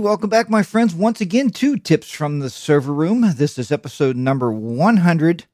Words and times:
Welcome 0.00 0.30
back, 0.30 0.48
my 0.48 0.62
friends, 0.62 0.94
once 0.94 1.20
again 1.20 1.50
to 1.50 1.76
Tips 1.76 2.10
from 2.10 2.38
the 2.38 2.48
Server 2.48 2.94
Room. 2.94 3.34
This 3.36 3.58
is 3.58 3.70
episode 3.70 4.16
number 4.16 4.50
100 4.50 5.44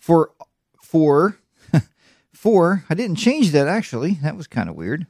for, 0.00 0.30
for, 0.82 1.36
for, 2.32 2.84
I 2.88 2.94
didn't 2.94 3.16
change 3.16 3.50
that 3.50 3.68
actually. 3.68 4.12
That 4.22 4.38
was 4.38 4.46
kind 4.46 4.70
of 4.70 4.74
weird. 4.74 5.06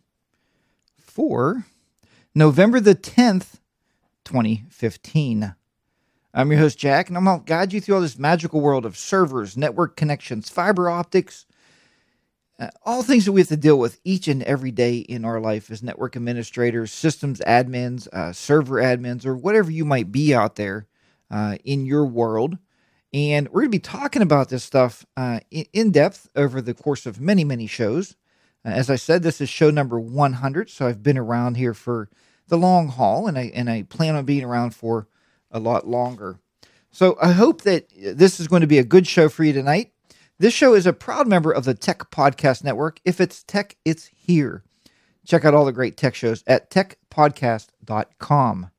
For 0.99 1.67
November 2.35 2.81
the 2.81 2.97
10th, 2.97 3.61
2015. 4.25 5.55
I'm 6.35 6.51
your 6.51 6.61
host, 6.61 6.77
Jack, 6.77 7.07
and 7.07 7.17
I'm 7.17 7.27
going 7.27 7.39
to 7.39 7.45
guide 7.45 7.73
you 7.73 7.81
through 7.81 7.95
all 7.95 8.01
this 8.01 8.19
magical 8.19 8.61
world 8.61 8.85
of 8.85 8.97
servers, 8.97 9.57
network 9.57 9.97
connections, 9.97 10.51
fiber 10.51 10.91
optics, 10.91 11.47
uh, 12.59 12.69
all 12.85 13.03
things 13.03 13.25
that 13.25 13.33
we 13.33 13.41
have 13.41 13.49
to 13.49 13.57
deal 13.57 13.79
with 13.79 14.01
each 14.05 14.29
and 14.29 14.43
every 14.45 14.71
day 14.71 14.99
in 14.99 15.25
our 15.25 15.41
life 15.41 15.71
as 15.71 15.83
network 15.83 16.15
administrators, 16.17 16.93
systems 16.93 17.41
admins, 17.41 18.07
uh, 18.09 18.33
server 18.33 18.77
admins, 18.77 19.27
or 19.27 19.37
whatever 19.37 19.71
you 19.71 19.85
might 19.85 20.13
be 20.13 20.35
out 20.35 20.55
there 20.57 20.87
uh, 21.31 21.57
in 21.65 21.85
your 21.85 22.07
world. 22.07 22.59
And 23.13 23.49
we're 23.49 23.63
going 23.63 23.73
to 23.73 23.79
be 23.79 23.81
talking 23.81 24.23
about 24.23 24.49
this 24.49 24.65
stuff 24.65 25.05
uh, 25.17 25.41
in 25.51 25.91
depth 25.91 26.29
over 26.37 26.61
the 26.61 26.75
course 26.75 27.07
of 27.07 27.21
many, 27.21 27.45
many 27.45 27.67
shows. 27.67 28.17
Uh, 28.65 28.71
as 28.71 28.89
I 28.89 28.97
said, 28.97 29.23
this 29.23 29.41
is 29.41 29.49
show 29.49 29.71
number 29.71 29.99
100, 29.99 30.71
so 30.71 30.87
I've 30.87 31.03
been 31.03 31.19
around 31.19 31.57
here 31.57 31.75
for 31.75 32.09
the 32.49 32.59
long 32.59 32.89
haul, 32.89 33.27
and 33.27 33.39
I 33.39 33.51
and 33.55 33.71
I 33.71 33.83
plan 33.85 34.17
on 34.17 34.25
being 34.25 34.45
around 34.45 34.75
for 34.75 35.09
a 35.51 35.59
lot 35.59 35.87
longer. 35.87 36.41
So 36.91 37.17
I 37.21 37.33
hope 37.33 37.63
that 37.63 37.89
this 37.97 38.39
is 38.39 38.49
going 38.49 38.61
to 38.61 38.67
be 38.67 38.79
a 38.79 38.85
good 38.85 39.07
show 39.07 39.29
for 39.29 39.45
you 39.45 39.53
tonight. 39.53 39.94
This 40.39 40.53
show 40.53 40.75
is 40.75 40.85
a 40.85 40.93
proud 40.93 41.29
member 41.29 41.53
of 41.53 41.65
the 41.65 41.75
Tech 41.75 42.11
Podcast 42.11 42.65
Network. 42.65 43.01
If 43.05 43.21
it's 43.21 43.45
tech, 43.45 43.77
it's 43.85 44.07
here. 44.07 44.65
Check 45.25 45.45
out 45.45 45.55
all 45.55 45.65
the 45.65 45.71
great 45.71 45.97
tech 45.97 46.17
shows 46.17 46.43
at 46.49 46.71
techpodcast.com. 46.71 48.71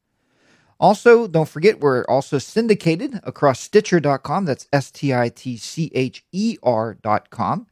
Also, 0.81 1.27
don't 1.27 1.47
forget, 1.47 1.79
we're 1.79 2.03
also 2.09 2.39
syndicated 2.39 3.21
across 3.23 3.61
Stitcher.com. 3.61 4.43
That's 4.43 4.67
S 4.73 4.91
T 4.91 5.13
I 5.13 5.29
T 5.29 5.55
C 5.55 5.89
H 5.95 6.25
E 6.33 6.57
R.com, 6.61 7.67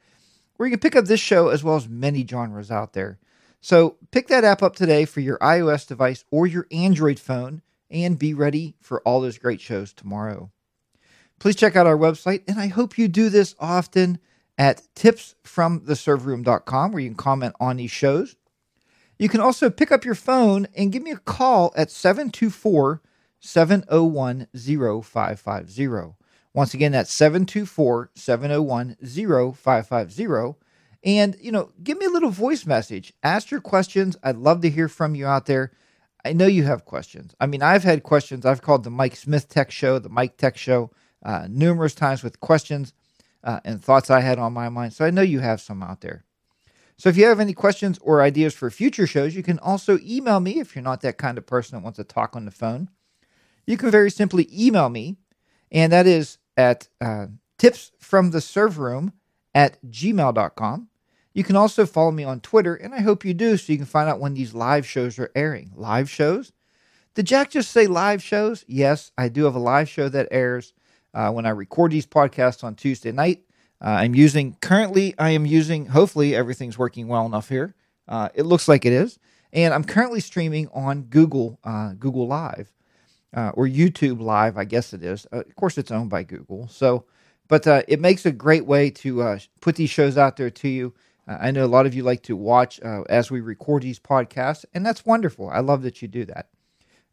where 0.55 0.69
you 0.69 0.71
can 0.71 0.79
pick 0.79 0.95
up 0.95 1.05
this 1.05 1.19
show 1.19 1.49
as 1.49 1.61
well 1.61 1.75
as 1.75 1.89
many 1.89 2.25
genres 2.25 2.71
out 2.71 2.93
there. 2.93 3.19
So 3.59 3.97
pick 4.11 4.29
that 4.29 4.45
app 4.45 4.63
up 4.63 4.77
today 4.77 5.03
for 5.03 5.19
your 5.19 5.37
iOS 5.39 5.85
device 5.85 6.23
or 6.31 6.47
your 6.47 6.67
Android 6.71 7.19
phone 7.19 7.61
and 7.91 8.17
be 8.17 8.33
ready 8.33 8.75
for 8.79 9.01
all 9.01 9.19
those 9.19 9.37
great 9.37 9.59
shows 9.59 9.91
tomorrow. 9.91 10.51
Please 11.43 11.57
check 11.57 11.75
out 11.75 11.85
our 11.85 11.97
website, 11.97 12.43
and 12.47 12.57
I 12.57 12.67
hope 12.67 12.97
you 12.97 13.09
do 13.09 13.27
this 13.27 13.53
often 13.59 14.17
at 14.57 14.81
tipsfromtheserverroom.com 14.95 16.91
where 16.93 17.01
you 17.01 17.09
can 17.09 17.17
comment 17.17 17.53
on 17.59 17.75
these 17.75 17.91
shows. 17.91 18.37
You 19.19 19.27
can 19.27 19.41
also 19.41 19.69
pick 19.69 19.91
up 19.91 20.05
your 20.05 20.15
phone 20.15 20.67
and 20.73 20.93
give 20.93 21.03
me 21.03 21.11
a 21.11 21.17
call 21.17 21.73
at 21.75 21.91
724 21.91 23.01
701 23.41 24.47
0550. 24.53 26.15
Once 26.53 26.73
again, 26.73 26.93
that's 26.93 27.13
724 27.13 28.11
701 28.15 28.95
0550. 29.53 30.55
And, 31.03 31.35
you 31.41 31.51
know, 31.51 31.71
give 31.83 31.97
me 31.97 32.05
a 32.05 32.09
little 32.09 32.29
voice 32.29 32.65
message. 32.65 33.11
Ask 33.21 33.51
your 33.51 33.59
questions. 33.59 34.15
I'd 34.23 34.37
love 34.37 34.61
to 34.61 34.69
hear 34.69 34.87
from 34.87 35.13
you 35.13 35.27
out 35.27 35.47
there. 35.47 35.73
I 36.23 36.31
know 36.31 36.47
you 36.47 36.63
have 36.63 36.85
questions. 36.85 37.35
I 37.41 37.47
mean, 37.47 37.61
I've 37.61 37.83
had 37.83 38.03
questions. 38.03 38.45
I've 38.45 38.61
called 38.61 38.85
the 38.85 38.89
Mike 38.89 39.17
Smith 39.17 39.49
Tech 39.49 39.71
Show, 39.71 39.99
the 39.99 40.07
Mike 40.07 40.37
Tech 40.37 40.55
Show 40.55 40.89
uh, 41.23 41.47
numerous 41.49 41.95
times 41.95 42.23
with 42.23 42.39
questions 42.39 42.93
uh, 43.43 43.59
and 43.65 43.83
thoughts 43.83 44.09
I 44.09 44.21
had 44.21 44.39
on 44.39 44.53
my 44.53 44.69
mind. 44.69 44.93
So 44.93 45.05
I 45.05 45.11
know 45.11 45.21
you 45.21 45.39
have 45.39 45.61
some 45.61 45.83
out 45.83 46.01
there. 46.01 46.23
So 46.97 47.09
if 47.09 47.17
you 47.17 47.25
have 47.25 47.39
any 47.39 47.53
questions 47.53 47.99
or 48.01 48.21
ideas 48.21 48.53
for 48.53 48.69
future 48.69 49.07
shows, 49.07 49.35
you 49.35 49.43
can 49.43 49.59
also 49.59 49.97
email 50.03 50.39
me 50.39 50.59
if 50.59 50.75
you're 50.75 50.83
not 50.83 51.01
that 51.01 51.17
kind 51.17 51.37
of 51.37 51.45
person 51.45 51.77
that 51.77 51.83
wants 51.83 51.97
to 51.97 52.03
talk 52.03 52.35
on 52.35 52.45
the 52.45 52.51
phone. 52.51 52.89
You 53.65 53.77
can 53.77 53.89
very 53.89 54.11
simply 54.11 54.47
email 54.53 54.89
me, 54.89 55.17
and 55.71 55.91
that 55.91 56.05
is 56.05 56.37
at 56.55 56.87
uh, 57.01 57.27
tipsfromtheserverroom 57.59 59.13
at 59.55 59.83
gmail.com. 59.83 60.89
You 61.33 61.43
can 61.43 61.55
also 61.55 61.85
follow 61.85 62.11
me 62.11 62.23
on 62.23 62.41
Twitter, 62.41 62.75
and 62.75 62.93
I 62.93 63.01
hope 63.01 63.25
you 63.25 63.33
do 63.33 63.57
so 63.57 63.71
you 63.71 63.77
can 63.79 63.87
find 63.87 64.07
out 64.07 64.19
when 64.19 64.35
these 64.35 64.53
live 64.53 64.85
shows 64.85 65.17
are 65.17 65.31
airing. 65.33 65.71
Live 65.75 66.09
shows? 66.09 66.51
Did 67.15 67.25
Jack 67.25 67.51
just 67.51 67.71
say 67.71 67.87
live 67.87 68.21
shows? 68.21 68.63
Yes, 68.67 69.11
I 69.17 69.29
do 69.29 69.45
have 69.45 69.55
a 69.55 69.59
live 69.59 69.89
show 69.89 70.09
that 70.09 70.27
airs 70.29 70.73
uh, 71.13 71.31
when 71.31 71.45
I 71.45 71.49
record 71.49 71.91
these 71.91 72.05
podcasts 72.05 72.63
on 72.63 72.75
Tuesday 72.75 73.11
night. 73.11 73.43
Uh, 73.81 73.89
I'm 73.89 74.15
using 74.15 74.55
currently. 74.61 75.13
I 75.17 75.31
am 75.31 75.45
using. 75.45 75.87
Hopefully, 75.87 76.35
everything's 76.35 76.77
working 76.77 77.07
well 77.07 77.25
enough 77.25 77.49
here. 77.49 77.75
Uh, 78.07 78.29
it 78.33 78.43
looks 78.43 78.67
like 78.67 78.85
it 78.85 78.93
is, 78.93 79.19
and 79.51 79.73
I'm 79.73 79.83
currently 79.83 80.19
streaming 80.19 80.69
on 80.73 81.03
Google 81.03 81.59
uh, 81.63 81.93
Google 81.93 82.27
Live 82.27 82.71
uh, 83.35 83.51
or 83.55 83.65
YouTube 83.67 84.21
Live. 84.21 84.57
I 84.57 84.63
guess 84.63 84.93
it 84.93 85.03
is. 85.03 85.27
Uh, 85.33 85.41
of 85.41 85.55
course, 85.55 85.77
it's 85.77 85.91
owned 85.91 86.09
by 86.09 86.23
Google. 86.23 86.67
So, 86.69 87.05
but 87.49 87.67
it 87.67 87.99
makes 87.99 88.25
a 88.25 88.31
great 88.31 88.65
way 88.65 88.89
to 88.89 89.37
put 89.61 89.75
these 89.75 89.89
shows 89.89 90.17
out 90.17 90.37
there 90.37 90.49
to 90.49 90.69
you. 90.69 90.93
I 91.27 91.51
know 91.51 91.65
a 91.65 91.67
lot 91.67 91.85
of 91.85 91.93
you 91.93 92.03
like 92.03 92.23
to 92.23 92.35
watch 92.35 92.79
as 92.79 93.31
we 93.31 93.41
record 93.41 93.83
these 93.83 93.99
podcasts, 93.99 94.65
and 94.73 94.85
that's 94.85 95.05
wonderful. 95.05 95.49
I 95.49 95.59
love 95.59 95.83
that 95.83 96.01
you 96.01 96.07
do 96.07 96.25
that. 96.25 96.47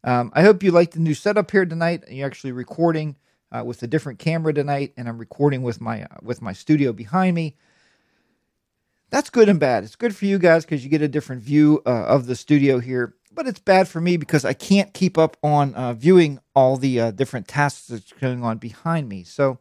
Um, 0.03 0.31
I 0.33 0.41
hope 0.41 0.63
you 0.63 0.71
like 0.71 0.91
the 0.91 0.99
new 0.99 1.13
setup 1.13 1.51
here 1.51 1.65
tonight. 1.65 2.03
and 2.07 2.17
You're 2.17 2.27
actually 2.27 2.53
recording 2.53 3.17
uh, 3.51 3.63
with 3.63 3.83
a 3.83 3.87
different 3.87 4.19
camera 4.19 4.53
tonight, 4.53 4.93
and 4.97 5.07
I'm 5.07 5.17
recording 5.17 5.61
with 5.61 5.81
my 5.81 6.03
uh, 6.03 6.17
with 6.21 6.41
my 6.41 6.53
studio 6.53 6.93
behind 6.93 7.35
me. 7.35 7.57
That's 9.09 9.29
good 9.29 9.49
and 9.49 9.59
bad. 9.59 9.83
It's 9.83 9.97
good 9.97 10.15
for 10.15 10.25
you 10.25 10.39
guys 10.39 10.63
because 10.63 10.83
you 10.83 10.89
get 10.89 11.01
a 11.01 11.07
different 11.07 11.43
view 11.43 11.81
uh, 11.85 12.05
of 12.05 12.27
the 12.27 12.35
studio 12.35 12.79
here, 12.79 13.15
but 13.33 13.45
it's 13.45 13.59
bad 13.59 13.89
for 13.89 13.99
me 13.99 14.15
because 14.15 14.45
I 14.45 14.53
can't 14.53 14.93
keep 14.93 15.17
up 15.17 15.35
on 15.43 15.75
uh, 15.75 15.93
viewing 15.93 16.39
all 16.55 16.77
the 16.77 16.99
uh, 16.99 17.11
different 17.11 17.47
tasks 17.47 17.87
that's 17.87 18.13
going 18.13 18.43
on 18.43 18.57
behind 18.57 19.09
me. 19.09 19.23
So 19.23 19.59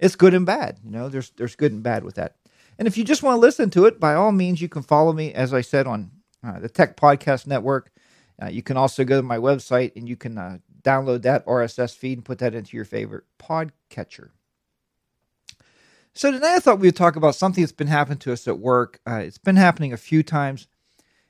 it's 0.00 0.16
good 0.16 0.34
and 0.34 0.44
bad. 0.44 0.80
You 0.84 0.90
know, 0.90 1.08
there's 1.08 1.30
there's 1.30 1.54
good 1.54 1.72
and 1.72 1.82
bad 1.82 2.02
with 2.02 2.16
that. 2.16 2.36
And 2.76 2.88
if 2.88 2.96
you 2.96 3.04
just 3.04 3.22
want 3.22 3.36
to 3.36 3.40
listen 3.40 3.70
to 3.70 3.86
it, 3.86 3.98
by 3.98 4.14
all 4.14 4.32
means, 4.32 4.60
you 4.60 4.68
can 4.68 4.82
follow 4.82 5.12
me, 5.12 5.32
as 5.32 5.52
I 5.52 5.62
said, 5.62 5.86
on 5.86 6.12
uh, 6.44 6.60
the 6.60 6.68
Tech 6.68 6.96
Podcast 6.96 7.46
Network. 7.46 7.90
you 8.50 8.62
can 8.62 8.76
also 8.76 9.04
go 9.04 9.16
to 9.16 9.22
my 9.22 9.38
website 9.38 9.96
and 9.96 10.08
you 10.08 10.16
can 10.16 10.60
download 10.88 11.22
that 11.22 11.44
RSS 11.46 11.94
feed 11.94 12.18
and 12.18 12.24
put 12.24 12.38
that 12.38 12.54
into 12.54 12.76
your 12.76 12.86
favorite 12.86 13.24
podcatcher. 13.38 14.30
So 16.14 16.32
tonight 16.32 16.56
I 16.56 16.58
thought 16.60 16.80
we 16.80 16.88
would 16.88 16.96
talk 16.96 17.16
about 17.16 17.34
something 17.34 17.62
that's 17.62 17.72
been 17.72 17.86
happening 17.86 18.18
to 18.20 18.32
us 18.32 18.48
at 18.48 18.58
work. 18.58 19.00
Uh, 19.06 19.16
it's 19.16 19.38
been 19.38 19.56
happening 19.56 19.92
a 19.92 19.98
few 19.98 20.22
times. 20.22 20.66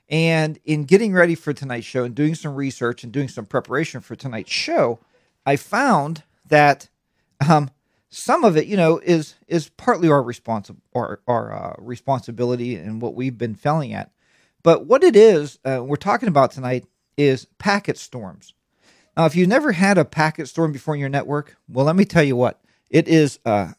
And 0.08 0.58
in 0.64 0.84
getting 0.84 1.12
ready 1.12 1.34
for 1.34 1.52
tonight's 1.52 1.86
show 1.86 2.04
and 2.04 2.14
doing 2.14 2.34
some 2.34 2.54
research 2.54 3.04
and 3.04 3.12
doing 3.12 3.28
some 3.28 3.44
preparation 3.44 4.00
for 4.00 4.16
tonight's 4.16 4.52
show, 4.52 5.00
I 5.44 5.56
found 5.56 6.22
that 6.48 6.88
um, 7.46 7.70
some 8.08 8.44
of 8.44 8.56
it, 8.56 8.66
you 8.66 8.76
know, 8.76 8.98
is 8.98 9.34
is 9.46 9.68
partly 9.70 10.08
our 10.08 10.22
responsible 10.22 10.80
our, 10.94 11.20
our 11.26 11.52
uh, 11.52 11.74
responsibility 11.78 12.76
and 12.76 13.02
what 13.02 13.14
we've 13.14 13.36
been 13.36 13.54
failing 13.54 13.92
at. 13.92 14.10
But 14.62 14.86
what 14.86 15.04
it 15.04 15.14
is 15.14 15.58
uh, 15.66 15.84
we're 15.84 15.96
talking 15.96 16.28
about 16.28 16.52
tonight 16.52 16.86
is 17.18 17.46
packet 17.58 17.98
storms. 17.98 18.54
Now, 19.18 19.26
if 19.26 19.34
you've 19.34 19.48
never 19.48 19.72
had 19.72 19.98
a 19.98 20.04
packet 20.04 20.46
storm 20.46 20.70
before 20.70 20.94
in 20.94 21.00
your 21.00 21.08
network, 21.08 21.56
well, 21.68 21.84
let 21.84 21.96
me 21.96 22.04
tell 22.04 22.22
you 22.22 22.36
what, 22.36 22.60
it 22.88 23.08
is 23.08 23.40
a, 23.44 23.74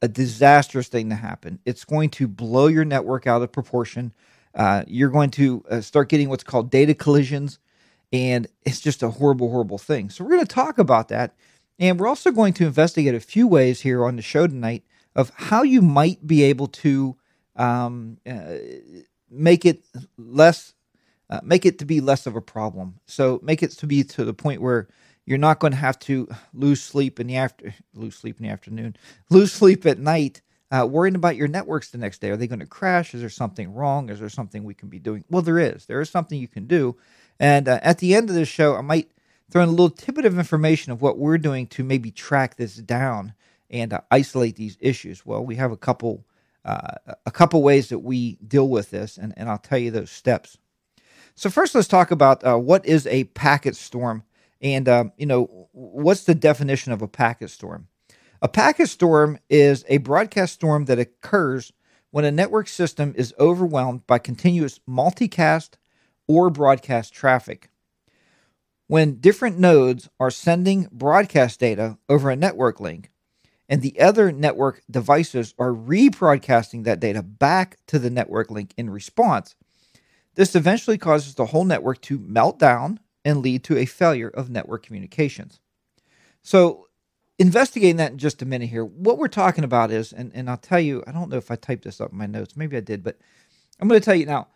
a 0.00 0.08
disastrous 0.08 0.88
thing 0.88 1.10
to 1.10 1.16
happen. 1.16 1.58
It's 1.66 1.84
going 1.84 2.08
to 2.10 2.26
blow 2.26 2.66
your 2.66 2.86
network 2.86 3.26
out 3.26 3.42
of 3.42 3.52
proportion. 3.52 4.14
Uh, 4.54 4.84
you're 4.86 5.10
going 5.10 5.30
to 5.32 5.62
uh, 5.70 5.80
start 5.82 6.08
getting 6.08 6.30
what's 6.30 6.44
called 6.44 6.70
data 6.70 6.94
collisions, 6.94 7.58
and 8.10 8.46
it's 8.64 8.80
just 8.80 9.02
a 9.02 9.10
horrible, 9.10 9.50
horrible 9.50 9.76
thing. 9.76 10.08
So, 10.08 10.24
we're 10.24 10.30
going 10.30 10.46
to 10.46 10.54
talk 10.54 10.78
about 10.78 11.08
that. 11.08 11.34
And 11.78 12.00
we're 12.00 12.08
also 12.08 12.30
going 12.30 12.54
to 12.54 12.66
investigate 12.66 13.14
a 13.14 13.20
few 13.20 13.46
ways 13.46 13.82
here 13.82 14.06
on 14.06 14.16
the 14.16 14.22
show 14.22 14.46
tonight 14.46 14.82
of 15.14 15.30
how 15.34 15.62
you 15.62 15.82
might 15.82 16.26
be 16.26 16.42
able 16.44 16.68
to 16.68 17.16
um, 17.56 18.16
uh, 18.26 18.54
make 19.30 19.66
it 19.66 19.84
less 20.16 20.72
uh, 21.32 21.40
make 21.42 21.64
it 21.64 21.78
to 21.78 21.86
be 21.86 22.02
less 22.02 22.26
of 22.26 22.36
a 22.36 22.42
problem. 22.42 23.00
So 23.06 23.40
make 23.42 23.62
it 23.62 23.70
to 23.70 23.86
be 23.86 24.04
to 24.04 24.22
the 24.22 24.34
point 24.34 24.60
where 24.60 24.88
you're 25.24 25.38
not 25.38 25.60
going 25.60 25.70
to 25.70 25.78
have 25.78 25.98
to 26.00 26.28
lose 26.52 26.82
sleep 26.82 27.18
in 27.18 27.26
the 27.26 27.36
after 27.36 27.74
lose 27.94 28.16
sleep 28.16 28.38
in 28.38 28.44
the 28.44 28.52
afternoon, 28.52 28.96
lose 29.30 29.50
sleep 29.50 29.86
at 29.86 29.98
night, 29.98 30.42
uh, 30.70 30.86
worrying 30.86 31.14
about 31.14 31.36
your 31.36 31.48
networks 31.48 31.88
the 31.88 31.96
next 31.96 32.20
day. 32.20 32.28
Are 32.28 32.36
they 32.36 32.46
going 32.46 32.58
to 32.60 32.66
crash? 32.66 33.14
Is 33.14 33.22
there 33.22 33.30
something 33.30 33.72
wrong? 33.72 34.10
Is 34.10 34.20
there 34.20 34.28
something 34.28 34.62
we 34.62 34.74
can 34.74 34.90
be 34.90 34.98
doing? 34.98 35.24
Well, 35.30 35.40
there 35.40 35.58
is. 35.58 35.86
There 35.86 36.02
is 36.02 36.10
something 36.10 36.38
you 36.38 36.48
can 36.48 36.66
do. 36.66 36.98
And 37.40 37.66
uh, 37.66 37.80
at 37.82 37.96
the 37.96 38.14
end 38.14 38.28
of 38.28 38.36
this 38.36 38.48
show, 38.48 38.76
I 38.76 38.82
might 38.82 39.10
throw 39.50 39.62
in 39.62 39.70
a 39.70 39.72
little 39.72 39.88
tidbit 39.88 40.26
of 40.26 40.38
information 40.38 40.92
of 40.92 41.00
what 41.00 41.16
we're 41.16 41.38
doing 41.38 41.66
to 41.68 41.82
maybe 41.82 42.10
track 42.10 42.56
this 42.56 42.76
down 42.76 43.32
and 43.70 43.94
uh, 43.94 44.02
isolate 44.10 44.56
these 44.56 44.76
issues. 44.80 45.24
Well, 45.24 45.42
we 45.42 45.54
have 45.56 45.72
a 45.72 45.78
couple 45.78 46.26
uh, 46.64 46.94
a 47.24 47.30
couple 47.30 47.62
ways 47.62 47.88
that 47.88 48.00
we 48.00 48.36
deal 48.46 48.68
with 48.68 48.90
this, 48.90 49.16
and, 49.16 49.32
and 49.36 49.48
I'll 49.48 49.58
tell 49.58 49.78
you 49.78 49.90
those 49.90 50.10
steps. 50.10 50.58
So 51.34 51.50
first, 51.50 51.74
let's 51.74 51.88
talk 51.88 52.10
about 52.10 52.44
uh, 52.44 52.58
what 52.58 52.86
is 52.86 53.06
a 53.06 53.24
packet 53.24 53.76
storm, 53.76 54.24
and 54.60 54.88
uh, 54.88 55.04
you 55.16 55.26
know 55.26 55.68
what's 55.72 56.24
the 56.24 56.34
definition 56.34 56.92
of 56.92 57.02
a 57.02 57.08
packet 57.08 57.50
storm. 57.50 57.88
A 58.42 58.48
packet 58.48 58.88
storm 58.88 59.38
is 59.48 59.84
a 59.88 59.98
broadcast 59.98 60.54
storm 60.54 60.86
that 60.86 60.98
occurs 60.98 61.72
when 62.10 62.24
a 62.24 62.30
network 62.32 62.68
system 62.68 63.14
is 63.16 63.34
overwhelmed 63.38 64.06
by 64.06 64.18
continuous 64.18 64.80
multicast 64.88 65.74
or 66.28 66.50
broadcast 66.50 67.14
traffic. 67.14 67.70
when 68.86 69.16
different 69.20 69.58
nodes 69.58 70.08
are 70.20 70.30
sending 70.30 70.88
broadcast 70.92 71.60
data 71.60 71.98
over 72.08 72.30
a 72.30 72.36
network 72.36 72.80
link 72.80 73.10
and 73.68 73.82
the 73.82 73.98
other 74.00 74.32
network 74.32 74.82
devices 74.90 75.54
are 75.58 75.72
rebroadcasting 75.72 76.84
that 76.84 77.00
data 77.00 77.22
back 77.22 77.78
to 77.86 77.98
the 77.98 78.10
network 78.10 78.50
link 78.50 78.74
in 78.76 78.90
response, 78.90 79.54
this 80.34 80.54
eventually 80.54 80.98
causes 80.98 81.34
the 81.34 81.46
whole 81.46 81.64
network 81.64 82.00
to 82.02 82.18
melt 82.18 82.58
down 82.58 83.00
and 83.24 83.40
lead 83.40 83.64
to 83.64 83.76
a 83.76 83.84
failure 83.84 84.28
of 84.28 84.50
network 84.50 84.84
communications. 84.84 85.60
So, 86.42 86.88
investigating 87.38 87.96
that 87.96 88.12
in 88.12 88.18
just 88.18 88.42
a 88.42 88.46
minute 88.46 88.68
here, 88.68 88.84
what 88.84 89.18
we're 89.18 89.28
talking 89.28 89.64
about 89.64 89.90
is, 89.90 90.12
and, 90.12 90.32
and 90.34 90.50
I'll 90.50 90.56
tell 90.56 90.80
you, 90.80 91.02
I 91.06 91.12
don't 91.12 91.30
know 91.30 91.36
if 91.36 91.50
I 91.50 91.56
typed 91.56 91.84
this 91.84 92.00
up 92.00 92.12
in 92.12 92.18
my 92.18 92.26
notes, 92.26 92.56
maybe 92.56 92.76
I 92.76 92.80
did, 92.80 93.02
but 93.02 93.18
I'm 93.80 93.88
going 93.88 94.00
to 94.00 94.04
tell 94.04 94.14
you 94.14 94.26
now 94.26 94.48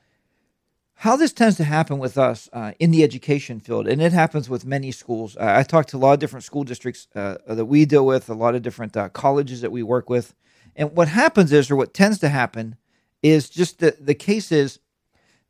how 1.01 1.15
this 1.15 1.33
tends 1.33 1.57
to 1.59 1.65
happen 1.65 1.99
with 1.99 2.17
us 2.17 2.49
uh, 2.55 2.73
in 2.79 2.91
the 2.91 3.05
education 3.05 3.61
field, 3.61 3.87
and 3.87 4.01
it 4.01 4.13
happens 4.13 4.49
with 4.49 4.65
many 4.65 4.91
schools. 4.91 5.37
Uh, 5.37 5.55
I 5.57 5.63
talk 5.63 5.87
to 5.89 5.97
a 5.97 5.99
lot 5.99 6.15
of 6.15 6.21
different 6.21 6.45
school 6.45 6.65
districts 6.65 7.07
uh, 7.15 7.37
that 7.47 7.67
we 7.67 7.85
deal 7.85 8.07
with, 8.07 8.31
a 8.31 8.35
lot 8.35 8.55
of 8.55 8.63
different 8.63 8.97
uh, 8.97 9.11
colleges 9.11 9.61
that 9.61 9.71
we 9.71 9.83
work 9.83 10.09
with. 10.09 10.35
And 10.75 10.97
what 10.97 11.09
happens 11.09 11.53
is, 11.53 11.71
or 11.71 11.77
what 11.77 11.93
tends 11.93 12.19
to 12.21 12.31
happen, 12.31 12.77
is 13.23 13.51
just 13.51 13.79
the, 13.79 13.95
the 14.01 14.15
case 14.15 14.51
is 14.51 14.79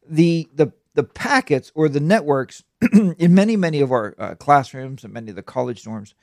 the, 0.09 0.49
the, 0.55 0.73
the 0.95 1.05
packets 1.05 1.73
or 1.75 1.89
the 1.89 2.01
networks 2.01 2.63
in 2.93 3.35
many, 3.35 3.57
many 3.57 3.81
of 3.81 3.93
our 3.93 4.15
uh, 4.19 4.35
classrooms 4.37 5.05
and 5.05 5.13
many 5.13 5.31
of 5.31 5.37
the 5.37 5.43
college 5.43 5.85
dorms, 5.85 6.15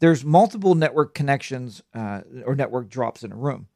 there's 0.00 0.24
multiple 0.24 0.74
network 0.74 1.14
connections 1.14 1.82
uh, 1.94 2.22
or 2.46 2.54
network 2.54 2.88
drops 2.88 3.22
in 3.24 3.32
a 3.32 3.36
room. 3.36 3.68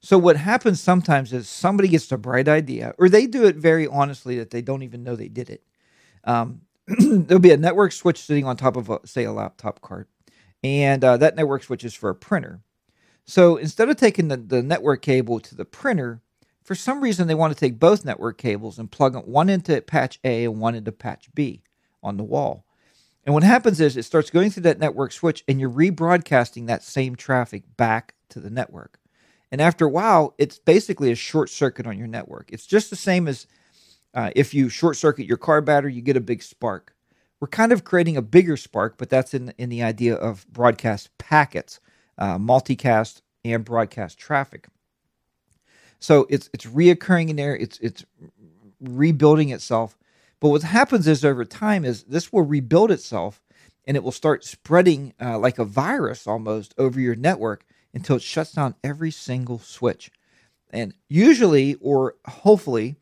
So 0.00 0.18
what 0.18 0.36
happens 0.36 0.80
sometimes 0.80 1.32
is 1.32 1.48
somebody 1.48 1.88
gets 1.88 2.10
a 2.12 2.18
bright 2.18 2.48
idea, 2.48 2.94
or 2.98 3.08
they 3.08 3.26
do 3.26 3.46
it 3.46 3.56
very 3.56 3.86
honestly 3.86 4.38
that 4.38 4.50
they 4.50 4.62
don't 4.62 4.82
even 4.82 5.04
know 5.04 5.16
they 5.16 5.28
did 5.28 5.50
it. 5.50 5.62
Um, 6.24 6.62
there'll 6.86 7.40
be 7.40 7.52
a 7.52 7.56
network 7.56 7.92
switch 7.92 8.20
sitting 8.20 8.44
on 8.46 8.56
top 8.56 8.76
of, 8.76 8.90
a, 8.90 9.00
say, 9.06 9.24
a 9.24 9.32
laptop 9.32 9.80
cart 9.80 10.08
and 10.62 11.02
uh, 11.04 11.16
that 11.16 11.36
network 11.36 11.62
switch 11.64 11.84
is 11.84 11.94
for 11.94 12.10
a 12.10 12.14
printer. 12.14 12.60
So 13.24 13.56
instead 13.56 13.88
of 13.88 13.96
taking 13.96 14.28
the, 14.28 14.36
the 14.36 14.62
network 14.62 15.02
cable 15.02 15.40
to 15.40 15.54
the 15.54 15.64
printer, 15.64 16.22
for 16.64 16.74
some 16.74 17.00
reason 17.00 17.26
they 17.26 17.34
want 17.34 17.52
to 17.52 17.58
take 17.58 17.78
both 17.78 18.04
network 18.04 18.38
cables 18.38 18.78
and 18.78 18.90
plug 18.90 19.16
one 19.26 19.48
into 19.48 19.80
patch 19.82 20.18
A 20.24 20.44
and 20.44 20.60
one 20.60 20.74
into 20.74 20.92
patch 20.92 21.28
B 21.34 21.62
on 22.02 22.16
the 22.16 22.24
wall. 22.24 22.64
And 23.24 23.34
what 23.34 23.44
happens 23.44 23.80
is 23.80 23.96
it 23.96 24.04
starts 24.04 24.30
going 24.30 24.50
through 24.50 24.64
that 24.64 24.80
network 24.80 25.12
switch, 25.12 25.44
and 25.46 25.60
you're 25.60 25.70
rebroadcasting 25.70 26.66
that 26.66 26.82
same 26.82 27.14
traffic 27.14 27.62
back 27.76 28.14
to 28.30 28.40
the 28.40 28.50
network. 28.50 28.98
And 29.52 29.60
after 29.60 29.84
a 29.84 29.90
while, 29.90 30.34
it's 30.38 30.58
basically 30.58 31.12
a 31.12 31.16
short 31.16 31.50
circuit 31.50 31.86
on 31.86 31.98
your 31.98 32.08
network. 32.08 32.50
It's 32.52 32.66
just 32.66 32.90
the 32.90 32.96
same 32.96 33.28
as 33.28 33.46
uh, 34.14 34.30
if 34.34 34.54
you 34.54 34.68
short 34.68 34.96
circuit 34.96 35.26
your 35.26 35.36
car 35.36 35.60
battery, 35.60 35.94
you 35.94 36.02
get 36.02 36.16
a 36.16 36.20
big 36.20 36.42
spark. 36.42 36.94
We're 37.38 37.48
kind 37.48 37.72
of 37.72 37.84
creating 37.84 38.16
a 38.16 38.22
bigger 38.22 38.56
spark, 38.56 38.96
but 38.98 39.10
that's 39.10 39.34
in, 39.34 39.52
in 39.58 39.68
the 39.68 39.82
idea 39.82 40.14
of 40.14 40.46
broadcast 40.48 41.10
packets, 41.18 41.80
uh, 42.18 42.38
multicast 42.38 43.20
and 43.44 43.64
broadcast 43.64 44.18
traffic. 44.18 44.68
So 46.02 46.26
it's 46.28 46.50
it's 46.52 46.66
reoccurring 46.66 47.30
in 47.30 47.36
there. 47.36 47.56
It's 47.56 47.78
it's 47.78 48.04
rebuilding 48.80 49.50
itself. 49.50 49.96
But 50.40 50.48
what 50.48 50.62
happens 50.64 51.06
is 51.06 51.24
over 51.24 51.44
time 51.44 51.84
is 51.84 52.02
this 52.02 52.32
will 52.32 52.42
rebuild 52.42 52.90
itself, 52.90 53.40
and 53.86 53.96
it 53.96 54.02
will 54.02 54.10
start 54.10 54.44
spreading 54.44 55.14
uh, 55.20 55.38
like 55.38 55.60
a 55.60 55.64
virus 55.64 56.26
almost 56.26 56.74
over 56.76 56.98
your 56.98 57.14
network 57.14 57.64
until 57.94 58.16
it 58.16 58.22
shuts 58.22 58.52
down 58.52 58.74
every 58.82 59.12
single 59.12 59.60
switch. 59.60 60.10
And 60.70 60.92
usually, 61.08 61.76
or 61.76 62.16
hopefully, 62.26 62.96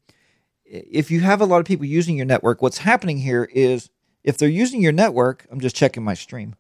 if 0.67 1.11
you 1.11 1.21
have 1.21 1.41
a 1.41 1.47
lot 1.47 1.61
of 1.61 1.65
people 1.65 1.87
using 1.87 2.17
your 2.17 2.27
network, 2.27 2.61
what's 2.61 2.79
happening 2.79 3.19
here 3.19 3.49
is 3.55 3.89
if 4.25 4.37
they're 4.37 4.49
using 4.49 4.83
your 4.83 4.93
network, 4.93 5.47
I'm 5.51 5.61
just 5.61 5.77
checking 5.77 6.05
my 6.05 6.15
stream. 6.15 6.55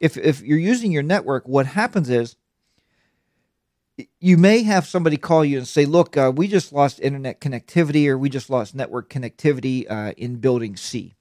If, 0.00 0.16
if 0.16 0.42
you're 0.42 0.58
using 0.58 0.90
your 0.90 1.04
network, 1.04 1.46
what 1.46 1.66
happens 1.66 2.10
is 2.10 2.34
you 4.20 4.36
may 4.36 4.62
have 4.62 4.86
somebody 4.86 5.16
call 5.16 5.44
you 5.44 5.58
and 5.58 5.68
say, 5.68 5.86
Look, 5.86 6.16
uh, 6.16 6.32
we 6.34 6.48
just 6.48 6.72
lost 6.72 7.00
internet 7.00 7.40
connectivity 7.40 8.08
or 8.08 8.18
we 8.18 8.28
just 8.28 8.50
lost 8.50 8.74
network 8.74 9.08
connectivity 9.10 9.90
uh, 9.90 10.12
in 10.16 10.36
building 10.36 10.76
C. 10.76 11.14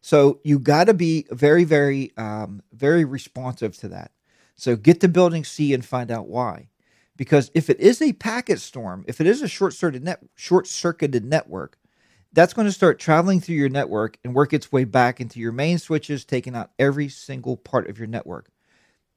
So 0.00 0.40
you 0.42 0.58
got 0.58 0.84
to 0.84 0.94
be 0.94 1.26
very, 1.30 1.64
very, 1.64 2.12
um, 2.16 2.62
very 2.72 3.04
responsive 3.04 3.76
to 3.78 3.88
that. 3.88 4.10
So 4.56 4.76
get 4.76 5.00
to 5.00 5.08
building 5.08 5.44
C 5.44 5.72
and 5.74 5.84
find 5.84 6.10
out 6.10 6.28
why. 6.28 6.68
Because 7.16 7.50
if 7.54 7.70
it 7.70 7.78
is 7.78 8.02
a 8.02 8.14
packet 8.14 8.60
storm, 8.60 9.04
if 9.06 9.20
it 9.20 9.28
is 9.28 9.42
a 9.42 9.48
short 9.48 9.74
circuited 9.74 10.04
net, 10.04 10.20
short 10.34 10.66
circuited 10.66 11.24
network, 11.24 11.78
that's 12.32 12.54
going 12.54 12.66
to 12.66 12.72
start 12.72 12.98
traveling 12.98 13.40
through 13.40 13.56
your 13.56 13.68
network 13.68 14.18
and 14.24 14.34
work 14.34 14.52
its 14.52 14.72
way 14.72 14.84
back 14.84 15.20
into 15.20 15.38
your 15.38 15.52
main 15.52 15.78
switches, 15.78 16.24
taking 16.24 16.56
out 16.56 16.72
every 16.78 17.08
single 17.08 17.56
part 17.56 17.88
of 17.88 17.98
your 17.98 18.08
network. 18.08 18.51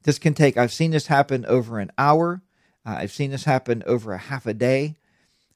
This 0.06 0.20
can 0.20 0.36
take, 0.36 0.56
I've 0.56 0.72
seen 0.72 0.92
this 0.92 1.08
happen 1.08 1.46
over 1.48 1.80
an 1.80 1.92
hour. 1.98 2.44
Uh, 2.86 2.96
I've 3.00 3.12
seen 3.12 3.32
this 3.32 3.46
happen 3.46 3.82
over 3.88 4.14
a 4.14 4.20
half 4.20 4.46
a 4.46 4.54
day. 4.54 4.98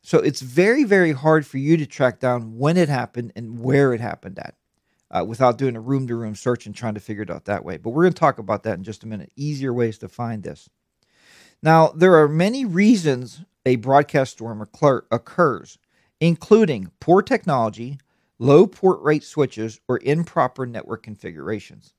So 0.02 0.18
it's 0.18 0.42
very, 0.42 0.84
very 0.84 1.12
hard 1.12 1.46
for 1.46 1.60
you 1.60 1.78
to 1.78 1.86
track 1.86 2.20
down 2.20 2.58
when 2.58 2.76
it 2.76 2.90
happened 2.90 3.32
and 3.36 3.60
where 3.60 3.94
it 3.94 4.02
happened 4.02 4.40
at 4.40 4.56
uh, 5.12 5.24
without 5.24 5.60
doing 5.60 5.76
a 5.76 5.80
room 5.80 6.08
to 6.08 6.16
room 6.16 6.34
search 6.34 6.66
and 6.66 6.74
trying 6.74 6.96
to 6.96 7.00
figure 7.00 7.22
it 7.22 7.30
out 7.30 7.46
that 7.46 7.64
way. 7.64 7.78
But 7.78 7.92
we're 7.92 8.04
going 8.04 8.14
to 8.14 8.20
talk 8.20 8.40
about 8.40 8.64
that 8.64 8.80
in 8.80 8.84
just 8.84 9.04
a 9.04 9.08
minute. 9.08 9.32
Easier 9.36 9.72
ways 9.72 10.00
to 10.00 10.10
find 10.10 10.42
this. 10.42 10.68
Now, 11.62 11.90
there 11.90 12.16
are 12.16 12.28
many 12.28 12.66
reasons 12.66 13.44
a 13.68 13.76
broadcast 13.76 14.32
storm 14.32 14.62
occurs, 14.62 15.78
including 16.20 16.92
poor 17.00 17.22
technology, 17.22 18.00
low 18.40 18.66
port 18.66 19.00
rate 19.02 19.24
switches, 19.24 19.80
or 19.88 20.00
improper 20.02 20.66
network 20.66 21.04
configurations. 21.04 21.94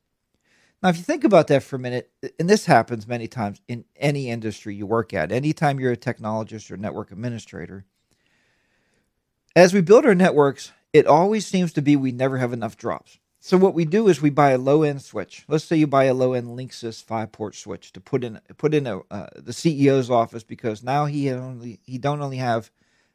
Now, 0.83 0.89
if 0.89 0.97
you 0.97 1.03
think 1.03 1.25
about 1.25 1.49
that 1.49 1.63
for 1.63 1.77
a 1.77 1.81
minute, 1.81 2.11
and 2.39 2.49
this 2.49 2.65
happens 2.65 3.07
many 3.07 3.29
times 3.29 3.61
in 3.69 3.85
any 3.97 4.31
industry 4.31 4.75
you 4.75 4.87
work 4.87 5.13
at, 5.13 5.31
anytime 5.31 5.79
you're 5.79 5.93
a 5.93 5.97
technologist 5.97 6.71
or 6.71 6.79
network 6.79 7.13
administrator, 7.13 7.85
as 9.55 9.75
we 9.75 9.83
build 9.83 10.07
our 10.07 10.15
networks, 10.15 10.73
it 10.93 11.07
always 11.07 11.47
seems 11.47 11.73
to 11.75 11.83
be 11.83 11.97
we 11.97 12.13
never 12.13 12.39
have 12.39 12.55
enough 12.55 12.79
drops. 12.79 13.19
So 13.41 13.57
what 13.57 13.75
we 13.75 13.85
do 13.85 14.09
is 14.09 14.21
we 14.21 14.31
buy 14.31 14.51
a 14.51 14.59
low 14.59 14.83
end 14.83 15.03
switch. 15.03 15.45
Let's 15.49 15.65
say 15.65 15.77
you 15.77 15.87
buy 15.87 16.05
a 16.05 16.15
low 16.15 16.35
end 16.35 16.49
Linksys 16.49 17.03
five 17.03 17.33
port 17.33 17.55
switch 17.55 17.93
to 17.95 18.01
put 18.01 18.23
in 18.23 18.39
put 18.59 18.75
in 18.75 18.87
a, 18.87 18.99
uh, 19.11 19.29
the 19.35 19.53
CEO's 19.53 20.11
office 20.11 20.45
because 20.45 20.83
now 20.83 21.07
he 21.07 21.31
only 21.31 21.81
he 21.85 21.97
don't 21.97 22.21
only 22.21 22.37
have 22.37 22.71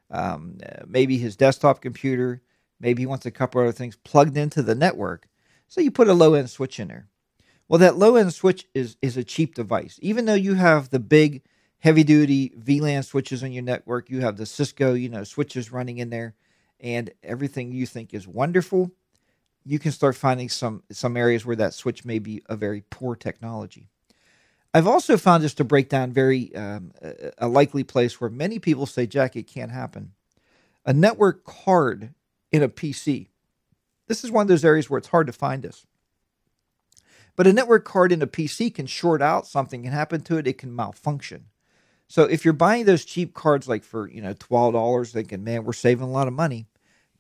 um, 0.09 0.57
maybe 0.87 1.19
his 1.19 1.35
desktop 1.35 1.79
computer, 1.79 2.41
maybe 2.79 3.03
he 3.03 3.05
wants 3.05 3.27
a 3.27 3.31
couple 3.31 3.61
other 3.61 3.71
things 3.71 3.97
plugged 3.97 4.35
into 4.35 4.63
the 4.63 4.73
network. 4.73 5.27
So 5.67 5.79
you 5.79 5.91
put 5.91 6.07
a 6.07 6.13
low 6.13 6.33
end 6.33 6.49
switch 6.49 6.79
in 6.79 6.87
there. 6.87 7.07
Well, 7.67 7.79
that 7.79 7.97
low 7.97 8.15
end 8.15 8.33
switch 8.33 8.67
is 8.73 8.97
is 9.01 9.17
a 9.17 9.23
cheap 9.23 9.55
device. 9.55 9.99
Even 10.01 10.25
though 10.25 10.35
you 10.35 10.53
have 10.53 10.89
the 10.89 10.99
big 10.99 11.41
heavy 11.79 12.03
duty 12.03 12.53
VLAN 12.59 13.03
switches 13.03 13.43
on 13.43 13.51
your 13.51 13.63
network, 13.63 14.09
you 14.09 14.21
have 14.21 14.37
the 14.37 14.45
Cisco 14.45 14.93
you 14.93 15.09
know 15.09 15.23
switches 15.23 15.71
running 15.71 15.97
in 15.97 16.09
there 16.09 16.35
and 16.79 17.11
everything 17.23 17.71
you 17.71 17.85
think 17.85 18.13
is 18.13 18.27
wonderful, 18.27 18.91
you 19.63 19.79
can 19.79 19.91
start 19.91 20.15
finding 20.15 20.49
some 20.49 20.83
some 20.91 21.17
areas 21.17 21.45
where 21.45 21.55
that 21.55 21.73
switch 21.73 22.05
may 22.05 22.19
be 22.19 22.41
a 22.47 22.55
very 22.55 22.81
poor 22.89 23.15
technology. 23.15 23.89
I've 24.73 24.87
also 24.87 25.17
found 25.17 25.43
this 25.43 25.53
to 25.55 25.63
break 25.63 25.89
down 25.89 26.11
very 26.11 26.53
um, 26.55 26.91
a 27.37 27.47
likely 27.47 27.83
place 27.83 28.19
where 28.19 28.29
many 28.29 28.59
people 28.59 28.85
say, 28.85 29.07
"Jack, 29.07 29.35
it 29.35 29.47
can't 29.47 29.71
happen." 29.71 30.11
A 30.85 30.93
network 30.93 31.45
card 31.45 32.13
in 32.51 32.61
a 32.61 32.69
PC. 32.69 33.29
This 34.07 34.23
is 34.23 34.31
one 34.31 34.43
of 34.43 34.47
those 34.47 34.65
areas 34.65 34.87
where 34.87 34.99
it's 34.99 35.07
hard 35.07 35.27
to 35.27 35.33
find 35.33 35.63
this. 35.63 35.87
But 37.35 37.47
a 37.47 37.53
network 37.53 37.85
card 37.85 38.11
in 38.11 38.21
a 38.21 38.27
PC 38.27 38.73
can 38.73 38.85
short 38.85 39.21
out. 39.21 39.47
Something 39.47 39.83
can 39.83 39.91
happen 39.91 40.21
to 40.21 40.37
it. 40.37 40.47
It 40.47 40.57
can 40.57 40.75
malfunction. 40.75 41.45
So 42.07 42.23
if 42.23 42.45
you're 42.45 42.53
buying 42.53 42.85
those 42.85 43.03
cheap 43.03 43.33
cards 43.33 43.67
like 43.67 43.83
for, 43.83 44.09
you 44.09 44.21
know, 44.21 44.33
$12 44.33 45.11
thinking, 45.11 45.43
man, 45.43 45.63
we're 45.63 45.73
saving 45.73 46.05
a 46.05 46.11
lot 46.11 46.27
of 46.27 46.33
money, 46.33 46.67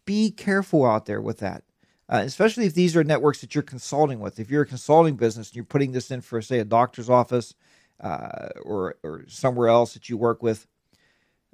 be 0.05 0.31
careful 0.31 0.85
out 0.85 1.05
there 1.05 1.21
with 1.21 1.39
that. 1.39 1.63
Uh, 2.07 2.21
especially 2.23 2.67
if 2.67 2.75
these 2.75 2.95
are 2.95 3.03
networks 3.03 3.41
that 3.41 3.55
you're 3.55 3.63
consulting 3.63 4.19
with. 4.19 4.39
If 4.39 4.51
you're 4.51 4.61
a 4.61 4.67
consulting 4.67 5.15
business 5.15 5.49
and 5.49 5.55
you're 5.55 5.65
putting 5.65 5.91
this 5.91 6.11
in 6.11 6.21
for, 6.21 6.39
say, 6.39 6.59
a 6.59 6.65
doctor's 6.65 7.09
office 7.09 7.55
uh, 7.99 8.49
or, 8.61 8.97
or 9.01 9.23
somewhere 9.27 9.69
else 9.69 9.95
that 9.95 10.07
you 10.07 10.15
work 10.15 10.43
with, 10.43 10.67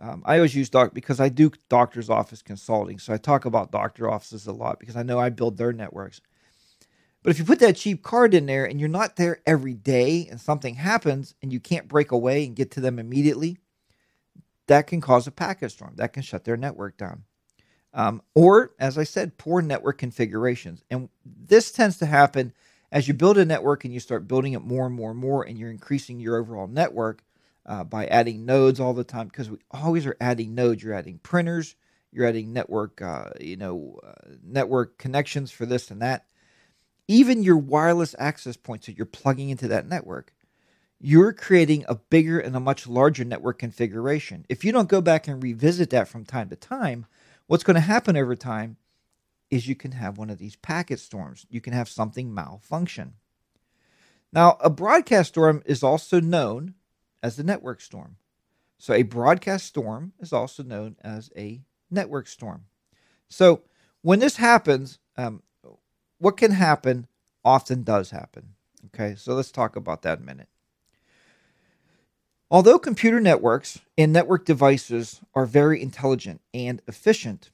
um, 0.02 0.24
I 0.26 0.36
always 0.36 0.56
use 0.56 0.70
doc 0.70 0.94
because 0.94 1.20
I 1.22 1.30
do 1.30 1.52
doctor's 1.70 2.10
office 2.10 2.42
consulting. 2.42 3.00
So 3.00 3.14
I 3.14 3.18
talk 3.18 3.46
about 3.46 3.72
doctor 3.72 4.10
offices 4.10 4.46
a 4.48 4.52
lot 4.52 4.80
because 4.80 4.98
I 4.98 5.04
know 5.04 5.20
I 5.20 5.30
build 5.30 5.58
their 5.58 5.72
networks. 5.72 6.20
But 7.24 7.32
if 7.32 7.40
you 7.40 7.46
put 7.46 7.60
that 7.60 7.76
cheap 7.76 8.04
card 8.04 8.34
in 8.34 8.48
there 8.48 8.66
and 8.66 8.80
you're 8.80 8.90
not 8.90 9.16
there 9.16 9.42
every 9.46 9.76
day 9.76 10.28
and 10.30 10.42
something 10.42 10.76
happens 10.76 11.36
and 11.42 11.54
you 11.54 11.60
can't 11.60 11.88
break 11.88 12.12
away 12.12 12.46
and 12.46 12.56
get 12.56 12.72
to 12.72 12.82
them 12.82 12.98
immediately, 12.98 13.58
that 14.68 14.88
can 14.88 15.02
cause 15.02 15.28
a 15.28 15.32
packet 15.32 15.72
storm. 15.72 15.94
That 15.98 16.14
can 16.14 16.24
shut 16.24 16.46
their 16.46 16.58
network 16.58 16.98
down. 16.98 17.24
Um, 17.94 18.22
or, 18.34 18.72
as 18.80 18.98
I 18.98 19.04
said, 19.04 19.38
poor 19.38 19.62
network 19.62 19.98
configurations. 19.98 20.84
And 20.90 21.10
this 21.26 21.72
tends 21.72 21.98
to 21.98 22.06
happen 22.06 22.54
as 22.92 23.08
you 23.08 23.14
build 23.14 23.38
a 23.38 23.46
network 23.46 23.84
and 23.84 23.94
you 23.94 24.00
start 24.00 24.28
building 24.28 24.54
it 24.54 24.62
more 24.62 24.86
and 24.86 24.96
more 24.96 25.12
and 25.12 25.20
more, 25.20 25.44
and 25.44 25.58
you're 25.58 25.72
increasing 25.72 26.20
your 26.20 26.38
overall 26.38 26.68
network 26.68 27.24
uh, 27.66 27.84
by 27.84 28.06
adding 28.08 28.46
nodes 28.46 28.80
all 28.80 28.94
the 28.94 29.04
time 29.04 29.28
because 29.28 29.50
we 29.50 29.58
always 29.72 30.06
are 30.06 30.18
adding 30.22 30.56
nodes. 30.56 30.82
You're 30.82 30.94
adding 30.94 31.20
printers, 31.20 31.76
you're 32.12 32.26
adding 32.26 32.54
network, 32.54 33.02
uh, 33.02 33.32
you 33.40 33.58
know, 33.58 34.00
uh, 34.06 34.36
network 34.44 34.98
connections 34.98 35.52
for 35.52 35.66
this 35.66 35.92
and 35.92 36.02
that 36.02 36.26
even 37.12 37.44
your 37.44 37.58
wireless 37.58 38.16
access 38.18 38.56
points 38.56 38.86
that 38.86 38.98
you're 38.98 39.06
plugging 39.06 39.50
into 39.50 39.68
that 39.68 39.88
network, 39.88 40.34
you're 40.98 41.34
creating 41.34 41.84
a 41.90 41.96
bigger 41.96 42.40
and 42.40 42.56
a 42.56 42.60
much 42.60 42.88
larger 42.88 43.26
network 43.26 43.60
configuration. 43.60 44.46
If 44.48 44.64
you 44.64 44.72
don't 44.72 44.88
go 44.88 45.02
back 45.02 45.28
and 45.28 45.44
revisit 45.44 45.90
that 45.90 46.08
from 46.08 46.24
time 46.24 46.48
to 46.50 46.56
time, 46.56 47.06
what's 47.48 47.66
going 47.66 47.76
to 47.76 47.82
happen 47.82 48.16
over 48.16 48.36
time 48.36 48.78
is 49.50 49.68
you 49.68 49.76
can 49.76 49.92
have 49.92 50.18
one 50.18 50.30
of 50.30 50.38
these 50.38 50.56
packet 50.56 51.00
storms. 51.02 51.46
You 51.50 51.60
can 51.60 51.74
have 51.74 51.90
something 51.90 52.34
malfunction. 52.34 53.16
Now, 54.32 54.58
a 54.62 54.70
broadcast 54.70 55.30
storm 55.30 55.62
is 55.66 55.84
also 55.84 56.22
known 56.22 56.76
as 57.22 57.36
the 57.36 57.44
network 57.44 57.82
storm. 57.82 58.16
So, 58.78 58.94
a 58.94 59.04
broadcast 59.04 59.66
storm 59.66 60.14
is 60.20 60.32
also 60.32 60.64
known 60.64 60.96
as 61.04 61.30
a 61.36 61.62
network 61.90 62.28
storm. 62.28 62.66
So, 63.28 63.64
when 64.02 64.20
this 64.20 64.38
happens, 64.38 65.00
um, 65.18 65.44
what 66.22 66.38
can 66.38 66.52
happen 66.52 67.08
often 67.44 67.82
does 67.82 68.12
happen. 68.12 68.54
Okay, 68.88 69.16
so 69.18 69.34
let's 69.34 69.52
talk 69.52 69.76
about 69.76 70.04
that 70.04 70.20
a 70.20 70.22
minute. 70.22 70.48
Although 72.52 72.78
computer 72.78 73.20
networks 73.20 73.80
and 73.98 74.14
network 74.14 74.46
devices 74.46 75.22
are 75.34 75.46
very 75.46 75.82
intelligent 75.82 76.42
and 76.54 76.82
efficient, 76.88 77.50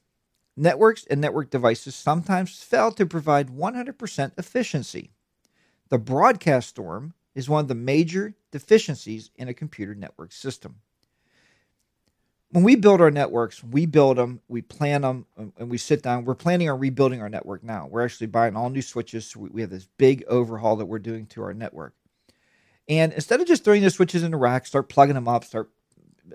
networks 0.56 1.06
and 1.08 1.20
network 1.20 1.50
devices 1.50 1.94
sometimes 1.94 2.62
fail 2.62 2.92
to 2.92 3.06
provide 3.06 3.48
100% 3.48 4.32
efficiency. 4.36 5.12
The 5.88 5.98
broadcast 5.98 6.68
storm 6.68 7.14
is 7.34 7.48
one 7.48 7.62
of 7.62 7.68
the 7.68 7.74
major 7.74 8.34
deficiencies 8.50 9.30
in 9.36 9.48
a 9.48 9.54
computer 9.54 9.94
network 9.94 10.32
system. 10.32 10.80
When 12.50 12.64
we 12.64 12.76
build 12.76 13.00
our 13.02 13.10
networks, 13.10 13.62
we 13.62 13.84
build 13.84 14.16
them, 14.16 14.40
we 14.48 14.62
plan 14.62 15.02
them, 15.02 15.26
and 15.36 15.68
we 15.68 15.76
sit 15.76 16.02
down. 16.02 16.24
We're 16.24 16.34
planning 16.34 16.70
on 16.70 16.78
rebuilding 16.78 17.20
our 17.20 17.28
network 17.28 17.62
now. 17.62 17.86
We're 17.90 18.04
actually 18.04 18.28
buying 18.28 18.56
all 18.56 18.70
new 18.70 18.80
switches. 18.80 19.26
So 19.26 19.40
we 19.50 19.60
have 19.60 19.70
this 19.70 19.88
big 19.98 20.24
overhaul 20.28 20.76
that 20.76 20.86
we're 20.86 20.98
doing 20.98 21.26
to 21.26 21.42
our 21.42 21.52
network. 21.52 21.94
And 22.88 23.12
instead 23.12 23.40
of 23.40 23.46
just 23.46 23.64
throwing 23.64 23.82
the 23.82 23.90
switches 23.90 24.22
in 24.22 24.30
the 24.30 24.38
rack, 24.38 24.66
start 24.66 24.88
plugging 24.88 25.14
them 25.14 25.28
up, 25.28 25.44
start 25.44 25.70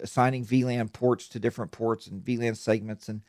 assigning 0.02 0.46
VLAN 0.46 0.92
ports 0.92 1.28
to 1.30 1.40
different 1.40 1.72
ports 1.72 2.08
and 2.08 2.24
VLAN 2.24 2.56
segments, 2.58 3.10
and 3.10 3.22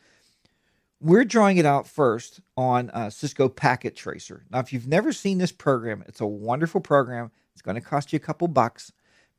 we're 1.00 1.25
drawing 1.25 1.59
it 1.59 1.67
out 1.67 1.87
first 1.87 2.41
on 2.57 2.91
uh, 2.91 3.11
Cisco 3.11 3.49
Packet 3.49 3.97
Tracer. 3.97 4.45
Now, 4.50 4.61
if 4.61 4.73
you've 4.73 4.87
never 4.87 5.12
seen 5.12 5.38
this 5.38 5.53
program, 5.53 6.03
it's 6.07 6.21
a 6.21 6.26
wonderful 6.26 6.81
program. 6.81 7.31
It's 7.53 7.62
going 7.62 7.75
to 7.75 7.81
cost 7.81 8.12
you 8.12 8.17
a 8.17 8.21
couple 8.21 8.49
bucks, 8.49 8.93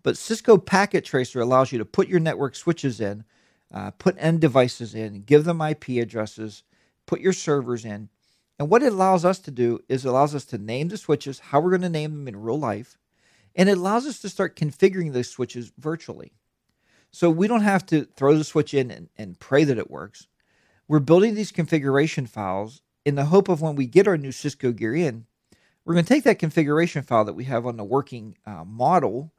but 0.06 0.18
Cisco 0.18 0.60
Packet 0.60 1.04
Tracer 1.04 1.42
allows 1.42 1.74
you 1.74 1.80
to 1.80 1.86
put 1.86 2.08
your 2.08 2.22
network 2.22 2.56
switches 2.56 3.02
in, 3.02 3.26
uh, 3.74 3.92
put 3.92 4.16
end 4.20 4.40
devices 4.40 4.94
in, 4.94 5.24
give 5.24 5.46
them 5.46 5.62
IP 5.62 5.90
addresses, 5.90 6.62
put 7.08 7.22
your 7.22 7.34
servers 7.34 7.84
in. 7.86 8.10
And 8.60 8.70
what 8.70 8.84
it 8.84 8.94
allows 8.94 9.26
us 9.26 9.40
to 9.40 9.52
do 9.52 9.80
is 9.90 10.06
it 10.06 10.10
allows 10.10 10.36
us 10.36 10.46
to 10.46 10.60
name 10.60 10.90
the 10.90 10.98
switches, 10.98 11.40
how 11.40 11.60
we're 11.60 11.72
going 11.72 11.82
to 11.82 11.90
name 11.90 12.12
them 12.12 12.28
in 12.28 12.38
real 12.42 12.60
life, 12.60 13.00
and 13.56 13.68
it 13.68 13.80
allows 13.80 14.06
us 14.06 14.20
to 14.20 14.30
start 14.30 14.56
configuring 14.56 15.14
those 15.14 15.30
switches 15.30 15.74
virtually. 15.80 16.34
So 17.12 17.32
we 17.32 17.48
don't 17.48 17.62
have 17.64 17.86
to 17.88 18.06
throw 18.06 18.38
the 18.38 18.46
switch 18.46 18.76
in 18.76 18.92
and, 18.92 19.10
and 19.18 19.40
pray 19.40 19.66
that 19.66 19.80
it 19.80 19.92
works 19.92 20.28
we're 20.88 21.00
building 21.00 21.36
these 21.36 21.52
configuration 21.52 22.28
files 22.28 22.84
in 23.06 23.16
the 23.16 23.26
hope 23.26 23.50
of 23.50 23.62
when 23.62 23.76
we 23.76 23.88
get 23.88 24.08
our 24.08 24.18
new 24.18 24.32
Cisco 24.32 24.72
gear 24.72 24.96
in, 24.96 25.26
we're 25.86 25.96
going 25.96 26.06
to 26.06 26.14
take 26.14 26.26
that 26.26 26.40
configuration 26.40 27.04
file 27.04 27.26
that 27.26 27.34
we 27.34 27.46
have 27.46 27.66
on 27.68 27.78
the 27.78 27.86
working 27.86 28.38
uh, 28.46 28.66
model, 28.66 29.34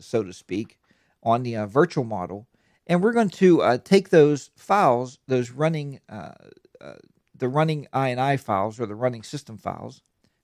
so 0.00 0.22
to 0.22 0.32
speak, 0.32 0.78
on 1.22 1.42
the 1.42 1.56
uh, 1.56 1.66
virtual 1.66 2.04
model, 2.04 2.46
and 2.86 3.02
we're 3.02 3.12
going 3.12 3.28
to 3.28 3.62
uh, 3.62 3.78
take 3.78 4.08
those 4.10 4.50
files, 4.56 5.18
those 5.26 5.50
running, 5.50 6.00
uh, 6.08 6.32
uh, 6.80 6.94
the 7.36 7.48
running 7.48 7.86
INI 7.92 8.38
files 8.40 8.80
or 8.80 8.86
the 8.86 8.94
running 8.94 9.22
system 9.22 9.58
files, 9.58 10.02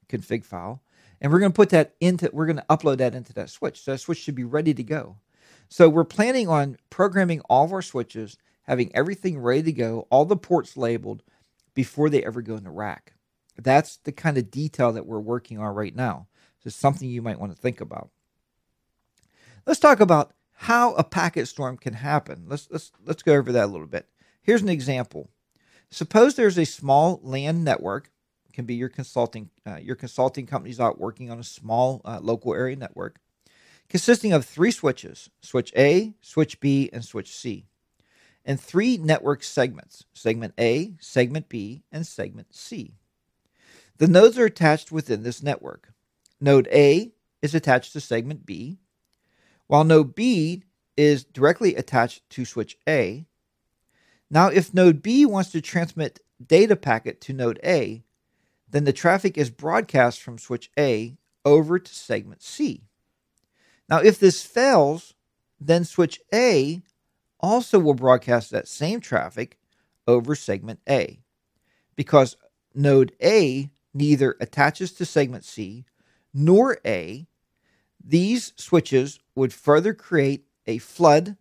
config 0.09 0.45
file, 0.45 0.83
and 1.21 1.33
we're 1.33 1.39
going 1.39 1.53
to 1.53 1.57
put 1.57 1.71
that 1.71 1.95
into, 2.01 2.29
we're 2.33 2.47
going 2.47 2.57
to 2.57 2.67
upload 2.69 2.99
that 2.99 3.15
into 3.15 3.33
that 3.33 3.51
switch. 3.51 3.83
So 3.83 3.93
that 3.93 3.99
switch 3.99 4.19
should 4.19 4.35
be 4.35 4.45
ready 4.45 4.75
to 4.75 4.83
go. 4.83 5.17
So 5.69 5.89
we're 5.89 6.05
planning 6.05 6.49
on 6.49 6.77
programming 6.91 7.41
all 7.49 7.65
of 7.65 7.73
our 7.73 7.83
switches 7.83 8.37
having 8.65 8.95
everything 8.95 9.39
ready 9.39 9.63
to 9.63 9.73
go, 9.73 10.07
all 10.11 10.25
the 10.25 10.37
ports 10.37 10.77
labeled 10.77 11.23
before 11.75 12.11
they 12.11 12.25
ever 12.25 12.43
go 12.43 12.57
in 12.57 12.65
the 12.65 12.71
rack. 12.71 13.15
That's 13.57 13.97
the 13.99 14.13
kind 14.13 14.37
of 14.37 14.51
detail 14.51 14.93
that 14.93 15.07
we're 15.07 15.21
working 15.21 15.59
on 15.59 15.75
right 15.75 15.95
now. 15.95 16.29
So 16.63 16.71
something 16.71 17.09
you 17.09 17.23
might 17.23 17.39
want 17.39 17.55
to 17.55 17.61
think 17.61 17.81
about. 17.81 18.11
Let's 19.67 19.81
talk 19.81 20.01
about 20.01 20.33
how 20.53 20.95
a 20.95 21.05
packet 21.05 21.47
storm 21.47 21.77
can 21.77 21.95
happen. 21.95 22.45
Let's 22.47 22.69
let's 22.71 22.93
let's 23.05 23.23
go 23.23 23.35
over 23.35 23.53
that 23.53 23.65
a 23.65 23.73
little 23.73 23.87
bit. 23.87 24.09
Here's 24.43 24.63
an 24.63 24.69
example. 24.69 25.31
Suppose 25.91 26.35
there's 26.35 26.59
a 26.59 26.67
small 26.67 27.21
LAN 27.23 27.65
network. 27.65 28.11
It 28.47 28.53
can 28.53 28.67
be 28.67 28.75
your 28.75 28.89
consulting 28.89 29.51
uh, 29.67 29.77
your 29.77 29.97
consulting 29.97 30.47
company's 30.47 30.81
out 30.81 31.01
working 31.01 31.31
on 31.31 31.39
a 31.39 31.45
small 31.45 32.01
uh, 32.05 32.21
local 32.23 32.55
area 32.55 32.77
network 32.77 33.21
consisting 33.89 34.33
of 34.33 34.45
three 34.45 34.71
switches: 34.71 35.31
switch 35.41 35.73
A, 35.77 36.15
switch 36.21 36.61
B, 36.61 36.91
and 36.93 37.05
switch 37.05 37.35
C 37.35 37.67
and 38.45 38.61
three 38.61 38.97
network 38.97 39.43
segments 39.43 40.05
segment 40.13 40.55
A, 40.59 40.95
segment 41.01 41.49
B, 41.49 41.83
and 41.91 42.07
segment 42.07 42.55
C. 42.55 42.95
The 43.99 44.09
nodes 44.09 44.39
are 44.39 44.45
attached 44.45 44.93
within 44.93 45.23
this 45.23 45.43
network. 45.43 45.93
Node 46.41 46.69
A 46.73 47.13
is 47.41 47.55
attached 47.55 47.93
to 47.93 48.01
segment 48.01 48.45
B, 48.45 48.79
while 49.67 49.85
node 49.85 50.15
B 50.15 50.63
is 50.97 51.25
directly 51.25 51.75
attached 51.75 52.29
to 52.31 52.45
switch 52.45 52.77
A. 52.89 53.27
Now, 54.31 54.49
if 54.49 54.75
node 54.75 55.03
B 55.03 55.27
wants 55.27 55.51
to 55.53 55.61
transmit 55.61 56.21
data 56.45 56.77
packet 56.77 57.21
to 57.23 57.33
node 57.33 57.61
A, 57.65 58.05
then 58.69 58.85
the 58.85 58.93
traffic 58.93 59.39
is 59.39 59.51
broadcast 59.51 60.21
from 60.21 60.39
switch 60.39 60.71
A 60.79 61.17
over 61.45 61.79
to 61.79 61.95
segment 61.95 62.43
C. 62.43 62.83
Now, 63.89 63.99
if 63.99 64.19
this 64.19 64.43
fails, 64.43 65.15
then 65.61 65.85
switch 65.85 66.21
A 66.33 66.83
also 67.41 67.79
will 67.79 67.95
broadcast 67.95 68.51
that 68.51 68.69
same 68.69 69.01
traffic 69.01 69.59
over 70.07 70.35
segment 70.35 70.81
A 70.89 71.21
because 71.97 72.37
node 72.75 73.13
A 73.23 73.71
neither 73.93 74.37
attaches 74.41 74.93
to 74.95 75.05
segment 75.05 75.45
C 75.45 75.85
nor 76.33 76.79
A. 76.85 77.27
These 78.05 78.53
switches 78.57 79.19
would 79.35 79.53
further 79.53 79.95
create 79.95 80.45
a 80.67 80.79
flood 80.79 81.37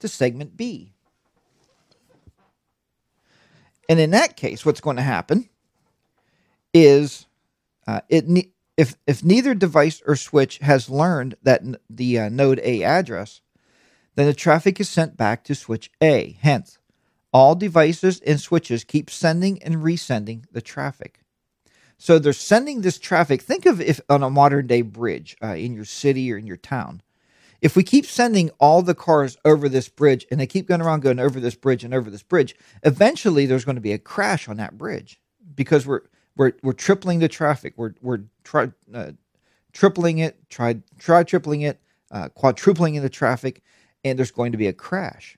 to 0.00 0.08
segment 0.08 0.56
B. 0.56 0.92
And 3.88 4.00
in 4.00 4.10
that 4.10 4.36
case, 4.36 4.66
what's 4.66 4.80
going 4.80 4.96
to 4.96 5.02
happen 5.02 5.48
is 6.72 7.26
uh, 7.86 8.00
it 8.08 8.28
ne- 8.28 8.52
if 8.76 8.96
if 9.06 9.24
neither 9.24 9.54
device 9.54 10.02
or 10.06 10.16
switch 10.16 10.58
has 10.58 10.88
learned 10.88 11.36
that 11.42 11.62
n- 11.62 11.76
the 11.88 12.18
uh, 12.18 12.28
node 12.28 12.60
A 12.62 12.82
address, 12.84 13.40
then 14.14 14.26
the 14.26 14.34
traffic 14.34 14.80
is 14.80 14.88
sent 14.88 15.16
back 15.16 15.44
to 15.44 15.54
switch 15.54 15.90
A. 16.02 16.36
Hence, 16.40 16.78
all 17.32 17.54
devices 17.54 18.20
and 18.20 18.40
switches 18.40 18.84
keep 18.84 19.10
sending 19.10 19.62
and 19.62 19.76
resending 19.76 20.44
the 20.52 20.62
traffic. 20.62 21.19
So 22.00 22.18
they're 22.18 22.32
sending 22.32 22.80
this 22.80 22.98
traffic. 22.98 23.42
Think 23.42 23.66
of 23.66 23.78
if 23.78 24.00
on 24.08 24.22
a 24.22 24.30
modern 24.30 24.66
day 24.66 24.80
bridge 24.80 25.36
uh, 25.42 25.48
in 25.48 25.74
your 25.74 25.84
city 25.84 26.32
or 26.32 26.38
in 26.38 26.46
your 26.46 26.56
town. 26.56 27.02
If 27.60 27.76
we 27.76 27.82
keep 27.82 28.06
sending 28.06 28.48
all 28.58 28.80
the 28.80 28.94
cars 28.94 29.36
over 29.44 29.68
this 29.68 29.90
bridge 29.90 30.26
and 30.30 30.40
they 30.40 30.46
keep 30.46 30.66
going 30.66 30.80
around 30.80 31.00
going 31.00 31.18
over 31.18 31.38
this 31.38 31.54
bridge 31.54 31.84
and 31.84 31.92
over 31.92 32.08
this 32.08 32.22
bridge, 32.22 32.56
eventually 32.84 33.44
there's 33.44 33.66
going 33.66 33.74
to 33.74 33.82
be 33.82 33.92
a 33.92 33.98
crash 33.98 34.48
on 34.48 34.56
that 34.56 34.78
bridge 34.78 35.20
because 35.54 35.86
we're 35.86 36.00
we're 36.38 36.52
we're 36.62 36.72
tripling 36.72 37.18
the 37.18 37.28
traffic. 37.28 37.74
We're 37.76 37.92
we're 38.00 38.22
try, 38.44 38.72
uh, 38.94 39.12
tripling 39.74 40.18
it, 40.18 40.48
try 40.48 40.80
try 40.98 41.22
tripling 41.22 41.60
it, 41.60 41.82
uh, 42.10 42.30
quadrupling 42.30 42.94
in 42.94 43.02
the 43.02 43.10
traffic, 43.10 43.62
and 44.02 44.18
there's 44.18 44.30
going 44.30 44.52
to 44.52 44.58
be 44.58 44.68
a 44.68 44.72
crash. 44.72 45.36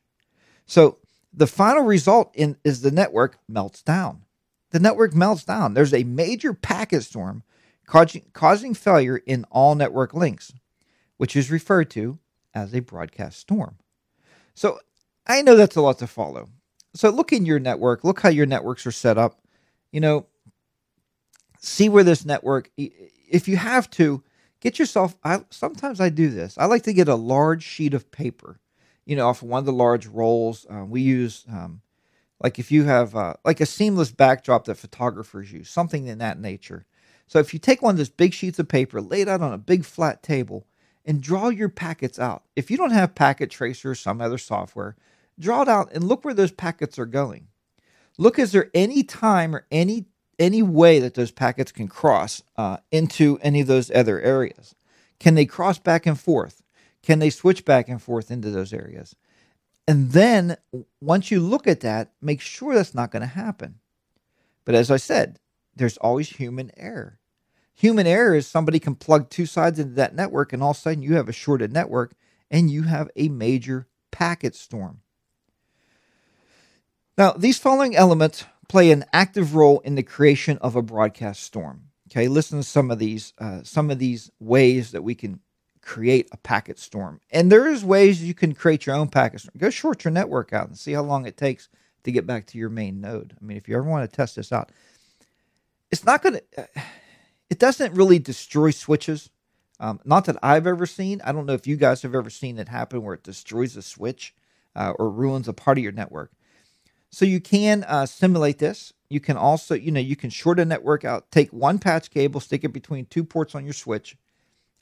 So 0.67 0.99
the 1.35 1.49
final 1.49 1.83
result 1.83 2.31
in, 2.37 2.57
is 2.63 2.83
the 2.83 2.93
network 2.93 3.41
melts 3.49 3.83
down. 3.83 4.23
The 4.73 4.81
network 4.81 5.15
melts 5.15 5.45
down. 5.45 5.75
There's 5.75 5.95
a 5.95 6.03
major 6.05 6.55
packet 6.55 7.03
storm 7.03 7.43
causing, 7.87 8.75
failure 8.75 9.19
in 9.19 9.45
all 9.51 9.75
network 9.75 10.15
links, 10.15 10.53
which 11.19 11.37
is 11.37 11.51
referred 11.51 11.91
to 11.91 12.19
as 12.55 12.75
a 12.75 12.81
broadcast 12.81 13.39
storm. 13.39 13.77
So 14.55 14.81
I 15.27 15.43
know 15.43 15.57
that's 15.57 15.77
a 15.77 15.83
lot 15.83 15.99
to 15.99 16.07
follow. 16.07 16.49
So 16.95 17.11
look 17.11 17.33
in 17.33 17.47
your 17.47 17.59
network, 17.59 18.03
look 18.03 18.21
how 18.21 18.31
your 18.31 18.47
networks 18.47 18.87
are 18.87 18.93
set 18.93 19.19
up. 19.19 19.41
You 19.93 20.01
know, 20.01 20.27
see 21.59 21.91
where 21.91 22.05
this 22.05 22.25
network, 22.25 22.71
if 22.77 23.49
you 23.49 23.59
have 23.59 23.91
to, 23.91 24.23
get 24.61 24.79
yourself 24.79 25.17
I 25.23 25.45
sometimes 25.51 26.01
I 26.01 26.09
do 26.09 26.31
this. 26.31 26.57
I 26.57 26.65
like 26.65 26.85
to 26.85 26.95
get 26.95 27.09
a 27.09 27.15
large 27.15 27.63
sheet 27.63 27.93
of 27.93 28.11
paper, 28.11 28.59
you 29.05 29.17
know, 29.17 29.29
off 29.29 29.43
one 29.43 29.59
of 29.59 29.67
the 29.67 29.73
large 29.73 30.07
rolls. 30.07 30.67
Uh, 30.71 30.85
we 30.85 31.03
use 31.03 31.45
um, 31.51 31.83
like 32.43 32.59
if 32.59 32.73
you 32.73 32.85
have 32.85 33.15
uh, 33.15 33.35
like 33.45 33.61
a 33.61 33.67
seamless 33.67 34.11
backdrop 34.11 34.65
that 34.65 34.77
photographers 34.77 35.53
use, 35.53 35.71
something 35.71 36.07
in 36.07 36.19
that 36.19 36.41
nature. 36.41 36.87
So 37.27 37.39
if 37.39 37.55
you 37.55 37.61
take 37.61 37.81
one 37.81 37.95
of 37.95 37.99
those 37.99 38.11
big 38.11 38.35
sheets 38.35 38.59
of 38.59 38.69
paper, 38.69 39.01
lay 39.01 39.23
it 39.23 39.29
out 39.29 39.41
on 39.43 39.53
a 39.53 39.59
big 39.59 39.85
flat 39.85 40.23
table, 40.23 40.67
and 41.05 41.23
draw 41.23 41.49
your 41.49 41.69
packets 41.69 42.19
out. 42.19 42.45
If 42.57 42.71
you 42.71 42.77
don't 42.77 42.91
have 42.93 43.15
Packet 43.15 43.51
Tracer 43.51 43.93
or 43.93 43.95
some 43.95 44.21
other 44.21 44.39
software, 44.39 44.97
draw 45.39 45.63
it 45.63 45.69
out 45.69 45.91
and 45.93 46.05
look 46.05 46.25
where 46.25 46.35
those 46.35 46.53
packets 46.53 46.99
are 46.99 47.07
going. 47.07 47.49
Look, 48.19 48.39
is 48.39 48.53
there 48.53 48.71
any 48.75 49.03
time 49.03 49.55
or 49.55 49.67
any 49.71 50.07
any 50.39 50.63
way 50.63 50.99
that 50.99 51.15
those 51.15 51.31
packets 51.31 51.71
can 51.71 51.87
cross 51.87 52.43
uh, 52.57 52.79
into 52.91 53.39
any 53.43 53.61
of 53.61 53.67
those 53.67 53.91
other 53.91 54.21
areas? 54.21 54.75
Can 55.21 55.35
they 55.35 55.47
cross 55.47 55.79
back 55.79 56.07
and 56.07 56.19
forth? 56.19 56.63
Can 57.03 57.19
they 57.21 57.31
switch 57.31 57.65
back 57.65 57.89
and 57.89 58.03
forth 58.03 58.31
into 58.31 58.51
those 58.51 58.73
areas? 58.73 59.15
And 59.87 60.13
then 60.13 60.57
once 61.01 61.31
you 61.31 61.41
look 61.41 61.67
at 61.67 61.81
that, 61.81 62.13
make 62.21 62.41
sure 62.41 62.75
that's 62.75 62.95
not 62.95 63.11
going 63.11 63.23
to 63.23 63.27
happen. 63.27 63.81
But 64.65 64.75
as 64.75 64.91
I 64.91 64.97
said, 64.97 65.39
there's 65.75 65.97
always 65.99 66.29
human 66.29 66.71
error. 66.77 67.19
Human 67.75 68.07
error 68.07 68.35
is 68.35 68.47
somebody 68.47 68.79
can 68.79 68.95
plug 68.95 69.29
two 69.29 69.47
sides 69.47 69.79
into 69.79 69.95
that 69.95 70.15
network, 70.15 70.53
and 70.53 70.63
all 70.63 70.71
of 70.71 70.77
a 70.77 70.81
sudden 70.81 71.03
you 71.03 71.15
have 71.15 71.29
a 71.29 71.33
shorted 71.33 71.73
network 71.73 72.15
and 72.51 72.71
you 72.71 72.83
have 72.83 73.09
a 73.17 73.29
major 73.29 73.89
packet 74.11 74.55
storm. 74.55 75.01
Now, 77.17 77.33
these 77.33 77.59
following 77.59 77.97
elements 77.97 78.45
play 78.69 78.91
an 78.91 79.05
active 79.13 79.55
role 79.55 79.81
in 79.81 79.95
the 79.95 80.03
creation 80.03 80.59
of 80.59 80.77
a 80.77 80.83
broadcast 80.83 81.43
storm. 81.43 81.89
Okay, 82.11 82.29
listen 82.29 82.59
to 82.59 82.65
some 82.65 82.91
of 82.91 82.99
these 82.99 83.33
uh, 83.39 83.63
some 83.63 83.91
of 83.91 83.99
these 83.99 84.31
ways 84.39 84.93
that 84.93 85.03
we 85.03 85.15
can 85.15 85.41
create 85.83 86.29
a 86.33 86.37
packet 86.39 86.79
storm. 86.79 87.21
And 87.31 87.51
there's 87.53 87.85
ways 87.85 88.23
you 88.23 88.35
can 88.35 88.55
create 88.55 88.87
your 88.87 88.97
own 88.97 89.09
packet 89.09 89.41
storm. 89.41 89.55
Go 89.59 89.69
short 89.69 90.05
your 90.05 90.13
network 90.13 90.53
out 90.53 90.69
and 90.69 90.79
see 90.79 90.93
how 90.93 91.03
long 91.03 91.27
it 91.27 91.37
takes 91.37 91.69
to 92.05 92.13
get 92.13 92.27
back 92.27 92.47
to 92.47 92.59
your 92.59 92.71
main 92.71 93.01
node. 93.01 93.37
I 93.41 93.45
mean, 93.45 93.57
if 93.57 93.69
you 93.69 93.77
ever 93.77 93.89
want 93.89 94.09
to 94.09 94.17
test 94.17 94.37
this 94.37 94.53
out, 94.53 94.71
it's 95.91 96.05
not 96.05 96.23
going 96.23 96.35
to. 96.55 96.69
It 97.51 97.59
doesn't 97.59 97.95
really 97.95 98.19
destroy 98.19 98.71
switches. 98.71 99.29
Um, 99.79 100.01
not 100.05 100.25
that 100.25 100.39
I've 100.43 100.67
ever 100.67 100.87
seen. 100.87 101.21
I 101.23 101.33
don't 101.33 101.45
know 101.45 101.53
if 101.53 101.67
you 101.67 101.77
guys 101.77 102.01
have 102.03 102.15
ever 102.15 102.31
seen 102.31 102.59
it 102.59 102.69
happen 102.69 103.03
where 103.03 103.15
it 103.15 103.25
destroys 103.25 103.77
a 103.77 103.83
switch 103.83 104.35
uh, 104.75 104.95
or 104.99 105.11
ruins 105.11 105.49
a 105.49 105.53
part 105.53 105.77
of 105.77 105.85
your 105.85 105.93
network. 105.93 106.33
So 107.11 107.27
you 107.27 107.41
can 107.41 107.85
uh, 107.85 108.07
simulate 108.07 108.59
this. 108.59 108.95
You 109.11 109.21
can 109.21 109.37
also, 109.37 109.75
you 109.75 109.91
know, 109.91 110.01
you 110.01 110.17
can 110.17 110.31
short 110.31 110.59
a 110.61 110.65
network 110.65 111.05
out, 111.05 111.31
take 111.31 111.53
one 111.53 111.79
patch 111.79 112.11
cable, 112.11 112.41
stick 112.41 112.65
it 112.65 112.73
between 112.73 113.05
two 113.07 113.25
ports 113.25 113.55
on 113.55 113.65
your 113.65 113.75
switch 113.75 114.17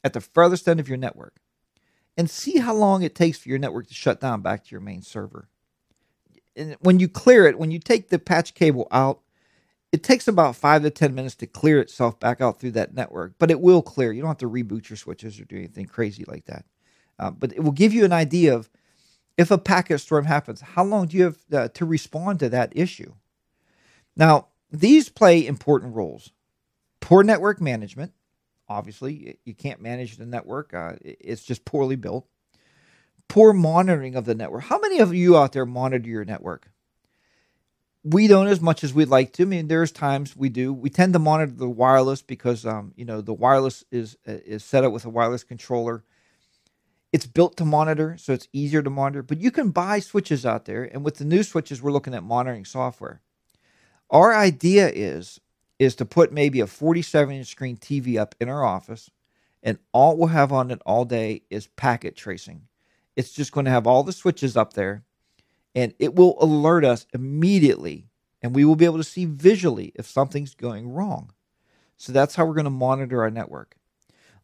at 0.03 0.13
the 0.13 0.21
furthest 0.21 0.69
end 0.69 0.81
of 0.81 0.89
your 0.89 0.99
network, 0.99 1.37
and 2.17 2.29
see 2.29 2.59
how 2.59 2.75
long 2.75 3.03
it 3.03 3.15
takes 3.15 3.39
for 3.39 3.49
your 3.49 3.59
network 3.59 3.89
to 3.89 3.95
shut 3.95 4.21
down 4.21 4.43
back 4.43 4.65
to 4.65 4.71
your 4.71 4.81
main 4.81 5.03
server. 5.03 5.49
And 6.57 6.77
when 6.81 6.99
you 7.01 7.09
clear 7.09 7.47
it, 7.47 7.59
when 7.59 7.71
you 7.71 7.79
take 7.79 8.09
the 8.09 8.19
patch 8.19 8.55
cable 8.55 8.89
out, 8.91 9.21
it 9.93 10.03
takes 10.03 10.29
about 10.29 10.57
five 10.57 10.83
to 10.83 10.91
10 10.91 11.15
minutes 11.15 11.35
to 11.37 11.47
clear 11.47 11.81
itself 11.81 12.21
back 12.21 12.41
out 12.41 12.61
through 12.61 12.73
that 12.73 12.95
network, 12.95 13.35
but 13.39 13.51
it 13.51 13.61
will 13.61 13.83
clear. 13.83 14.13
You 14.13 14.23
don't 14.23 14.29
have 14.29 14.39
to 14.39 14.49
reboot 14.51 14.89
your 14.89 14.97
switches 14.97 15.41
or 15.41 15.45
do 15.45 15.57
anything 15.57 15.87
crazy 15.87 16.25
like 16.27 16.45
that. 16.47 16.65
Uh, 17.19 17.31
but 17.31 17.53
it 17.53 17.61
will 17.61 17.73
give 17.73 17.93
you 17.93 18.05
an 18.05 18.13
idea 18.13 18.55
of 18.55 18.71
if 19.37 19.51
a 19.51 19.59
packet 19.59 19.99
storm 19.99 20.27
happens, 20.27 20.61
how 20.61 20.85
long 20.85 21.07
do 21.07 21.17
you 21.17 21.25
have 21.25 21.39
uh, 21.53 21.69
to 21.69 21.85
respond 21.85 22.39
to 22.41 22.49
that 22.51 22.73
issue? 22.77 23.15
Now, 24.17 24.49
these 24.71 25.09
play 25.09 25.47
important 25.47 25.95
roles. 25.95 26.31
Poor 27.01 27.23
network 27.23 27.61
management. 27.61 28.13
Obviously, 28.71 29.39
you 29.45 29.55
can't 29.55 29.83
manage 29.83 30.17
the 30.17 30.27
network, 30.27 30.73
uh, 30.73 30.95
it's 31.03 31.43
just 31.45 31.67
poorly 31.67 31.97
built. 31.97 32.27
Poor 33.29 33.53
monitoring 33.53 34.17
of 34.17 34.25
the 34.25 34.35
network. 34.35 34.65
How 34.65 34.79
many 34.79 35.01
of 35.01 35.15
you 35.15 35.37
out 35.37 35.53
there 35.53 35.67
monitor 35.67 36.09
your 36.09 36.25
network? 36.25 36.71
We 38.03 38.29
don't 38.29 38.47
as 38.47 38.63
much 38.63 38.83
as 38.83 38.95
we'd 38.95 39.09
like 39.09 39.33
to. 39.35 39.43
I 39.43 39.47
mean, 39.47 39.69
there's 39.69 39.93
times 39.93 40.37
we 40.37 40.49
do. 40.49 40.73
We 40.73 40.91
tend 40.91 41.13
to 41.13 41.19
monitor 41.19 41.53
the 41.53 41.69
wireless 41.69 42.23
because, 42.23 42.65
um, 42.65 42.95
you 42.97 43.05
know, 43.05 43.21
the 43.21 43.35
wireless 43.35 43.85
is 43.91 44.17
is 44.25 44.65
set 44.65 44.85
up 44.85 44.93
with 44.93 45.05
a 45.05 45.11
wireless 45.11 45.45
controller 45.45 46.05
it's 47.13 47.27
built 47.27 47.57
to 47.57 47.65
monitor, 47.65 48.17
so 48.19 48.33
it's 48.33 48.49
easier 48.53 48.83
to 48.83 48.91
monitor. 48.91 49.23
But 49.23 49.41
you 49.41 49.51
can 49.51 49.71
buy 49.71 49.99
switches 50.01 50.47
out 50.47 50.65
there, 50.67 50.85
and 50.85 51.05
with 51.05 51.17
the 51.17 51.25
new 51.25 51.43
switches, 51.43 51.83
we're 51.83 51.93
looking 51.93 52.15
at 52.15 52.23
monitoring 52.23 52.65
software. 52.65 53.21
Our 54.11 54.35
idea 54.35 54.91
is 54.95 55.41
is 55.81 55.95
to 55.97 56.05
put 56.05 56.31
maybe 56.31 56.61
a 56.61 56.67
47 56.67 57.35
inch 57.35 57.47
screen 57.47 57.77
TV 57.79 58.19
up 58.19 58.35
in 58.39 58.51
our 58.51 58.63
office, 58.63 59.11
and 59.63 59.79
all 59.93 60.17
we'll 60.17 60.29
have 60.29 60.53
on 60.53 60.71
it 60.71 60.81
all 60.85 61.07
day 61.07 61.43
is 61.49 61.69
packet 61.69 62.15
tracing. 62.15 62.69
It's 63.17 63.33
just 63.33 63.51
going 63.51 63.65
to 63.65 63.73
have 63.73 63.87
all 63.87 64.03
the 64.03 64.13
switches 64.13 64.59
up 64.59 64.75
there, 64.75 65.05
and 65.75 65.95
it 65.99 66.15
will 66.15 66.37
alert 66.39 66.85
us 66.85 67.07
immediately, 67.15 68.09
and 68.43 68.55
we 68.55 68.63
will 68.63 68.77
be 68.77 68.85
able 68.85 68.99
to 68.99 69.03
see 69.05 69.25
visually 69.25 69.91
if 69.95 70.07
something's 70.07 70.55
going 70.55 70.93
wrong. 70.93 71.33
So 71.97 72.13
that's 72.13 72.35
how 72.35 72.45
we're 72.45 72.55
going 72.55 72.65
to 72.65 72.71
monitor 72.71 73.23
our 73.23 73.31
network. 73.31 73.77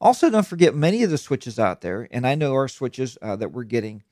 Also, 0.00 0.30
don't 0.30 0.46
forget 0.46 0.74
many 0.74 1.02
of 1.02 1.10
the 1.10 1.18
switches 1.18 1.58
out 1.58 1.82
there, 1.82 2.08
and 2.10 2.26
I 2.26 2.34
know 2.34 2.54
our 2.54 2.68
switches 2.68 3.18
uh, 3.20 3.36
that 3.36 3.52
we're 3.52 3.64
getting, 3.64 4.02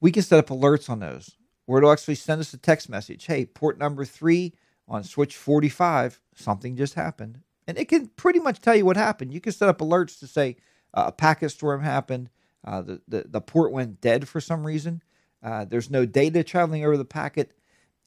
we 0.00 0.10
can 0.10 0.22
set 0.22 0.38
up 0.38 0.48
alerts 0.48 0.88
on 0.88 1.00
those 1.00 1.36
where 1.66 1.78
it'll 1.78 1.92
actually 1.92 2.14
send 2.14 2.40
us 2.40 2.54
a 2.54 2.58
text 2.58 2.88
message 2.88 3.26
Hey, 3.26 3.44
port 3.44 3.78
number 3.78 4.06
three 4.06 4.54
on 4.88 5.04
switch 5.04 5.36
45, 5.36 6.20
something 6.34 6.76
just 6.76 6.94
happened. 6.94 7.40
And 7.66 7.78
it 7.78 7.88
can 7.88 8.08
pretty 8.08 8.38
much 8.38 8.60
tell 8.60 8.76
you 8.76 8.84
what 8.84 8.96
happened. 8.96 9.32
You 9.32 9.40
can 9.40 9.52
set 9.52 9.68
up 9.68 9.78
alerts 9.78 10.18
to 10.20 10.26
say 10.26 10.56
uh, 10.94 11.04
a 11.08 11.12
packet 11.12 11.50
storm 11.50 11.82
happened, 11.82 12.30
uh, 12.64 12.82
the, 12.82 13.02
the, 13.08 13.24
the 13.28 13.40
port 13.40 13.72
went 13.72 14.00
dead 14.00 14.28
for 14.28 14.40
some 14.40 14.66
reason, 14.66 15.02
uh, 15.42 15.64
there's 15.64 15.90
no 15.90 16.04
data 16.04 16.42
traveling 16.42 16.84
over 16.84 16.96
the 16.96 17.04
packet. 17.04 17.52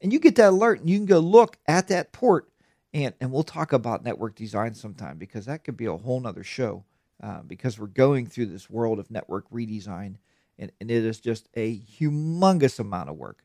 And 0.01 0.11
you 0.11 0.19
get 0.19 0.35
that 0.35 0.49
alert 0.49 0.79
and 0.79 0.89
you 0.89 0.97
can 0.97 1.05
go 1.05 1.19
look 1.19 1.57
at 1.67 1.87
that 1.89 2.11
port. 2.11 2.49
And, 2.93 3.13
and 3.21 3.31
we'll 3.31 3.43
talk 3.43 3.71
about 3.71 4.03
network 4.03 4.35
design 4.35 4.73
sometime 4.73 5.17
because 5.17 5.45
that 5.45 5.63
could 5.63 5.77
be 5.77 5.85
a 5.85 5.95
whole 5.95 6.19
nother 6.19 6.43
show. 6.43 6.85
Uh, 7.21 7.41
because 7.41 7.77
we're 7.77 7.87
going 7.87 8.25
through 8.25 8.45
this 8.45 8.69
world 8.69 8.97
of 8.97 9.11
network 9.11 9.49
redesign, 9.51 10.15
and, 10.57 10.71
and 10.79 10.89
it 10.89 11.03
is 11.03 11.19
just 11.19 11.49
a 11.53 11.77
humongous 11.77 12.79
amount 12.79 13.09
of 13.09 13.17
work. 13.17 13.43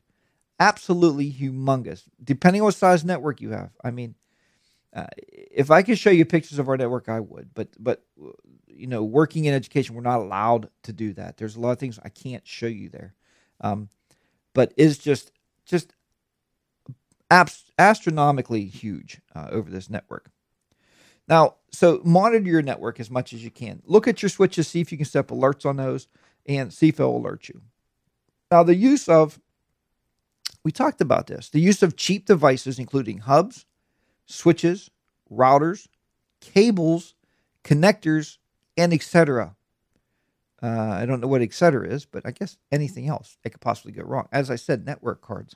Absolutely 0.59 1.31
humongous, 1.31 2.03
depending 2.23 2.61
on 2.61 2.67
what 2.67 2.75
size 2.75 3.03
network 3.03 3.41
you 3.41 3.51
have. 3.51 3.71
I 3.83 3.91
mean, 3.91 4.15
uh, 4.93 5.07
if 5.17 5.69
I 5.69 5.81
could 5.81 5.99
show 5.99 6.09
you 6.09 6.25
pictures 6.25 6.59
of 6.59 6.69
our 6.69 6.77
network, 6.77 7.09
I 7.09 7.19
would. 7.19 7.53
But 7.53 7.69
but 7.77 8.03
you 8.67 8.87
know, 8.87 9.03
working 9.03 9.45
in 9.45 9.53
education, 9.53 9.95
we're 9.95 10.01
not 10.01 10.21
allowed 10.21 10.69
to 10.83 10.93
do 10.93 11.13
that. 11.13 11.37
There's 11.37 11.57
a 11.57 11.59
lot 11.59 11.71
of 11.71 11.79
things 11.79 11.99
I 12.03 12.09
can't 12.09 12.47
show 12.47 12.67
you 12.67 12.89
there. 12.89 13.13
Um, 13.61 13.89
but 14.53 14.73
it's 14.77 14.97
just 14.97 15.31
just 15.65 15.93
astronomically 17.31 18.65
huge 18.65 19.21
uh, 19.35 19.47
over 19.51 19.69
this 19.69 19.89
network. 19.89 20.29
Now, 21.27 21.55
so 21.71 22.01
monitor 22.05 22.47
your 22.47 22.61
network 22.61 22.99
as 22.99 23.09
much 23.09 23.33
as 23.33 23.43
you 23.43 23.51
can. 23.51 23.81
Look 23.85 24.07
at 24.07 24.21
your 24.21 24.29
switches, 24.29 24.67
see 24.67 24.81
if 24.81 24.91
you 24.91 24.97
can 24.97 25.05
set 25.05 25.19
up 25.19 25.27
alerts 25.27 25.65
on 25.65 25.77
those, 25.77 26.07
and 26.45 26.71
see 26.71 26.89
if 26.89 26.99
it'll 26.99 27.17
alert 27.17 27.49
you. 27.49 27.61
Now, 28.51 28.63
the 28.63 28.75
use 28.75 29.09
of, 29.09 29.39
we 30.65 30.71
talked 30.71 30.99
about 30.99 31.27
this, 31.27 31.49
the 31.49 31.59
use 31.59 31.83
of 31.83 31.95
cheap 31.95 32.25
devices, 32.25 32.79
including 32.79 33.19
hubs, 33.19 33.67
switches, 34.25 34.89
routers, 35.31 35.87
cables, 36.41 37.13
connectors, 37.63 38.39
and 38.75 38.91
etc. 38.91 39.55
Uh, 40.63 40.67
I 40.67 41.05
don't 41.05 41.21
know 41.21 41.27
what 41.27 41.43
etc. 41.43 41.87
is, 41.87 42.05
but 42.05 42.25
I 42.25 42.31
guess 42.31 42.57
anything 42.71 43.07
else 43.07 43.37
that 43.43 43.51
could 43.51 43.61
possibly 43.61 43.91
go 43.91 44.01
wrong. 44.01 44.27
As 44.31 44.49
I 44.49 44.55
said, 44.55 44.87
network 44.87 45.21
cards. 45.21 45.55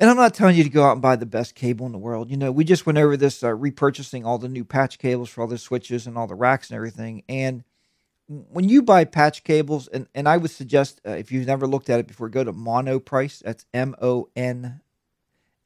And 0.00 0.10
I'm 0.10 0.16
not 0.16 0.34
telling 0.34 0.56
you 0.56 0.64
to 0.64 0.70
go 0.70 0.82
out 0.82 0.94
and 0.94 1.02
buy 1.02 1.14
the 1.14 1.24
best 1.24 1.54
cable 1.54 1.86
in 1.86 1.92
the 1.92 1.98
world. 1.98 2.28
You 2.28 2.36
know, 2.36 2.50
we 2.50 2.64
just 2.64 2.86
went 2.86 2.98
over 2.98 3.16
this 3.16 3.44
uh, 3.44 3.50
repurchasing 3.50 4.26
all 4.26 4.38
the 4.38 4.48
new 4.48 4.64
patch 4.64 4.98
cables 4.98 5.30
for 5.30 5.42
all 5.42 5.46
the 5.46 5.58
switches 5.58 6.08
and 6.08 6.18
all 6.18 6.26
the 6.26 6.34
racks 6.34 6.70
and 6.70 6.76
everything. 6.76 7.22
And 7.28 7.62
when 8.28 8.68
you 8.68 8.82
buy 8.82 9.04
patch 9.04 9.44
cables, 9.44 9.88
and, 9.88 10.06
and 10.14 10.28
I 10.28 10.36
would 10.36 10.50
suggest 10.50 11.00
uh, 11.06 11.10
if 11.10 11.32
you've 11.32 11.46
never 11.46 11.66
looked 11.66 11.90
at 11.90 12.00
it 12.00 12.06
before, 12.06 12.28
go 12.28 12.44
to 12.44 12.52
Monoprice. 12.52 13.40
That's 13.40 13.66
M 13.74 13.94
O 14.00 14.28
N 14.36 14.80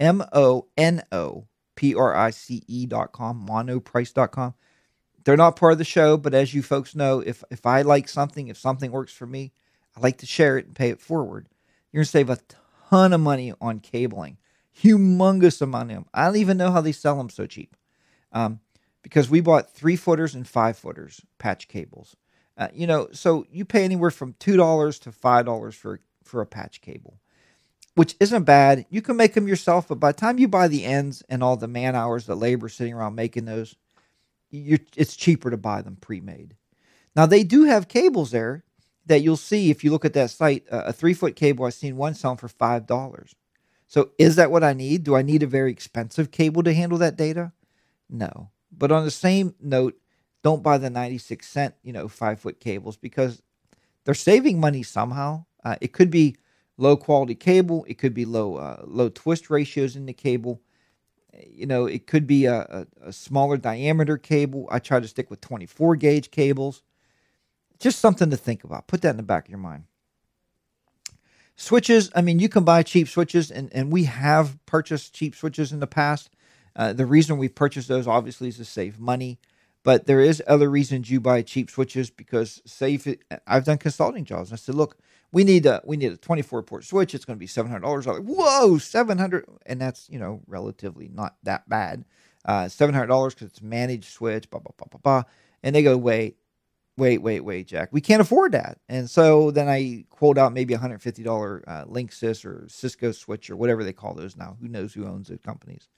M 0.01 0.25
O 0.33 0.67
N 0.77 1.03
O 1.13 1.47
P 1.77 1.95
R 1.95 2.15
I 2.15 2.31
C 2.31 2.63
E 2.67 2.87
dot 2.87 3.13
com, 3.13 3.47
monoprice 3.49 4.13
dot 4.13 4.33
com. 4.33 4.55
They're 5.25 5.37
not 5.37 5.57
part 5.57 5.73
of 5.73 5.79
the 5.79 5.85
show, 5.85 6.17
but 6.17 6.35
as 6.35 6.55
you 6.55 6.63
folks 6.63 6.95
know, 6.95 7.21
if 7.21 7.45
if 7.51 7.67
I 7.67 7.83
like 7.83 8.09
something, 8.09 8.49
if 8.49 8.57
something 8.57 8.91
works 8.91 9.13
for 9.13 9.27
me, 9.27 9.53
I 9.97 10.01
like 10.01 10.19
to 10.19 10.27
share 10.27 10.57
it 10.59 10.67
and 10.67 10.75
pay 10.75 10.91
it 10.91 11.01
forward. 11.01 11.49
You're 11.93 12.01
gonna 12.01 12.07
save 12.07 12.31
a 12.31 12.39
ton 12.91 13.13
of 13.13 13.21
money 13.21 13.53
on 13.61 13.81
cabling, 13.81 14.39
humongous 14.83 15.61
amount 15.61 15.91
of 15.91 15.97
them. 15.97 16.07
I 16.15 16.27
don't 16.27 16.37
even 16.37 16.57
know 16.57 16.71
how 16.71 16.81
they 16.81 16.93
sell 16.93 17.17
them 17.17 17.31
so 17.31 17.47
cheap, 17.47 17.77
um, 18.33 18.61
because 19.03 19.29
we 19.29 19.41
bought 19.41 19.71
three 19.71 19.97
footers 19.97 20.35
and 20.35 20.47
five 20.47 20.79
footers 20.79 21.21
patch 21.39 21.69
cables. 21.69 22.17
Uh, 22.57 22.69
you 22.73 22.87
know, 22.87 23.09
so 23.13 23.47
you 23.51 23.65
pay 23.65 23.85
anywhere 23.85 24.11
from 24.11 24.35
two 24.39 24.57
dollars 24.57 24.99
to 25.01 25.13
five 25.13 25.47
dollars 25.47 25.75
for 25.75 26.01
for 26.25 26.41
a 26.41 26.47
patch 26.47 26.81
cable, 26.81 27.19
which 27.95 28.17
isn't 28.21 28.45
bad. 28.45 28.87
You 28.91 29.03
can 29.03 29.17
make 29.17 29.35
them 29.35 29.49
yourself, 29.49 29.89
but 29.89 30.01
by 30.01 30.13
the 30.13 30.19
time 30.21 30.39
you 30.39 30.49
buy 30.49 30.69
the 30.69 30.85
ends 30.85 31.23
and 31.29 31.43
all 31.43 31.57
the 31.57 31.69
man 31.69 31.95
hours, 31.95 32.27
the 32.27 32.37
labor 32.37 32.69
sitting 32.69 32.95
around 32.95 33.15
making 33.15 33.45
those, 33.47 33.77
it's 34.51 35.17
cheaper 35.17 35.51
to 35.51 35.57
buy 35.57 35.83
them 35.83 35.97
pre-made. 35.97 36.57
Now 37.17 37.27
they 37.27 37.45
do 37.45 37.65
have 37.65 37.89
cables 37.89 38.31
there 38.31 38.65
that 39.07 39.23
you'll 39.23 39.37
see 39.37 39.71
if 39.71 39.85
you 39.85 39.91
look 39.91 40.05
at 40.05 40.15
that 40.15 40.31
site, 40.31 40.65
uh, 40.71 40.85
a 40.87 40.93
three 40.93 41.15
foot 41.15 41.37
cable, 41.37 41.65
I've 41.65 41.75
seen 41.75 41.97
one 41.97 42.15
selling 42.15 42.39
for 42.39 42.49
$5. 42.49 42.87
So 43.87 44.11
is 44.19 44.37
that 44.37 44.51
what 44.51 44.65
I 44.65 44.73
need? 44.73 45.05
Do 45.05 45.15
I 45.17 45.23
need 45.23 45.43
a 45.43 45.47
very 45.49 45.71
expensive 45.71 46.31
cable 46.31 46.63
to 46.65 46.75
handle 46.75 46.99
that 46.99 47.17
data? 47.17 47.53
No. 48.11 48.51
But 48.73 48.93
on 48.93 49.05
the 49.05 49.11
same 49.11 49.55
note, 49.61 49.97
don't 50.47 50.63
buy 50.63 50.79
the 50.79 50.89
96 50.89 51.45
cent, 51.45 51.75
you 51.83 51.93
know, 51.93 52.07
five 52.07 52.39
foot 52.39 52.61
cables 52.61 52.97
because 52.97 53.43
they're 54.05 54.15
saving 54.15 54.61
money 54.61 54.85
somehow. 54.85 55.45
Uh, 55.65 55.75
it 55.81 55.93
could 55.93 56.09
be 56.09 56.37
low 56.79 56.97
quality 56.97 57.35
cable. 57.35 57.85
It 57.89 57.95
could 57.99 58.15
be 58.15 58.25
low, 58.25 58.55
uh, 58.55 58.85
low 58.87 59.09
twist 59.09 59.51
ratios 59.51 59.97
in 59.97 60.07
the 60.07 60.13
cable. 60.13 60.63
you 61.51 61.67
know, 61.67 61.87
it 61.87 62.07
could 62.07 62.29
be 62.29 62.45
a, 62.45 62.61
a, 62.61 63.09
a 63.09 63.13
smaller 63.13 63.57
diameter 63.57 64.17
cable. 64.17 64.69
I 64.71 64.79
try 64.79 65.01
to 65.01 65.09
stick 65.09 65.31
with 65.31 65.41
24 65.41 65.97
gauge 65.97 66.31
cables. 66.31 66.83
Just 67.81 67.99
something 67.99 68.31
to 68.31 68.37
think 68.37 68.63
about. 68.63 68.87
Put 68.87 69.03
that 69.03 69.11
in 69.11 69.17
the 69.17 69.25
back 69.25 69.47
of 69.47 69.51
your 69.51 69.59
mind. 69.59 69.87
Switches, 71.57 72.09
I 72.15 72.21
mean, 72.21 72.39
you 72.39 72.49
can 72.49 72.63
buy 72.63 72.85
cheap 72.85 73.09
switches, 73.09 73.51
and, 73.51 73.69
and 73.75 73.91
we 73.91 74.05
have 74.05 74.65
purchased 74.65 75.13
cheap 75.13 75.35
switches 75.35 75.73
in 75.73 75.81
the 75.81 75.89
past. 75.89 76.31
Uh, 76.77 76.93
the 76.93 77.05
reason 77.05 77.37
we 77.37 77.49
purchased 77.49 77.89
those 77.89 78.07
obviously 78.07 78.47
is 78.47 78.59
to 78.59 78.65
save 78.65 79.01
money, 79.01 79.41
but 79.87 80.07
there 80.07 80.21
is 80.21 80.43
other 80.49 80.69
reasons 80.69 81.13
you 81.13 81.21
buy 81.21 81.43
cheap 81.43 81.71
switches 81.71 82.11
because 82.11 82.61
say 82.67 82.95
if 82.95 83.07
it, 83.07 83.23
I've 83.47 83.67
done 83.67 83.79
consulting 83.79 84.25
jobs. 84.25 84.51
and 84.51 84.57
I 84.57 84.59
said, 84.59 84.75
look, 84.75 84.99
we 85.31 85.45
need 85.45 85.65
a 85.65 85.81
we 85.85 85.97
need 85.97 86.11
a 86.11 86.17
24 86.17 86.65
port 86.65 86.83
switch. 86.83 87.15
It's 87.15 87.25
going 87.25 87.37
to 87.37 87.41
be 87.41 87.47
seven 87.47 87.71
hundred 87.71 87.85
dollars. 87.85 88.09
I'm 88.09 88.15
like, 88.15 88.25
whoa, 88.25 88.79
seven 88.79 89.17
hundred, 89.17 89.47
and 89.65 89.81
that's 89.81 90.11
you 90.11 90.19
know 90.19 90.41
relatively 90.49 91.09
not 91.15 91.37
that 91.45 91.69
bad. 91.69 92.05
Uh, 92.45 92.69
seven 92.69 92.97
hundred 92.97 93.07
dollars 93.07 93.35
because 93.35 93.47
it's 93.47 93.63
managed 93.63 94.13
switch. 94.13 94.51
Blah 94.51 94.59
blah 94.59 94.73
blah 94.77 94.89
blah 94.91 95.01
blah. 95.05 95.31
And 95.63 95.77
they 95.77 95.85
go, 95.85 95.97
wait, 95.97 96.37
wait, 96.97 97.19
wait, 97.23 97.41
wait, 97.43 97.69
Jack, 97.69 97.91
we 97.93 98.01
can't 98.01 98.21
afford 98.21 98.51
that. 98.53 98.79
And 98.89 99.09
so 99.09 99.53
then 99.53 99.69
I 99.69 100.05
quote 100.11 100.37
out 100.37 100.53
maybe 100.53 100.75
a 100.75 100.79
$150 100.79 101.63
uh, 101.67 101.85
Linksys 101.85 102.45
or 102.45 102.67
Cisco 102.69 103.13
switch 103.13 103.51
or 103.51 103.57
whatever 103.57 103.85
they 103.85 103.93
call 103.93 104.15
those 104.15 104.37
now. 104.37 104.57
Who 104.61 104.69
knows 104.69 104.95
who 104.95 105.07
owns 105.07 105.29
those 105.29 105.41
companies? 105.45 105.89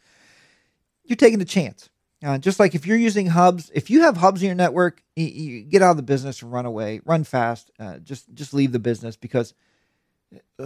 You're 1.05 1.17
taking 1.17 1.41
a 1.41 1.47
chance. 1.47 1.89
Uh, 2.25 2.37
just 2.37 2.59
like 2.59 2.75
if 2.75 2.85
you're 2.87 2.97
using 2.97 3.29
hubs, 3.29 3.71
if 3.75 3.91
you 3.91 4.03
have 4.03 4.17
hubs 4.17 4.43
in 4.43 4.47
your 4.47 4.57
network, 4.57 5.05
you, 5.15 5.27
you 5.27 5.63
get 5.63 5.83
out 5.83 5.93
of 5.93 5.97
the 5.97 6.03
business 6.03 6.43
and 6.43 6.53
run 6.53 6.67
away, 6.67 7.01
run 7.05 7.23
fast. 7.23 7.71
Uh, 7.79 7.99
just 7.99 8.33
just 8.35 8.53
leave 8.53 8.73
the 8.73 8.81
business 8.81 9.17
because 9.17 9.55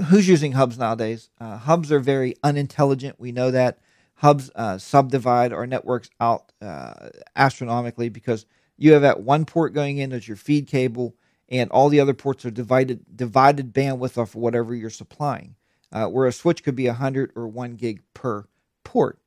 who's 0.07 0.27
using 0.27 0.53
hubs 0.53 0.79
nowadays? 0.79 1.29
Uh, 1.39 1.59
hubs 1.59 1.93
are 1.93 2.01
very 2.01 2.35
unintelligent. 2.43 3.21
We 3.21 3.33
know 3.33 3.51
that 3.51 3.79
hubs 4.15 4.51
uh, 4.55 4.79
subdivide 4.79 5.53
our 5.53 5.67
networks 5.67 6.09
out 6.21 6.53
uh, 6.63 7.11
astronomically 7.37 8.09
because 8.09 8.47
you 8.79 8.95
have 8.95 9.03
that 9.03 9.21
one 9.21 9.45
port 9.45 9.75
going 9.75 9.99
in 9.99 10.13
as 10.13 10.27
your 10.27 10.37
feed 10.37 10.67
cable, 10.67 11.15
and 11.51 11.71
all 11.71 11.91
the 11.91 12.01
other 12.01 12.15
ports 12.15 12.47
are 12.47 12.51
divided 12.51 13.05
divided 13.15 13.75
bandwidth 13.75 14.17
off 14.17 14.31
of 14.31 14.37
whatever 14.37 14.75
you're 14.75 14.91
supplying. 14.91 15.57
Uh, 15.93 16.07
where 16.07 16.27
a 16.27 16.33
switch 16.33 16.65
could 16.65 16.75
be 16.75 16.87
100 16.87 17.33
or 17.37 17.47
1 17.47 17.75
gig 17.75 18.01
per 18.15 18.47
port. 18.83 19.19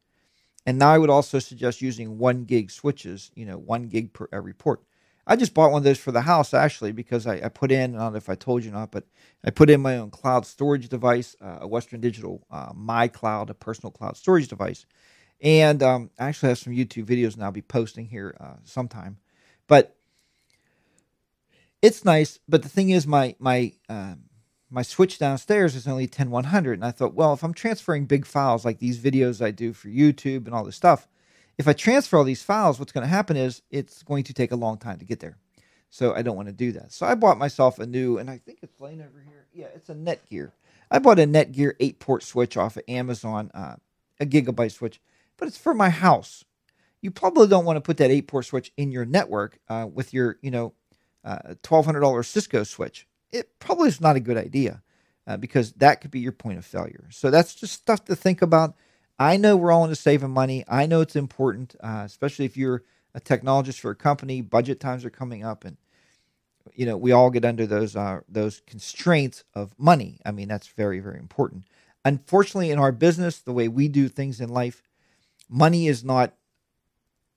And 0.66 0.80
now 0.80 0.92
I 0.92 0.98
would 0.98 1.10
also 1.10 1.40
suggest 1.40 1.82
using 1.82 2.18
1 2.18 2.46
gig 2.46 2.72
switches, 2.72 3.32
you 3.36 3.46
know, 3.46 3.58
1 3.58 3.88
gig 3.90 4.14
per 4.14 4.28
every 4.34 4.54
port. 4.54 4.82
I 5.28 5.36
just 5.36 5.54
bought 5.54 5.72
one 5.72 5.80
of 5.80 5.84
those 5.84 6.00
for 6.00 6.12
the 6.12 6.22
house 6.22 6.54
actually 6.54 6.92
because 6.92 7.28
I, 7.28 7.36
I 7.44 7.50
put 7.50 7.72
in, 7.72 7.96
I 7.96 8.00
don't 8.00 8.14
know 8.14 8.18
if 8.18 8.30
I 8.30 8.36
told 8.36 8.64
you 8.64 8.72
not, 8.72 8.92
but 8.92 9.06
I 9.44 9.50
put 9.52 9.70
in 9.70 9.82
my 9.82 9.98
own 9.98 10.12
cloud 10.12 10.46
storage 10.46 10.90
device, 10.90 11.36
uh, 11.42 11.60
a 11.62 11.68
Western 11.68 12.02
Digital 12.02 12.46
uh, 12.52 12.72
My 12.76 13.08
Cloud, 13.08 13.50
a 13.50 13.54
personal 13.56 13.92
cloud 13.92 14.18
storage 14.18 14.48
device. 14.48 14.86
And 15.42 15.82
um, 15.84 16.12
I 16.20 16.28
actually 16.28 16.50
have 16.50 16.60
some 16.60 16.74
YouTube 16.74 17.06
videos 17.06 17.36
and 17.36 17.44
I'll 17.44 17.52
be 17.52 17.62
posting 17.62 18.06
here 18.08 18.36
uh, 18.40 18.56
sometime 18.64 19.18
but 19.68 19.96
it's 21.82 22.06
nice. 22.06 22.40
But 22.48 22.64
the 22.64 22.70
thing 22.70 22.90
is, 22.90 23.08
my 23.08 23.36
my 23.40 23.74
uh, 23.90 24.16
my 24.70 24.82
switch 24.82 25.20
downstairs 25.20 25.76
is 25.76 25.88
only 25.88 26.08
10100, 26.08 26.74
and 26.74 26.86
I 26.86 26.92
thought, 26.92 27.14
well, 27.14 27.34
if 27.34 27.44
I'm 27.44 27.54
transferring 27.54 28.06
big 28.06 28.26
files 28.26 28.66
like 28.66 28.80
these 28.80 29.00
videos 29.00 29.44
I 29.44 29.52
do 29.52 29.74
for 29.74 29.88
YouTube 29.88 30.46
and 30.46 30.54
all 30.54 30.64
this 30.64 30.76
stuff, 30.76 31.08
if 31.58 31.68
I 31.68 31.74
transfer 31.74 32.18
all 32.18 32.24
these 32.24 32.44
files, 32.44 32.80
what's 32.80 32.92
going 32.92 33.04
to 33.04 33.08
happen 33.08 33.38
is 33.38 33.62
it's 33.70 34.04
going 34.04 34.24
to 34.26 34.34
take 34.34 34.52
a 34.52 34.58
long 34.58 34.78
time 34.78 34.98
to 35.00 35.06
get 35.06 35.20
there. 35.20 35.38
So 35.90 36.14
I 36.14 36.22
don't 36.22 36.36
want 36.36 36.50
to 36.50 36.54
do 36.54 36.74
that. 36.74 36.92
So 36.92 37.06
I 37.06 37.16
bought 37.16 37.38
myself 37.38 37.80
a 37.80 37.86
new, 37.86 38.18
and 38.18 38.30
I 38.30 38.38
think 38.40 38.60
it's 38.62 38.82
laying 38.82 39.00
over 39.02 39.24
here. 39.26 39.46
Yeah, 39.54 39.68
it's 39.74 39.90
a 39.90 39.96
Netgear. 39.96 40.52
I 40.92 41.00
bought 41.00 41.20
a 41.20 41.24
Netgear 41.24 41.74
eight 41.80 42.00
port 42.00 42.24
switch 42.24 42.58
off 42.58 42.76
of 42.76 42.84
Amazon, 42.88 43.52
uh, 43.54 43.76
a 44.20 44.26
gigabyte 44.26 44.74
switch, 44.74 45.00
but 45.38 45.48
it's 45.48 45.58
for 45.58 45.74
my 45.74 45.90
house 45.90 46.44
you 47.06 47.12
probably 47.12 47.48
don't 47.48 47.66
want 47.66 47.78
to 47.78 47.82
put 47.82 47.98
that 47.98 48.10
eight 48.10 48.28
port 48.28 48.46
switch 48.46 48.74
in 48.78 48.92
your 48.92 49.06
network 49.06 49.60
uh, 49.70 49.88
with 49.92 50.12
your, 50.12 50.40
you 50.42 50.50
know, 50.50 50.74
uh, 51.24 51.54
$1,200 51.62 52.26
Cisco 52.26 52.64
switch. 52.64 53.08
It 53.32 53.60
probably 53.60 53.90
is 53.90 54.02
not 54.02 54.16
a 54.16 54.22
good 54.22 54.38
idea 54.38 54.82
uh, 55.28 55.38
because 55.38 55.74
that 55.74 56.02
could 56.02 56.12
be 56.12 56.20
your 56.20 56.32
point 56.32 56.58
of 56.58 56.66
failure. 56.66 57.06
So 57.12 57.30
that's 57.30 57.56
just 57.56 57.74
stuff 57.74 58.06
to 58.06 58.16
think 58.16 58.42
about. 58.42 58.76
I 59.18 59.38
know 59.38 59.56
we're 59.56 59.72
all 59.72 59.84
into 59.84 59.96
saving 59.96 60.32
money. 60.32 60.64
I 60.68 60.86
know 60.86 61.02
it's 61.02 61.16
important, 61.16 61.76
uh, 61.82 62.04
especially 62.06 62.46
if 62.46 62.58
you're 62.58 62.84
a 63.14 63.22
technologist 63.22 63.80
for 63.80 63.92
a 63.92 63.96
company. 63.96 64.42
Budget 64.42 64.80
times 64.80 65.06
are 65.06 65.10
coming 65.10 65.44
up, 65.44 65.64
and 65.64 65.78
you 66.74 66.86
know 66.86 66.98
we 66.98 67.12
all 67.12 67.30
get 67.30 67.46
under 67.46 67.66
those 67.66 67.96
uh, 67.96 68.22
those 68.28 68.62
constraints 68.68 69.44
of 69.54 69.74
money. 69.78 70.20
I 70.26 70.32
mean 70.32 70.48
that's 70.48 70.68
very 70.68 71.00
very 71.00 71.20
important. 71.20 71.64
Unfortunately, 72.04 72.72
in 72.72 72.78
our 72.80 72.92
business, 72.92 73.40
the 73.40 73.54
way 73.54 73.68
we 73.68 73.88
do 73.88 74.10
things 74.10 74.40
in 74.40 74.50
life, 74.50 74.84
money 75.50 75.88
is 75.88 76.04
not 76.04 76.34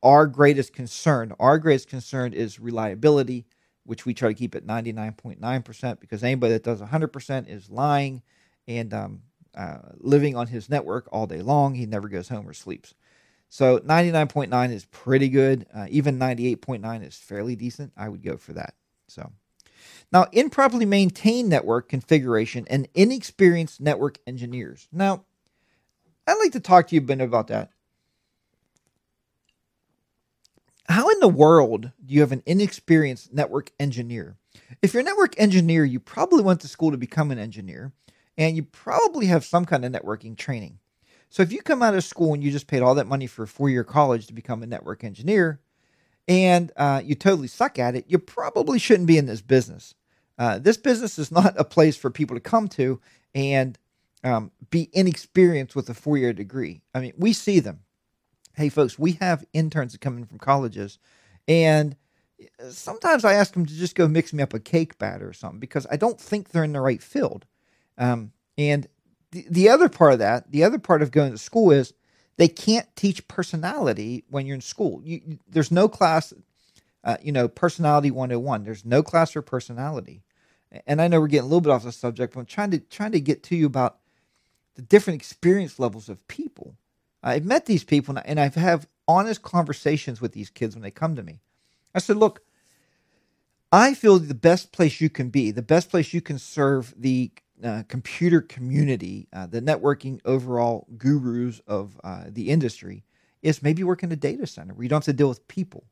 our 0.03 0.27
greatest 0.27 0.73
concern, 0.73 1.33
our 1.41 1.59
greatest 1.59 1.89
concern 1.89 2.33
is 2.33 2.61
reliability, 2.61 3.47
which 3.89 4.05
we 4.05 4.13
try 4.13 4.29
to 4.29 4.35
keep 4.35 4.55
at 4.55 4.67
99.9% 4.67 5.99
because 5.99 6.23
anybody 6.23 6.53
that 6.53 6.63
does 6.63 6.83
100% 6.83 7.49
is 7.49 7.71
lying 7.71 8.23
and 8.67 8.93
um, 8.93 9.23
uh, 9.57 9.79
living 9.97 10.37
on 10.37 10.47
his 10.47 10.69
network 10.69 11.09
all 11.11 11.27
day 11.27 11.41
long. 11.41 11.75
He 11.75 11.87
never 11.87 12.07
goes 12.07 12.29
home 12.29 12.47
or 12.47 12.53
sleeps. 12.53 12.95
So 13.49 13.79
99.9 13.79 14.73
is 14.73 14.85
pretty 14.85 15.31
good. 15.31 15.65
Uh, 15.75 15.87
even 15.89 16.19
98.9 16.19 17.07
is 17.07 17.17
fairly 17.17 17.57
decent. 17.57 17.95
I 17.97 18.11
would 18.11 18.23
go 18.23 18.37
for 18.37 18.53
that. 18.53 18.75
So 19.07 19.33
now, 20.13 20.27
improperly 20.33 20.85
maintained 20.85 21.49
network 21.49 21.89
configuration 21.89 22.67
and 22.69 22.89
inexperienced 22.95 23.81
network 23.81 24.19
engineers. 24.27 24.87
Now, 24.93 25.25
I'd 26.27 26.39
like 26.43 26.53
to 26.53 26.61
talk 26.61 26.89
to 26.89 26.95
you 26.95 27.01
a 27.01 27.05
bit 27.05 27.23
about 27.23 27.47
that 27.47 27.71
how 30.89 31.09
in 31.11 31.21
the 31.21 31.29
world 31.29 31.93
do 32.05 32.15
you 32.15 32.21
have 32.21 32.33
an 32.33 32.43
inexperienced 32.47 33.33
network 33.33 33.73
engineer? 33.79 34.37
If 34.83 34.95
you're 34.95 35.03
a 35.03 35.05
network 35.05 35.39
engineer, 35.39 35.85
you 35.85 36.01
probably 36.01 36.43
went 36.43 36.61
to 36.63 36.69
school 36.69 36.91
to 36.91 36.97
become 36.97 37.31
an 37.31 37.39
engineer, 37.39 37.93
and 38.37 38.57
you 38.57 38.63
probably 38.63 39.27
have 39.27 39.45
some 39.45 39.65
kind 39.65 39.85
of 39.85 39.93
networking 39.93 40.37
training. 40.37 40.79
So 41.29 41.43
if 41.43 41.53
you 41.53 41.61
come 41.61 41.83
out 41.83 41.95
of 41.95 42.05
school 42.05 42.33
and 42.33 42.43
you 42.43 42.51
just 42.51 42.67
paid 42.67 42.81
all 42.81 42.95
that 42.95 43.07
money 43.07 43.27
for 43.27 43.43
a 43.43 43.49
four 43.49 43.69
year 43.69 43.85
college 43.85 44.27
to 44.27 44.33
become 44.33 44.63
a 44.63 44.67
network 44.67 45.05
engineer, 45.05 45.61
and 46.27 46.73
uh, 46.77 47.03
you 47.05 47.15
totally 47.15 47.49
suck 47.49 47.79
at 47.79 47.95
it, 47.95 48.07
you 48.09 48.19
probably 48.19 48.79
shouldn't 48.79 49.07
be 49.09 49.19
in 49.19 49.27
this 49.27 49.43
business. 49.43 49.95
Uh, 50.39 50.59
this 50.59 50.77
business 50.77 51.19
is 51.19 51.31
not 51.31 51.55
a 51.59 51.65
place 51.65 51.97
for 51.97 52.11
people 52.11 52.37
to 52.37 52.41
come 52.41 52.69
to 52.69 53.01
and 53.35 53.79
um, 54.25 54.51
be 54.71 54.89
inexperienced 54.93 55.77
with 55.77 55.91
a 55.91 55.95
four 55.95 56.17
year 56.17 56.33
degree. 56.33 56.81
I 56.95 57.01
mean, 57.01 57.13
we 57.19 57.33
see 57.33 57.61
them 57.61 57.81
hey, 58.59 58.69
folks, 58.69 58.99
we 58.99 59.13
have 59.13 59.45
interns 59.53 59.93
that 59.93 60.01
come 60.01 60.19
in 60.19 60.27
from 60.27 60.39
colleges, 60.39 60.99
and 61.47 61.97
sometimes 62.71 63.25
I 63.25 63.35
ask 63.35 63.53
them 63.53 63.67
to 63.67 63.75
just 63.75 63.95
go 63.95 64.09
mix 64.09 64.33
me 64.33 64.43
up 64.43 64.53
a 64.53 64.61
cake 64.61 64.99
batter 64.99 65.29
or 65.29 65.33
something 65.33 65.61
because 65.61 65.87
I 65.91 65.97
don't 65.97 66.21
think 66.21 66.51
they're 66.51 66.65
in 66.65 66.73
the 66.73 66.81
right 66.81 67.03
field. 67.03 67.47
Um, 67.97 68.33
and 68.57 68.87
the, 69.31 69.47
the 69.49 69.69
other 69.69 69.89
part 69.89 70.13
of 70.13 70.19
that, 70.19 70.51
the 70.51 70.65
other 70.65 70.79
part 70.79 71.03
of 71.03 71.11
going 71.11 71.33
to 71.33 71.39
school 71.39 71.71
is 71.71 71.95
they 72.37 72.49
can't 72.49 72.89
teach 72.97 73.27
personality 73.29 74.25
when 74.29 74.47
you're 74.47 74.55
in 74.55 74.61
school. 74.61 75.03
You, 75.05 75.39
there's 75.49 75.71
no 75.71 75.89
class, 75.89 76.33
uh, 77.05 77.17
you 77.23 77.33
know, 77.33 77.49
personality 77.49 78.11
101. 78.11 78.65
There's 78.65 78.85
no 78.85 79.03
class 79.03 79.33
for 79.33 79.43
personality. 79.43 80.23
And 80.87 81.01
I 81.01 81.09
know 81.09 81.21
we're 81.21 81.29
getting 81.29 81.45
a 81.45 81.49
little 81.49 81.61
bit 81.61 81.71
off 81.71 81.85
the 81.85 81.93
subject, 81.93 82.35
but 82.35 82.41
I'm 82.41 82.47
trying 82.47 82.71
to 82.73 82.79
trying 82.79 83.13
to 83.13 83.21
get 83.21 83.43
to 83.45 83.57
you 83.57 83.67
about 83.67 83.99
the 84.75 84.83
different 84.83 85.21
experience 85.21 85.79
levels 85.79 86.09
of 86.09 86.27
people. 86.29 86.77
I've 87.23 87.45
met 87.45 87.67
these 87.67 87.85
people 87.85 88.17
and 88.25 88.41
I've 88.41 88.55
have 88.55 88.89
honest 89.07 89.43
conversations 89.43 90.21
with 90.21 90.33
these 90.33 90.51
kids 90.51 90.75
when 90.75 90.83
they 90.83 90.91
come 90.91 91.17
to 91.17 91.23
me. 91.23 91.41
I 91.95 91.99
said, 91.99 92.17
look, 92.17 92.43
I 93.73 93.95
feel 93.95 94.19
the 94.19 94.35
best 94.35 94.73
place 94.73 95.01
you 95.01 95.11
can 95.11 95.29
be, 95.31 95.51
the 95.51 95.63
best 95.63 95.91
place 95.91 96.15
you 96.15 96.23
can 96.23 96.39
serve 96.39 96.95
the 96.97 97.31
uh, 97.63 97.83
computer 97.89 98.41
community, 98.41 99.29
uh, 99.33 99.47
the 99.47 99.61
networking 99.61 100.21
overall 100.25 100.87
gurus 100.97 101.61
of 101.67 102.01
uh, 102.03 102.25
the 102.29 102.51
industry, 102.51 103.05
is 103.43 103.63
maybe 103.63 103.85
work 103.85 104.03
in 104.03 104.13
a 104.13 104.17
data 104.17 104.47
center 104.47 104.75
where 104.75 104.85
you 104.85 104.89
don't 104.89 105.05
have 105.05 105.05
to 105.05 105.13
deal 105.13 105.29
with 105.29 105.47
people. 105.49 105.85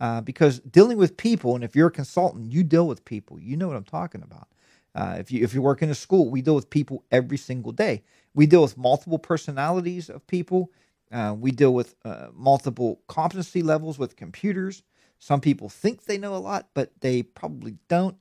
Uh, 0.00 0.20
because 0.22 0.60
dealing 0.60 0.96
with 0.96 1.16
people, 1.16 1.54
and 1.54 1.62
if 1.62 1.76
you're 1.76 1.88
a 1.88 1.92
consultant, 1.92 2.50
you 2.52 2.64
deal 2.64 2.88
with 2.88 3.04
people. 3.04 3.38
You 3.38 3.56
know 3.56 3.68
what 3.68 3.76
I'm 3.76 3.84
talking 3.84 4.22
about. 4.22 4.48
Uh, 4.94 5.16
if 5.18 5.30
you 5.30 5.44
if 5.44 5.54
you 5.54 5.62
work 5.62 5.82
in 5.82 5.90
a 5.90 5.94
school, 5.94 6.30
we 6.30 6.42
deal 6.42 6.54
with 6.54 6.70
people 6.70 7.04
every 7.12 7.36
single 7.36 7.70
day. 7.70 8.02
We 8.34 8.46
deal 8.46 8.62
with 8.62 8.78
multiple 8.78 9.18
personalities 9.18 10.10
of 10.10 10.26
people. 10.26 10.70
Uh, 11.12 11.34
we 11.38 11.50
deal 11.50 11.74
with 11.74 11.96
uh, 12.04 12.28
multiple 12.34 13.00
competency 13.08 13.62
levels 13.62 13.98
with 13.98 14.16
computers. 14.16 14.82
Some 15.18 15.40
people 15.40 15.68
think 15.68 16.04
they 16.04 16.18
know 16.18 16.34
a 16.34 16.38
lot, 16.38 16.68
but 16.74 16.92
they 17.00 17.22
probably 17.22 17.76
don't. 17.88 18.16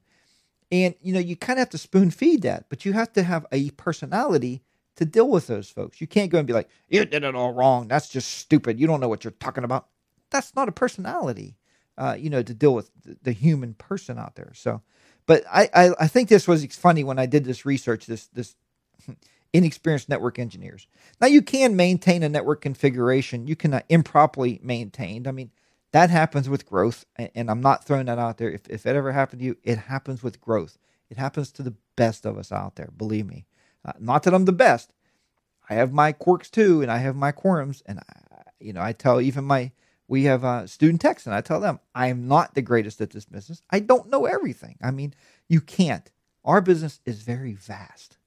And 0.72 0.96
you 1.02 1.14
know, 1.14 1.20
you 1.20 1.36
kind 1.36 1.60
of 1.60 1.62
have 1.62 1.70
to 1.72 1.80
spoon 1.80 2.12
feed 2.12 2.44
that, 2.44 2.66
but 2.70 2.86
you 2.86 2.94
have 2.94 3.14
to 3.14 3.24
have 3.24 3.46
a 3.52 3.72
personality 3.72 4.64
to 4.98 5.06
deal 5.06 5.30
with 5.30 5.48
those 5.48 5.70
folks. 5.70 6.02
You 6.02 6.08
can't 6.08 6.32
go 6.32 6.40
and 6.40 6.48
be 6.48 6.54
like, 6.54 6.70
"You 6.90 7.06
did 7.06 7.24
it 7.24 7.36
all 7.36 7.54
wrong. 7.54 7.88
That's 7.88 8.10
just 8.10 8.32
stupid. 8.40 8.80
You 8.80 8.88
don't 8.88 9.00
know 9.02 9.10
what 9.10 9.24
you're 9.24 9.32
talking 9.32 9.64
about." 9.64 9.88
That's 10.32 10.56
not 10.56 10.70
a 10.70 10.74
personality, 10.74 11.58
uh, 11.98 12.18
you 12.20 12.30
know, 12.30 12.44
to 12.44 12.54
deal 12.54 12.76
with 12.76 12.92
the, 13.04 13.18
the 13.24 13.32
human 13.32 13.76
person 13.76 14.20
out 14.20 14.36
there. 14.36 14.52
So, 14.56 14.82
but 15.26 15.44
I, 15.52 15.70
I, 15.74 15.92
I 16.02 16.08
think 16.08 16.30
this 16.30 16.48
was 16.48 16.66
funny 16.76 17.04
when 17.04 17.20
I 17.20 17.26
did 17.26 17.46
this 17.46 17.66
research. 17.66 18.06
This 18.08 18.28
this 18.28 18.56
inexperienced 19.54 20.10
network 20.10 20.38
engineers. 20.38 20.88
Now, 21.20 21.28
you 21.28 21.42
can 21.42 21.76
maintain 21.76 22.24
a 22.24 22.30
network 22.30 22.62
configuration. 22.62 23.48
You 23.48 23.56
can 23.56 23.74
uh, 23.74 23.82
improperly 23.90 24.60
maintained. 24.64 25.28
I 25.28 25.32
mean, 25.32 25.52
that 25.92 26.12
happens 26.12 26.48
with 26.48 26.68
growth. 26.68 27.06
And 27.18 27.50
I'm 27.50 27.62
not 27.62 27.84
throwing 27.84 28.06
that 28.06 28.20
out 28.20 28.38
there. 28.38 28.52
If, 28.52 28.68
if 28.70 28.86
it 28.86 28.96
ever 28.96 29.12
happened 29.12 29.40
to 29.40 29.46
you, 29.46 29.58
it 29.64 29.78
happens 29.78 30.22
with 30.22 30.40
growth. 30.40 30.78
It 31.10 31.18
happens 31.18 31.52
to 31.54 31.64
the 31.64 31.74
best 31.96 32.26
of 32.26 32.38
us 32.38 32.52
out 32.52 32.76
there. 32.76 32.92
Believe 32.96 33.26
me. 33.26 33.46
Uh, 33.84 33.94
not 34.00 34.22
that 34.24 34.36
I'm 34.36 34.46
the 34.46 34.52
best. 34.52 34.94
I 35.68 35.74
have 35.74 35.92
my 35.92 36.12
quirks 36.12 36.52
too, 36.52 36.84
and 36.84 36.92
I 36.92 36.98
have 36.98 37.16
my 37.16 37.32
quorums. 37.32 37.82
And, 37.88 38.00
I, 38.00 38.04
you 38.60 38.74
know, 38.74 38.82
I 38.82 38.94
tell 38.94 39.20
even 39.20 39.46
my, 39.46 39.72
we 40.08 40.26
have 40.26 40.46
uh, 40.46 40.68
student 40.68 41.02
techs, 41.02 41.26
and 41.26 41.34
I 41.34 41.42
tell 41.42 41.60
them, 41.60 41.80
I 41.96 42.08
am 42.08 42.28
not 42.28 42.54
the 42.54 42.62
greatest 42.62 43.02
at 43.02 43.10
this 43.10 43.26
business. 43.26 43.64
I 43.72 43.80
don't 43.80 44.12
know 44.12 44.26
everything. 44.26 44.78
I 44.84 44.92
mean, 44.92 45.16
you 45.48 45.60
can't. 45.60 46.12
Our 46.46 46.62
business 46.62 47.00
is 47.06 47.24
very 47.24 47.54
vast. 47.54 48.19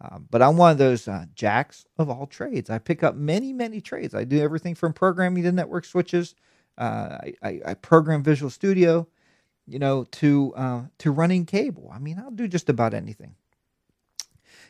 Um, 0.00 0.26
but 0.30 0.40
I'm 0.40 0.56
one 0.56 0.72
of 0.72 0.78
those 0.78 1.06
uh, 1.08 1.26
jacks 1.34 1.84
of 1.98 2.08
all 2.08 2.26
trades. 2.26 2.70
I 2.70 2.78
pick 2.78 3.02
up 3.02 3.14
many, 3.14 3.52
many 3.52 3.80
trades. 3.80 4.14
I 4.14 4.24
do 4.24 4.40
everything 4.40 4.74
from 4.74 4.92
programming 4.92 5.42
to 5.42 5.52
network 5.52 5.84
switches. 5.84 6.34
Uh, 6.78 7.18
I, 7.20 7.34
I, 7.42 7.60
I, 7.66 7.74
program 7.74 8.22
Visual 8.22 8.48
Studio, 8.48 9.06
you 9.66 9.78
know, 9.78 10.04
to 10.04 10.54
uh, 10.56 10.82
to 10.98 11.10
running 11.10 11.44
cable. 11.44 11.90
I 11.92 11.98
mean, 11.98 12.18
I'll 12.18 12.30
do 12.30 12.48
just 12.48 12.70
about 12.70 12.94
anything. 12.94 13.34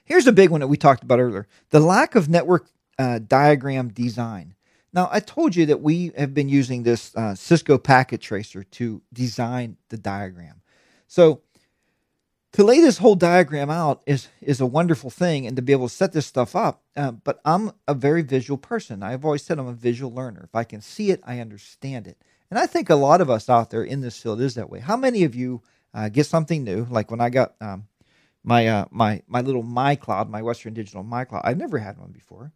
Here's 0.02 0.26
a 0.26 0.32
big 0.32 0.50
one 0.50 0.60
that 0.60 0.66
we 0.66 0.76
talked 0.76 1.04
about 1.04 1.20
earlier: 1.20 1.46
the 1.68 1.78
lack 1.78 2.16
of 2.16 2.28
network 2.28 2.66
uh, 2.98 3.20
diagram 3.20 3.90
design. 3.90 4.54
Now, 4.92 5.08
I 5.12 5.20
told 5.20 5.54
you 5.54 5.66
that 5.66 5.80
we 5.80 6.10
have 6.16 6.34
been 6.34 6.48
using 6.48 6.82
this 6.82 7.14
uh, 7.14 7.36
Cisco 7.36 7.78
Packet 7.78 8.20
Tracer 8.20 8.64
to 8.64 9.02
design 9.12 9.76
the 9.88 9.96
diagram. 9.96 10.62
So 11.06 11.42
to 12.52 12.64
lay 12.64 12.80
this 12.80 12.98
whole 12.98 13.14
diagram 13.14 13.70
out 13.70 14.02
is 14.06 14.28
is 14.40 14.60
a 14.60 14.66
wonderful 14.66 15.10
thing 15.10 15.46
and 15.46 15.56
to 15.56 15.62
be 15.62 15.72
able 15.72 15.88
to 15.88 15.94
set 15.94 16.12
this 16.12 16.26
stuff 16.26 16.56
up 16.56 16.82
uh, 16.96 17.12
but 17.12 17.40
i'm 17.44 17.72
a 17.86 17.94
very 17.94 18.22
visual 18.22 18.58
person. 18.58 19.02
I've 19.02 19.24
always 19.24 19.42
said 19.42 19.58
i'm 19.58 19.66
a 19.66 19.72
visual 19.72 20.12
learner. 20.12 20.42
If 20.44 20.54
i 20.54 20.64
can 20.64 20.80
see 20.80 21.10
it 21.10 21.20
i 21.24 21.40
understand 21.40 22.06
it. 22.06 22.18
And 22.50 22.58
i 22.58 22.66
think 22.66 22.90
a 22.90 22.94
lot 22.96 23.20
of 23.20 23.30
us 23.30 23.48
out 23.48 23.70
there 23.70 23.84
in 23.84 24.00
this 24.00 24.20
field 24.20 24.40
is 24.40 24.54
that 24.54 24.70
way. 24.70 24.80
How 24.80 24.96
many 24.96 25.24
of 25.24 25.34
you 25.34 25.62
uh, 25.94 26.08
get 26.08 26.26
something 26.26 26.64
new? 26.64 26.86
Like 26.90 27.10
when 27.10 27.20
i 27.20 27.30
got 27.30 27.54
um, 27.60 27.86
my 28.42 28.66
uh, 28.66 28.84
my 28.90 29.22
my 29.26 29.40
little 29.40 29.64
mycloud 29.64 30.28
my 30.28 30.42
western 30.42 30.74
digital 30.74 31.04
mycloud 31.04 31.42
i've 31.44 31.58
never 31.58 31.78
had 31.78 31.98
one 31.98 32.10
before. 32.12 32.52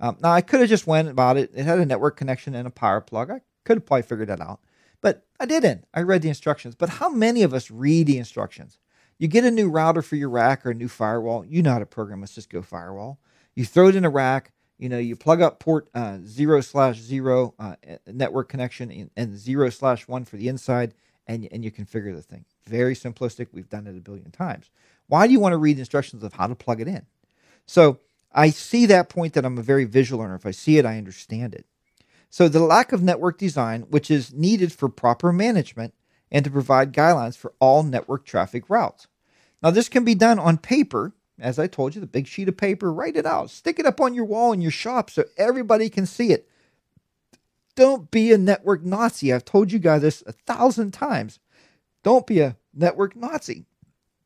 Um, 0.00 0.16
now 0.22 0.32
i 0.32 0.40
could 0.40 0.60
have 0.60 0.68
just 0.68 0.86
went 0.86 1.08
about 1.08 1.36
it. 1.36 1.50
It 1.54 1.64
had 1.64 1.78
a 1.78 1.86
network 1.86 2.16
connection 2.16 2.54
and 2.54 2.66
a 2.66 2.70
power 2.70 3.00
plug. 3.00 3.30
I 3.30 3.40
could 3.64 3.78
have 3.78 3.86
probably 3.86 4.02
figured 4.02 4.28
that 4.28 4.40
out 4.40 4.60
but 5.00 5.24
i 5.40 5.46
didn't. 5.46 5.86
I 5.94 6.02
read 6.02 6.22
the 6.22 6.28
instructions. 6.28 6.74
But 6.74 6.88
how 6.88 7.08
many 7.08 7.42
of 7.44 7.54
us 7.54 7.70
read 7.70 8.06
the 8.08 8.18
instructions 8.18 8.78
you 9.18 9.28
get 9.28 9.44
a 9.44 9.50
new 9.50 9.68
router 9.68 10.02
for 10.02 10.16
your 10.16 10.30
rack 10.30 10.64
or 10.64 10.70
a 10.70 10.74
new 10.74 10.88
firewall. 10.88 11.44
You 11.44 11.62
know 11.62 11.72
how 11.72 11.78
to 11.80 11.86
program 11.86 12.22
a 12.22 12.26
Cisco 12.26 12.62
firewall. 12.62 13.18
You 13.54 13.64
throw 13.64 13.88
it 13.88 13.96
in 13.96 14.04
a 14.04 14.10
rack. 14.10 14.52
You 14.78 14.88
know, 14.88 14.98
you 14.98 15.16
plug 15.16 15.42
up 15.42 15.58
port 15.58 15.88
uh, 15.92 16.18
zero 16.24 16.60
slash 16.60 16.98
zero 17.00 17.54
uh, 17.58 17.74
network 18.06 18.48
connection 18.48 19.10
and 19.16 19.36
zero 19.36 19.70
slash 19.70 20.06
one 20.06 20.24
for 20.24 20.36
the 20.36 20.46
inside, 20.46 20.94
and, 21.26 21.48
and 21.50 21.64
you 21.64 21.72
configure 21.72 22.14
the 22.14 22.22
thing. 22.22 22.44
Very 22.64 22.94
simplistic. 22.94 23.48
We've 23.52 23.68
done 23.68 23.88
it 23.88 23.96
a 23.96 24.00
billion 24.00 24.30
times. 24.30 24.70
Why 25.08 25.26
do 25.26 25.32
you 25.32 25.40
want 25.40 25.52
to 25.52 25.58
read 25.58 25.80
instructions 25.80 26.22
of 26.22 26.34
how 26.34 26.46
to 26.46 26.54
plug 26.54 26.80
it 26.80 26.86
in? 26.86 27.06
So 27.66 27.98
I 28.32 28.50
see 28.50 28.86
that 28.86 29.08
point 29.08 29.32
that 29.32 29.44
I'm 29.44 29.58
a 29.58 29.62
very 29.62 29.84
visual 29.84 30.22
learner. 30.22 30.36
If 30.36 30.46
I 30.46 30.52
see 30.52 30.78
it, 30.78 30.86
I 30.86 30.96
understand 30.96 31.54
it. 31.54 31.66
So 32.30 32.48
the 32.48 32.60
lack 32.60 32.92
of 32.92 33.02
network 33.02 33.38
design, 33.38 33.82
which 33.82 34.10
is 34.10 34.32
needed 34.32 34.72
for 34.72 34.88
proper 34.88 35.32
management, 35.32 35.94
and 36.30 36.44
to 36.44 36.50
provide 36.50 36.92
guidelines 36.92 37.36
for 37.36 37.54
all 37.60 37.82
network 37.82 38.24
traffic 38.24 38.68
routes. 38.68 39.06
Now, 39.62 39.70
this 39.70 39.88
can 39.88 40.04
be 40.04 40.14
done 40.14 40.38
on 40.38 40.58
paper. 40.58 41.12
As 41.40 41.58
I 41.58 41.68
told 41.68 41.94
you, 41.94 42.00
the 42.00 42.06
big 42.06 42.26
sheet 42.26 42.48
of 42.48 42.56
paper, 42.56 42.92
write 42.92 43.16
it 43.16 43.26
out, 43.26 43.50
stick 43.50 43.78
it 43.78 43.86
up 43.86 44.00
on 44.00 44.14
your 44.14 44.24
wall 44.24 44.52
in 44.52 44.60
your 44.60 44.72
shop 44.72 45.08
so 45.10 45.24
everybody 45.36 45.88
can 45.88 46.04
see 46.04 46.32
it. 46.32 46.48
Don't 47.76 48.10
be 48.10 48.32
a 48.32 48.38
network 48.38 48.84
Nazi. 48.84 49.32
I've 49.32 49.44
told 49.44 49.70
you 49.70 49.78
guys 49.78 50.02
this 50.02 50.22
a 50.26 50.32
thousand 50.32 50.90
times. 50.92 51.38
Don't 52.02 52.26
be 52.26 52.40
a 52.40 52.56
network 52.74 53.14
Nazi. 53.14 53.66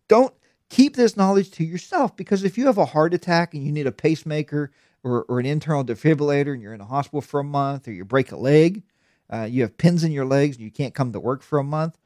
Don't 0.09 0.33
keep 0.71 0.97
this 0.97 1.19
knowledge 1.19 1.51
to 1.51 1.65
yourself 1.65 2.17
because 2.17 2.45
if 2.45 2.57
you 2.57 2.65
have 2.65 2.79
a 2.79 2.87
heart 2.87 3.13
attack 3.13 3.53
and 3.53 3.63
you 3.63 3.71
need 3.71 3.87
a 3.87 3.93
pacemaker 3.93 4.73
or, 5.05 5.25
or 5.25 5.39
an 5.39 5.45
internal 5.45 5.85
defibrillator 5.85 6.55
and 6.55 6.63
you're 6.63 6.73
in 6.73 6.79
the 6.79 6.87
hospital 6.87 7.21
for 7.21 7.41
a 7.41 7.45
month 7.45 7.87
or 7.87 7.93
you 7.93 8.07
break 8.07 8.33
a 8.33 8.37
leg, 8.37 8.83
uh, 9.33 9.45
you 9.45 9.63
have 9.63 9.79
pins 9.79 10.05
in 10.05 10.13
your 10.13 10.27
legs 10.27 10.57
and 10.57 10.65
you 10.65 10.71
can't 10.71 10.95
come 10.95 11.13
to 11.13 11.21
work 11.21 11.43
for 11.43 11.59
a 11.59 11.65
month. 11.65 11.99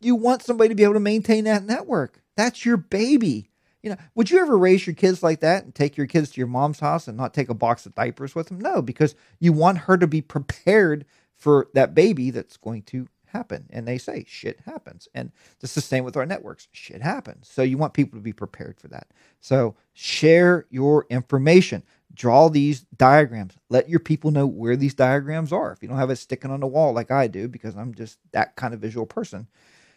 You 0.00 0.14
want 0.16 0.42
somebody 0.42 0.70
to 0.70 0.74
be 0.74 0.82
able 0.82 0.94
to 0.94 1.00
maintain 1.00 1.44
that 1.44 1.64
network. 1.64 2.22
That's 2.36 2.64
your 2.64 2.78
baby. 2.78 3.50
You 3.82 3.90
know, 3.90 3.96
would 4.14 4.30
you 4.30 4.38
ever 4.40 4.56
raise 4.58 4.86
your 4.86 4.94
kids 4.94 5.22
like 5.22 5.40
that 5.40 5.64
and 5.64 5.74
take 5.74 5.96
your 5.96 6.06
kids 6.06 6.30
to 6.30 6.40
your 6.40 6.46
mom's 6.46 6.80
house 6.80 7.06
and 7.06 7.16
not 7.16 7.34
take 7.34 7.48
a 7.48 7.54
box 7.54 7.86
of 7.86 7.94
diapers 7.94 8.34
with 8.34 8.48
them? 8.48 8.60
No, 8.60 8.82
because 8.82 9.14
you 9.38 9.52
want 9.52 9.78
her 9.78 9.96
to 9.98 10.06
be 10.06 10.22
prepared 10.22 11.04
for 11.36 11.68
that 11.74 11.94
baby 11.94 12.30
that's 12.30 12.56
going 12.56 12.82
to 12.84 13.08
happen. 13.26 13.66
And 13.70 13.86
they 13.86 13.98
say 13.98 14.24
shit 14.26 14.60
happens. 14.66 15.08
And 15.14 15.32
it's 15.62 15.74
the 15.74 15.80
same 15.80 16.04
with 16.04 16.16
our 16.16 16.26
networks. 16.26 16.68
Shit 16.72 17.02
happens. 17.02 17.48
So 17.50 17.62
you 17.62 17.78
want 17.78 17.94
people 17.94 18.18
to 18.18 18.22
be 18.22 18.32
prepared 18.32 18.78
for 18.78 18.88
that. 18.88 19.08
So 19.40 19.76
share 19.92 20.66
your 20.70 21.06
information 21.10 21.82
draw 22.20 22.50
these 22.50 22.80
diagrams. 22.98 23.54
Let 23.70 23.88
your 23.88 23.98
people 23.98 24.30
know 24.30 24.46
where 24.46 24.76
these 24.76 24.92
diagrams 24.92 25.54
are. 25.54 25.72
If 25.72 25.82
you 25.82 25.88
don't 25.88 25.96
have 25.96 26.10
it 26.10 26.16
sticking 26.16 26.50
on 26.50 26.60
the 26.60 26.66
wall 26.66 26.92
like 26.92 27.10
I 27.10 27.28
do, 27.28 27.48
because 27.48 27.74
I'm 27.74 27.94
just 27.94 28.18
that 28.32 28.56
kind 28.56 28.74
of 28.74 28.80
visual 28.80 29.06
person, 29.06 29.46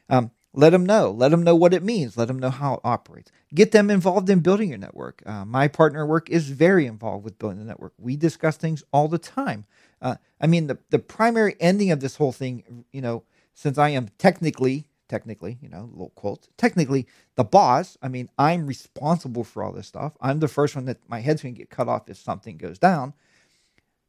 um, 0.09 0.31
let 0.53 0.69
them 0.69 0.85
know. 0.85 1.11
Let 1.11 1.31
them 1.31 1.43
know 1.43 1.53
what 1.53 1.73
it 1.73 1.83
means. 1.83 2.15
Let 2.15 2.29
them 2.29 2.39
know 2.39 2.49
how 2.49 2.75
it 2.75 2.79
operates. 2.85 3.29
Get 3.53 3.73
them 3.73 3.89
involved 3.89 4.29
in 4.29 4.39
building 4.39 4.69
your 4.69 4.77
network. 4.77 5.21
Uh, 5.25 5.43
my 5.43 5.67
partner 5.67 6.05
work 6.05 6.29
is 6.29 6.49
very 6.49 6.85
involved 6.85 7.25
with 7.25 7.39
building 7.39 7.59
the 7.59 7.65
network. 7.65 7.91
We 7.97 8.15
discuss 8.15 8.55
things 8.55 8.83
all 8.93 9.09
the 9.09 9.17
time. 9.17 9.65
Uh, 10.01 10.15
I 10.39 10.47
mean, 10.47 10.67
the, 10.67 10.77
the 10.91 10.99
primary 10.99 11.57
ending 11.59 11.91
of 11.91 11.99
this 11.99 12.15
whole 12.15 12.31
thing, 12.31 12.85
you 12.93 13.01
know, 13.01 13.23
since 13.53 13.77
I 13.77 13.89
am 13.89 14.11
technically 14.17 14.87
technically, 15.09 15.57
you 15.61 15.69
know, 15.69 15.89
little 15.91 16.11
quote, 16.15 16.47
technically 16.57 17.07
the 17.35 17.43
boss. 17.43 17.97
I 18.01 18.07
mean, 18.07 18.29
I'm 18.37 18.67
responsible 18.67 19.43
for 19.43 19.63
all 19.63 19.71
this 19.71 19.87
stuff. 19.87 20.13
I'm 20.21 20.39
the 20.39 20.47
first 20.47 20.75
one 20.75 20.85
that 20.85 20.99
my 21.07 21.19
head's 21.19 21.41
going 21.41 21.55
to 21.55 21.59
get 21.59 21.69
cut 21.69 21.87
off 21.87 22.09
if 22.09 22.17
something 22.17 22.57
goes 22.57 22.79
down. 22.79 23.13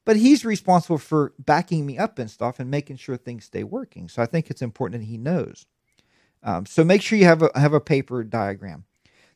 But 0.04 0.16
he's 0.16 0.44
responsible 0.44 0.98
for 0.98 1.32
backing 1.38 1.86
me 1.86 1.96
up 1.96 2.18
and 2.18 2.30
stuff 2.30 2.60
and 2.60 2.70
making 2.70 2.96
sure 2.96 3.16
things 3.16 3.46
stay 3.46 3.64
working. 3.64 4.08
So 4.08 4.22
I 4.22 4.26
think 4.26 4.50
it's 4.50 4.62
important 4.62 5.00
that 5.00 5.06
he 5.06 5.16
knows. 5.16 5.66
Um, 6.42 6.66
so 6.66 6.84
make 6.84 7.00
sure 7.00 7.18
you 7.18 7.24
have 7.24 7.42
a, 7.42 7.50
have 7.58 7.72
a 7.72 7.80
paper 7.80 8.22
diagram. 8.22 8.84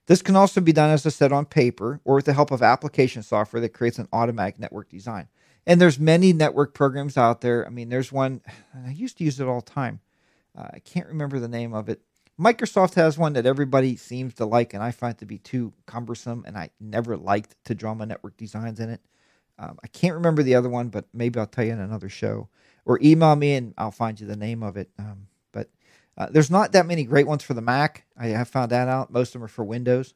This 0.06 0.22
can 0.22 0.36
also 0.36 0.60
be 0.60 0.72
done, 0.72 0.90
as 0.90 1.06
I 1.06 1.10
said, 1.10 1.32
on 1.32 1.46
paper 1.46 2.00
or 2.04 2.16
with 2.16 2.26
the 2.26 2.32
help 2.34 2.50
of 2.50 2.62
application 2.62 3.22
software 3.22 3.60
that 3.60 3.74
creates 3.74 3.98
an 3.98 4.08
automatic 4.12 4.58
network 4.58 4.88
design. 4.90 5.28
And 5.66 5.80
there's 5.80 5.98
many 5.98 6.32
network 6.32 6.72
programs 6.72 7.18
out 7.18 7.42
there. 7.42 7.66
I 7.66 7.70
mean, 7.70 7.90
there's 7.90 8.12
one 8.12 8.40
I 8.86 8.90
used 8.90 9.18
to 9.18 9.24
use 9.24 9.40
it 9.40 9.46
all 9.46 9.60
the 9.60 9.70
time. 9.70 10.00
Uh, 10.56 10.68
I 10.74 10.78
can't 10.80 11.08
remember 11.08 11.38
the 11.38 11.48
name 11.48 11.74
of 11.74 11.88
it. 11.88 12.00
Microsoft 12.40 12.94
has 12.94 13.18
one 13.18 13.32
that 13.32 13.46
everybody 13.46 13.96
seems 13.96 14.34
to 14.34 14.44
like, 14.46 14.72
and 14.72 14.82
I 14.82 14.92
find 14.92 15.14
it 15.14 15.18
to 15.18 15.26
be 15.26 15.38
too 15.38 15.72
cumbersome, 15.86 16.44
and 16.46 16.56
I 16.56 16.70
never 16.78 17.16
liked 17.16 17.56
to 17.64 17.74
draw 17.74 17.94
my 17.94 18.04
network 18.04 18.36
designs 18.36 18.78
in 18.78 18.90
it. 18.90 19.00
Um, 19.58 19.78
I 19.82 19.88
can't 19.88 20.14
remember 20.14 20.42
the 20.42 20.54
other 20.54 20.68
one, 20.68 20.88
but 20.88 21.06
maybe 21.12 21.40
I'll 21.40 21.46
tell 21.46 21.64
you 21.64 21.72
in 21.72 21.80
another 21.80 22.08
show. 22.08 22.48
Or 22.84 22.98
email 23.02 23.34
me 23.36 23.54
and 23.54 23.74
I'll 23.76 23.90
find 23.90 24.18
you 24.18 24.26
the 24.26 24.36
name 24.36 24.62
of 24.62 24.76
it. 24.76 24.88
Um, 24.98 25.26
but 25.52 25.68
uh, 26.16 26.28
there's 26.30 26.50
not 26.50 26.72
that 26.72 26.86
many 26.86 27.04
great 27.04 27.26
ones 27.26 27.42
for 27.42 27.54
the 27.54 27.60
Mac. 27.60 28.06
I 28.16 28.28
have 28.28 28.48
found 28.48 28.70
that 28.70 28.88
out. 28.88 29.12
Most 29.12 29.30
of 29.30 29.32
them 29.34 29.44
are 29.44 29.48
for 29.48 29.64
Windows. 29.64 30.14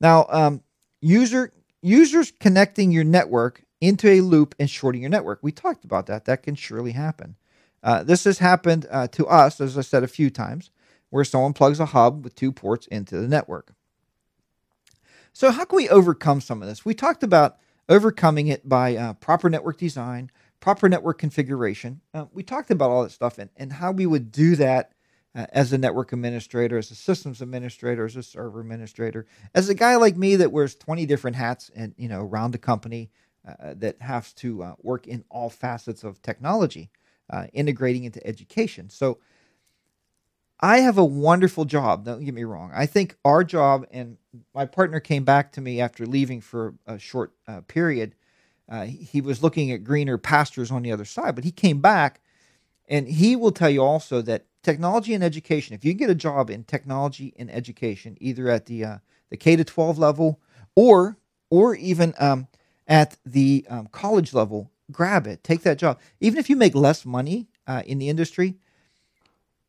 Now, 0.00 0.26
um, 0.28 0.62
user 1.00 1.52
users 1.82 2.32
connecting 2.38 2.92
your 2.92 3.04
network 3.04 3.64
into 3.80 4.08
a 4.08 4.20
loop 4.20 4.54
and 4.58 4.68
shorting 4.68 5.00
your 5.00 5.10
network. 5.10 5.40
We 5.42 5.52
talked 5.52 5.84
about 5.84 6.06
that. 6.06 6.26
That 6.26 6.42
can 6.42 6.54
surely 6.54 6.92
happen. 6.92 7.36
Uh, 7.82 8.02
this 8.02 8.24
has 8.24 8.38
happened 8.38 8.86
uh, 8.90 9.08
to 9.08 9.26
us, 9.26 9.60
as 9.60 9.78
I 9.78 9.82
said 9.82 10.02
a 10.02 10.08
few 10.08 10.30
times, 10.30 10.70
where 11.10 11.24
someone 11.24 11.52
plugs 11.52 11.80
a 11.80 11.86
hub 11.86 12.24
with 12.24 12.34
two 12.34 12.52
ports 12.52 12.86
into 12.88 13.18
the 13.18 13.28
network. 13.28 13.72
So, 15.32 15.50
how 15.50 15.64
can 15.64 15.76
we 15.76 15.88
overcome 15.88 16.40
some 16.40 16.62
of 16.62 16.68
this? 16.68 16.84
We 16.84 16.94
talked 16.94 17.22
about 17.22 17.56
overcoming 17.88 18.48
it 18.48 18.68
by 18.68 18.96
uh, 18.96 19.12
proper 19.14 19.48
network 19.48 19.78
design, 19.78 20.30
proper 20.60 20.88
network 20.88 21.18
configuration. 21.18 22.00
Uh, 22.12 22.26
we 22.32 22.42
talked 22.42 22.70
about 22.70 22.90
all 22.90 23.02
that 23.02 23.10
stuff 23.10 23.38
and, 23.38 23.50
and 23.56 23.72
how 23.72 23.92
we 23.92 24.06
would 24.06 24.30
do 24.30 24.56
that 24.56 24.92
uh, 25.34 25.46
as 25.52 25.72
a 25.72 25.78
network 25.78 26.12
administrator, 26.12 26.76
as 26.76 26.90
a 26.90 26.94
systems 26.94 27.40
administrator, 27.40 28.04
as 28.04 28.16
a 28.16 28.22
server 28.22 28.60
administrator, 28.60 29.26
as 29.54 29.68
a 29.68 29.74
guy 29.74 29.96
like 29.96 30.16
me 30.16 30.36
that 30.36 30.52
wears 30.52 30.74
20 30.74 31.06
different 31.06 31.36
hats 31.36 31.70
and, 31.74 31.94
you 31.96 32.08
know, 32.08 32.20
around 32.20 32.50
the 32.50 32.58
company 32.58 33.10
uh, 33.48 33.74
that 33.76 34.00
has 34.02 34.32
to 34.34 34.74
work 34.82 35.06
in 35.06 35.24
all 35.30 35.48
facets 35.48 36.04
of 36.04 36.20
technology 36.20 36.90
uh, 37.30 37.46
integrating 37.52 38.04
into 38.04 38.24
education. 38.26 38.90
So 38.90 39.18
I 40.60 40.78
have 40.80 40.98
a 40.98 41.04
wonderful 41.04 41.64
job. 41.64 42.04
Don't 42.04 42.24
get 42.24 42.34
me 42.34 42.44
wrong. 42.44 42.70
I 42.74 42.86
think 42.86 43.16
our 43.24 43.44
job, 43.44 43.86
and 43.90 44.18
my 44.54 44.66
partner 44.66 45.00
came 45.00 45.24
back 45.24 45.52
to 45.52 45.60
me 45.60 45.80
after 45.80 46.04
leaving 46.04 46.40
for 46.40 46.74
a 46.86 46.98
short 46.98 47.32
uh, 47.48 47.62
period. 47.62 48.14
Uh, 48.68 48.84
he 48.84 49.20
was 49.20 49.42
looking 49.42 49.72
at 49.72 49.84
greener 49.84 50.18
pastures 50.18 50.70
on 50.70 50.82
the 50.82 50.92
other 50.92 51.04
side, 51.06 51.34
but 51.34 51.44
he 51.44 51.50
came 51.50 51.80
back 51.80 52.20
and 52.88 53.08
he 53.08 53.36
will 53.36 53.52
tell 53.52 53.70
you 53.70 53.82
also 53.82 54.20
that 54.22 54.46
technology 54.62 55.14
and 55.14 55.24
education, 55.24 55.74
if 55.74 55.84
you 55.84 55.94
get 55.94 56.10
a 56.10 56.14
job 56.14 56.50
in 56.50 56.64
technology 56.64 57.32
and 57.38 57.50
education, 57.50 58.16
either 58.20 58.48
at 58.50 58.66
the, 58.66 58.84
uh, 58.84 58.98
the 59.30 59.36
K 59.36 59.56
to 59.56 59.64
12 59.64 59.98
level 59.98 60.40
or 60.74 61.16
or 61.50 61.74
even 61.74 62.14
um, 62.18 62.46
at 62.86 63.16
the 63.26 63.66
um, 63.68 63.88
college 63.88 64.32
level, 64.32 64.70
grab 64.92 65.26
it, 65.26 65.44
take 65.44 65.62
that 65.62 65.78
job. 65.78 65.98
Even 66.20 66.38
if 66.38 66.50
you 66.50 66.56
make 66.56 66.74
less 66.74 67.04
money 67.06 67.48
uh, 67.66 67.82
in 67.86 67.98
the 67.98 68.08
industry, 68.08 68.56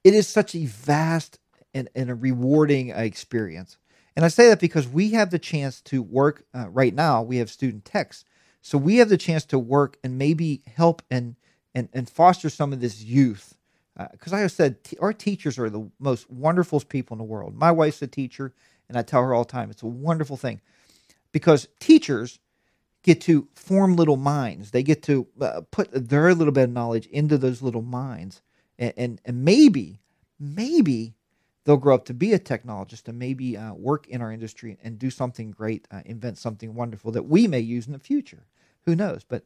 it 0.03 0.13
is 0.13 0.27
such 0.27 0.55
a 0.55 0.65
vast 0.65 1.39
and, 1.73 1.89
and 1.95 2.09
a 2.09 2.15
rewarding 2.15 2.89
experience. 2.89 3.77
And 4.15 4.25
I 4.25 4.27
say 4.27 4.49
that 4.49 4.59
because 4.59 4.87
we 4.87 5.11
have 5.11 5.31
the 5.31 5.39
chance 5.39 5.81
to 5.83 6.01
work 6.01 6.43
uh, 6.53 6.69
right 6.69 6.93
now. 6.93 7.21
We 7.21 7.37
have 7.37 7.49
student 7.49 7.85
techs, 7.85 8.25
so 8.61 8.77
we 8.77 8.97
have 8.97 9.09
the 9.09 9.17
chance 9.17 9.45
to 9.45 9.59
work 9.59 9.97
and 10.03 10.17
maybe 10.17 10.63
help 10.75 11.01
and 11.09 11.35
and, 11.73 11.87
and 11.93 12.09
foster 12.09 12.49
some 12.49 12.73
of 12.73 12.81
this 12.81 13.01
youth. 13.01 13.57
Because 14.11 14.33
uh, 14.33 14.37
I 14.37 14.47
said 14.47 14.83
t- 14.83 14.97
our 14.99 15.13
teachers 15.13 15.57
are 15.57 15.69
the 15.69 15.89
most 15.99 16.29
wonderful 16.29 16.81
people 16.81 17.15
in 17.15 17.19
the 17.19 17.23
world. 17.23 17.55
My 17.55 17.71
wife's 17.71 18.01
a 18.01 18.07
teacher, 18.07 18.53
and 18.89 18.97
I 18.97 19.03
tell 19.03 19.21
her 19.23 19.33
all 19.33 19.45
the 19.45 19.51
time 19.51 19.69
it's 19.69 19.83
a 19.83 19.87
wonderful 19.87 20.35
thing 20.35 20.59
because 21.31 21.67
teachers 21.79 22.39
get 23.03 23.21
to 23.21 23.47
form 23.55 23.95
little 23.95 24.17
minds. 24.17 24.71
They 24.71 24.83
get 24.83 25.03
to 25.03 25.27
uh, 25.39 25.61
put 25.71 25.89
their 25.91 26.33
little 26.35 26.53
bit 26.53 26.65
of 26.65 26.71
knowledge 26.71 27.07
into 27.07 27.37
those 27.37 27.61
little 27.61 27.81
minds, 27.81 28.41
and, 28.77 28.93
and, 28.97 29.21
and 29.25 29.43
maybe, 29.43 30.01
maybe 30.39 31.15
they'll 31.63 31.77
grow 31.77 31.95
up 31.95 32.05
to 32.05 32.13
be 32.13 32.33
a 32.33 32.39
technologist 32.39 33.07
and 33.07 33.19
maybe 33.19 33.57
uh, 33.57 33.73
work 33.73 34.07
in 34.07 34.21
our 34.21 34.31
industry 34.31 34.77
and 34.83 34.99
do 34.99 35.09
something 35.09 35.51
great, 35.51 35.87
uh, 35.91 36.01
invent 36.05 36.37
something 36.37 36.73
wonderful 36.73 37.11
that 37.11 37.27
we 37.27 37.47
may 37.47 37.59
use 37.59 37.87
in 37.87 37.93
the 37.93 37.99
future. 37.99 38.45
Who 38.85 38.95
knows? 38.95 39.23
But 39.23 39.45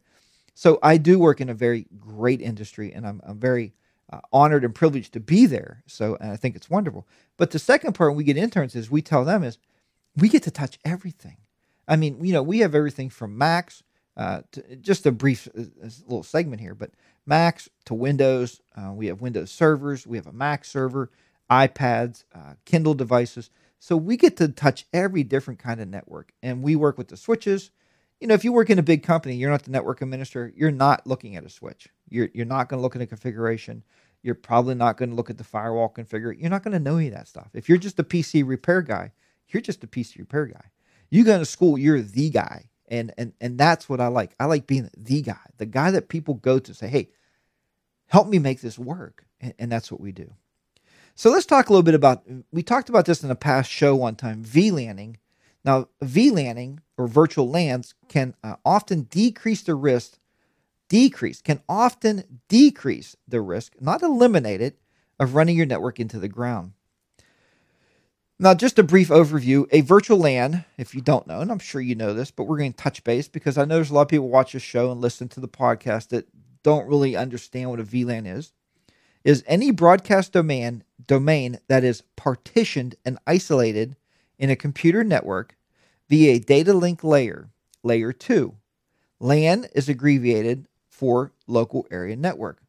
so 0.53 0.79
I 0.81 0.97
do 0.97 1.19
work 1.19 1.41
in 1.41 1.49
a 1.49 1.53
very 1.53 1.87
great 1.99 2.41
industry, 2.41 2.93
and 2.93 3.05
I'm, 3.05 3.21
I'm 3.25 3.39
very 3.39 3.73
uh, 4.11 4.21
honored 4.31 4.63
and 4.63 4.73
privileged 4.73 5.13
to 5.13 5.19
be 5.19 5.45
there. 5.45 5.83
So 5.87 6.17
I 6.21 6.37
think 6.37 6.55
it's 6.55 6.69
wonderful. 6.69 7.07
But 7.37 7.51
the 7.51 7.59
second 7.59 7.93
part, 7.93 8.11
when 8.11 8.17
we 8.17 8.23
get 8.23 8.37
interns, 8.37 8.75
is 8.75 8.89
we 8.89 9.01
tell 9.01 9.25
them 9.25 9.43
is 9.43 9.57
we 10.15 10.29
get 10.29 10.43
to 10.43 10.51
touch 10.51 10.79
everything. 10.85 11.37
I 11.87 11.95
mean, 11.95 12.23
you 12.23 12.33
know, 12.33 12.43
we 12.43 12.59
have 12.59 12.75
everything 12.75 13.09
from 13.09 13.37
Macs. 13.37 13.83
Uh, 14.17 14.41
to, 14.53 14.77
just 14.77 15.05
a 15.05 15.11
brief 15.11 15.45
uh, 15.57 15.63
little 16.07 16.23
segment 16.23 16.61
here, 16.61 16.73
but 16.73 16.91
Macs 17.25 17.69
to 17.85 17.93
Windows. 17.93 18.61
Uh, 18.75 18.93
we 18.93 19.07
have 19.07 19.19
Windows 19.19 19.51
servers. 19.51 20.07
We 20.07 20.15
have 20.17 20.27
a 20.27 20.31
Mac 20.31 20.63
server, 20.63 21.11
iPads, 21.51 22.23
uh, 22.33 22.53
Kindle 22.63 22.93
devices. 22.93 23.49
So 23.79 23.97
we 23.97 24.15
get 24.15 24.37
to 24.37 24.47
touch 24.47 24.85
every 24.93 25.23
different 25.23 25.59
kind 25.59 25.81
of 25.81 25.89
network, 25.89 26.31
and 26.41 26.63
we 26.63 26.77
work 26.77 26.97
with 26.97 27.09
the 27.09 27.17
switches. 27.17 27.71
You 28.21 28.27
know, 28.27 28.33
if 28.33 28.45
you 28.45 28.53
work 28.53 28.69
in 28.69 28.79
a 28.79 28.83
big 28.83 29.03
company, 29.03 29.35
you're 29.35 29.51
not 29.51 29.63
the 29.63 29.71
network 29.71 30.01
administrator. 30.01 30.53
You're 30.55 30.71
not 30.71 31.05
looking 31.05 31.35
at 31.35 31.43
a 31.43 31.49
switch. 31.49 31.89
You're 32.09 32.29
you're 32.33 32.45
not 32.45 32.69
going 32.69 32.79
to 32.79 32.81
look 32.81 32.95
at 32.95 33.01
a 33.01 33.05
configuration. 33.07 33.83
You're 34.23 34.35
probably 34.35 34.75
not 34.75 34.97
going 34.97 35.09
to 35.09 35.15
look 35.15 35.29
at 35.29 35.37
the 35.37 35.43
firewall 35.43 35.93
configure. 35.95 36.33
You're 36.39 36.49
not 36.49 36.63
going 36.63 36.71
to 36.71 36.79
know 36.79 36.97
any 36.97 37.07
of 37.07 37.13
that 37.13 37.27
stuff. 37.27 37.49
If 37.53 37.67
you're 37.67 37.77
just 37.77 37.99
a 37.99 38.03
PC 38.03 38.47
repair 38.47 38.81
guy, 38.81 39.11
you're 39.49 39.61
just 39.61 39.83
a 39.83 39.87
PC 39.87 40.19
repair 40.19 40.45
guy 40.45 40.71
you 41.09 41.23
go 41.23 41.39
to 41.39 41.45
school, 41.45 41.77
you're 41.77 42.01
the 42.01 42.29
guy. 42.29 42.69
And 42.87 43.13
and 43.17 43.33
and 43.41 43.57
that's 43.57 43.89
what 43.89 43.99
I 43.99 44.07
like. 44.07 44.35
I 44.39 44.45
like 44.45 44.67
being 44.67 44.89
the 44.95 45.21
guy, 45.21 45.39
the 45.57 45.65
guy 45.65 45.89
that 45.91 46.07
people 46.07 46.35
go 46.35 46.59
to 46.59 46.73
say, 46.73 46.87
hey, 46.87 47.09
help 48.07 48.27
me 48.27 48.37
make 48.37 48.61
this 48.61 48.77
work. 48.77 49.25
And, 49.41 49.53
and 49.57 49.71
that's 49.71 49.91
what 49.91 50.01
we 50.01 50.11
do. 50.11 50.33
So 51.15 51.31
let's 51.31 51.45
talk 51.45 51.69
a 51.69 51.73
little 51.73 51.83
bit 51.83 51.95
about 51.95 52.23
we 52.51 52.61
talked 52.61 52.89
about 52.89 53.05
this 53.05 53.23
in 53.23 53.31
a 53.31 53.35
past 53.35 53.71
show 53.71 53.95
one 53.95 54.15
time, 54.15 54.43
VLANing. 54.43 55.15
Now, 55.63 55.87
VLANing 56.03 56.79
or 56.95 57.07
virtual 57.07 57.49
LANs 57.49 57.95
can 58.07 58.35
uh, 58.43 58.57
often 58.63 59.03
decrease 59.03 59.63
the 59.63 59.73
risk, 59.73 60.19
decrease, 60.89 61.41
can 61.41 61.61
often 61.67 62.41
decrease 62.47 63.15
the 63.27 63.41
risk, 63.41 63.73
not 63.81 64.03
eliminate 64.03 64.61
it, 64.61 64.77
of 65.19 65.33
running 65.33 65.57
your 65.57 65.65
network 65.65 65.99
into 65.99 66.19
the 66.19 66.27
ground. 66.27 66.73
Now, 68.37 68.53
just 68.53 68.77
a 68.77 68.83
brief 68.83 69.07
overview. 69.09 69.65
A 69.71 69.79
virtual 69.79 70.17
LAN, 70.17 70.65
if 70.77 70.93
you 70.93 70.99
don't 70.99 71.25
know, 71.25 71.39
and 71.39 71.49
I'm 71.49 71.59
sure 71.59 71.79
you 71.79 71.95
know 71.95 72.13
this, 72.13 72.31
but 72.31 72.43
we're 72.43 72.57
going 72.57 72.73
to 72.73 72.77
touch 72.77 73.03
base 73.05 73.29
because 73.29 73.57
I 73.57 73.63
know 73.63 73.75
there's 73.75 73.91
a 73.91 73.93
lot 73.93 74.01
of 74.01 74.07
people 74.09 74.27
watch 74.27 74.51
this 74.51 74.61
show 74.61 74.91
and 74.91 74.99
listen 74.99 75.29
to 75.29 75.39
the 75.39 75.47
podcast 75.47 76.09
that 76.09 76.27
don't 76.61 76.87
really 76.87 77.15
understand 77.15 77.69
what 77.69 77.79
a 77.79 77.83
VLAN 77.83 78.27
is. 78.27 78.51
Is 79.23 79.43
any 79.47 79.71
broadcast 79.71 80.33
domain 80.33 80.83
domain 81.07 81.59
that 81.69 81.83
is 81.83 82.03
partitioned 82.15 82.95
and 83.05 83.17
isolated 83.25 83.95
in 84.37 84.49
a 84.49 84.55
computer 84.55 85.03
network 85.03 85.55
via 86.09 86.39
data 86.39 86.73
link 86.73 87.03
layer, 87.03 87.49
layer 87.83 88.11
2. 88.11 88.53
LAN 89.19 89.67
is 89.73 89.87
abbreviated 89.87 90.67
for 90.89 91.31
local 91.47 91.87
area 91.89 92.15
network. 92.15 92.59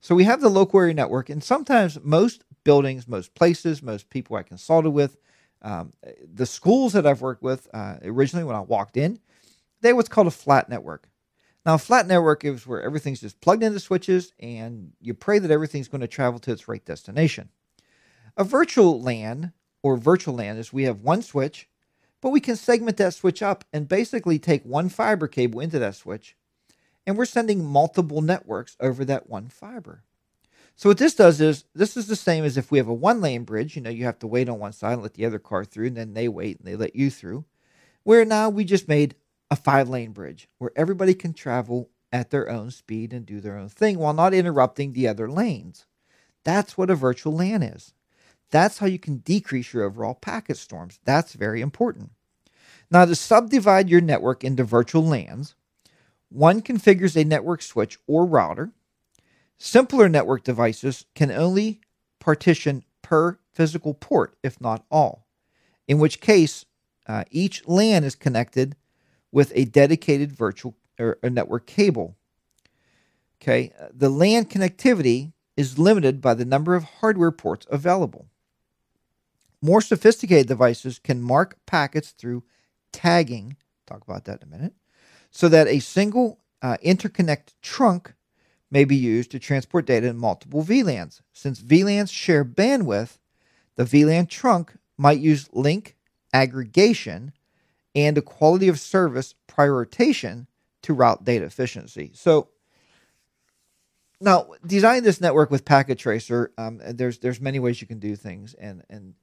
So 0.00 0.14
we 0.14 0.24
have 0.24 0.40
the 0.40 0.48
local 0.48 0.80
area 0.80 0.94
network, 0.94 1.28
and 1.28 1.44
sometimes 1.44 1.98
most 2.02 2.44
buildings, 2.64 3.08
most 3.08 3.34
places, 3.34 3.82
most 3.82 4.10
people 4.10 4.36
I 4.36 4.42
consulted 4.42 4.90
with. 4.90 5.16
Um, 5.62 5.92
the 6.34 6.46
schools 6.46 6.92
that 6.92 7.06
I've 7.06 7.20
worked 7.20 7.42
with 7.42 7.68
uh, 7.72 7.96
originally 8.02 8.44
when 8.44 8.56
I 8.56 8.60
walked 8.60 8.96
in, 8.96 9.20
they 9.80 9.92
what's 9.92 10.08
called 10.08 10.26
a 10.26 10.32
flat 10.32 10.68
network. 10.68 11.08
Now, 11.64 11.74
a 11.74 11.78
flat 11.78 12.08
network 12.08 12.44
is 12.44 12.66
where 12.66 12.82
everything's 12.82 13.20
just 13.20 13.40
plugged 13.40 13.62
into 13.62 13.78
switches 13.78 14.32
and 14.40 14.92
you 15.00 15.14
pray 15.14 15.38
that 15.38 15.50
everything's 15.50 15.88
going 15.88 16.00
to 16.00 16.08
travel 16.08 16.40
to 16.40 16.52
its 16.52 16.66
right 16.66 16.84
destination. 16.84 17.50
A 18.36 18.42
virtual 18.42 19.00
LAN 19.00 19.52
or 19.82 19.96
virtual 19.96 20.34
LAN 20.34 20.56
is 20.56 20.72
we 20.72 20.84
have 20.84 21.02
one 21.02 21.22
switch, 21.22 21.68
but 22.20 22.30
we 22.30 22.40
can 22.40 22.56
segment 22.56 22.96
that 22.96 23.14
switch 23.14 23.42
up 23.42 23.64
and 23.72 23.88
basically 23.88 24.38
take 24.38 24.64
one 24.64 24.88
fiber 24.88 25.28
cable 25.28 25.60
into 25.60 25.78
that 25.78 25.94
switch, 25.94 26.36
and 27.06 27.16
we're 27.16 27.24
sending 27.24 27.64
multiple 27.64 28.22
networks 28.22 28.76
over 28.80 29.04
that 29.04 29.28
one 29.28 29.48
fiber. 29.48 30.04
So 30.76 30.88
what 30.88 30.98
this 30.98 31.14
does 31.14 31.40
is 31.40 31.64
this 31.74 31.96
is 31.96 32.06
the 32.06 32.16
same 32.16 32.44
as 32.44 32.56
if 32.56 32.70
we 32.70 32.78
have 32.78 32.88
a 32.88 32.94
one 32.94 33.20
lane 33.20 33.44
bridge. 33.44 33.76
You 33.76 33.82
know, 33.82 33.90
you 33.90 34.04
have 34.04 34.18
to 34.20 34.26
wait 34.26 34.48
on 34.48 34.58
one 34.58 34.72
side 34.72 34.94
and 34.94 35.02
let 35.02 35.14
the 35.14 35.26
other 35.26 35.38
car 35.38 35.64
through, 35.64 35.88
and 35.88 35.96
then 35.96 36.14
they 36.14 36.28
wait 36.28 36.58
and 36.58 36.66
they 36.66 36.76
let 36.76 36.96
you 36.96 37.10
through. 37.10 37.44
Where 38.02 38.24
now 38.24 38.48
we 38.48 38.64
just 38.64 38.88
made 38.88 39.14
a 39.50 39.56
five 39.56 39.88
lane 39.88 40.12
bridge 40.12 40.48
where 40.58 40.72
everybody 40.74 41.14
can 41.14 41.34
travel 41.34 41.90
at 42.12 42.30
their 42.30 42.50
own 42.50 42.70
speed 42.70 43.12
and 43.12 43.24
do 43.24 43.40
their 43.40 43.56
own 43.56 43.68
thing 43.68 43.98
while 43.98 44.12
not 44.12 44.34
interrupting 44.34 44.92
the 44.92 45.08
other 45.08 45.30
lanes. 45.30 45.86
That's 46.44 46.76
what 46.76 46.90
a 46.90 46.94
virtual 46.94 47.34
LAN 47.34 47.62
is. 47.62 47.92
That's 48.50 48.78
how 48.78 48.86
you 48.86 48.98
can 48.98 49.18
decrease 49.18 49.72
your 49.72 49.84
overall 49.84 50.14
packet 50.14 50.58
storms. 50.58 51.00
That's 51.04 51.32
very 51.32 51.60
important. 51.60 52.10
Now, 52.90 53.06
to 53.06 53.14
subdivide 53.14 53.88
your 53.88 54.02
network 54.02 54.44
into 54.44 54.64
virtual 54.64 55.04
LANs, 55.04 55.54
one 56.28 56.60
configures 56.60 57.16
a 57.16 57.24
network 57.24 57.62
switch 57.62 57.98
or 58.06 58.26
router 58.26 58.72
Simpler 59.64 60.08
network 60.08 60.42
devices 60.42 61.04
can 61.14 61.30
only 61.30 61.80
partition 62.18 62.82
per 63.00 63.38
physical 63.52 63.94
port, 63.94 64.36
if 64.42 64.60
not 64.60 64.84
all, 64.90 65.28
in 65.86 66.00
which 66.00 66.20
case 66.20 66.64
uh, 67.06 67.22
each 67.30 67.64
LAN 67.68 68.02
is 68.02 68.16
connected 68.16 68.74
with 69.30 69.52
a 69.54 69.66
dedicated 69.66 70.32
virtual 70.32 70.74
or 70.98 71.16
network 71.22 71.68
cable. 71.68 72.16
Okay, 73.40 73.72
the 73.94 74.08
LAN 74.08 74.46
connectivity 74.46 75.32
is 75.56 75.78
limited 75.78 76.20
by 76.20 76.34
the 76.34 76.44
number 76.44 76.74
of 76.74 76.82
hardware 76.82 77.30
ports 77.30 77.64
available. 77.70 78.26
More 79.62 79.80
sophisticated 79.80 80.48
devices 80.48 80.98
can 80.98 81.22
mark 81.22 81.56
packets 81.66 82.10
through 82.10 82.42
tagging, 82.92 83.56
talk 83.86 84.02
about 84.02 84.24
that 84.24 84.42
in 84.42 84.48
a 84.48 84.50
minute, 84.50 84.74
so 85.30 85.48
that 85.48 85.68
a 85.68 85.78
single 85.78 86.40
uh, 86.62 86.78
interconnect 86.84 87.54
trunk 87.62 88.14
may 88.72 88.84
be 88.84 88.96
used 88.96 89.30
to 89.30 89.38
transport 89.38 89.84
data 89.84 90.08
in 90.08 90.16
multiple 90.16 90.64
VLANs. 90.64 91.20
Since 91.32 91.60
VLANs 91.60 92.10
share 92.10 92.44
bandwidth, 92.44 93.18
the 93.76 93.84
VLAN 93.84 94.28
trunk 94.28 94.72
might 94.96 95.18
use 95.18 95.50
link 95.52 95.96
aggregation 96.32 97.34
and 97.94 98.16
a 98.16 98.22
quality 98.22 98.68
of 98.68 98.80
service 98.80 99.34
prioritization 99.46 100.46
to 100.80 100.94
route 100.94 101.22
data 101.22 101.44
efficiency. 101.44 102.12
So 102.14 102.48
now 104.22 104.48
designing 104.66 105.02
this 105.02 105.20
network 105.20 105.50
with 105.50 105.66
Packet 105.66 105.98
Tracer, 105.98 106.50
um, 106.56 106.80
there's 106.82 107.18
there's 107.18 107.40
many 107.40 107.58
ways 107.58 107.80
you 107.82 107.86
can 107.86 107.98
do 107.98 108.16
things, 108.16 108.54
and 108.54 108.82
and 108.88 109.14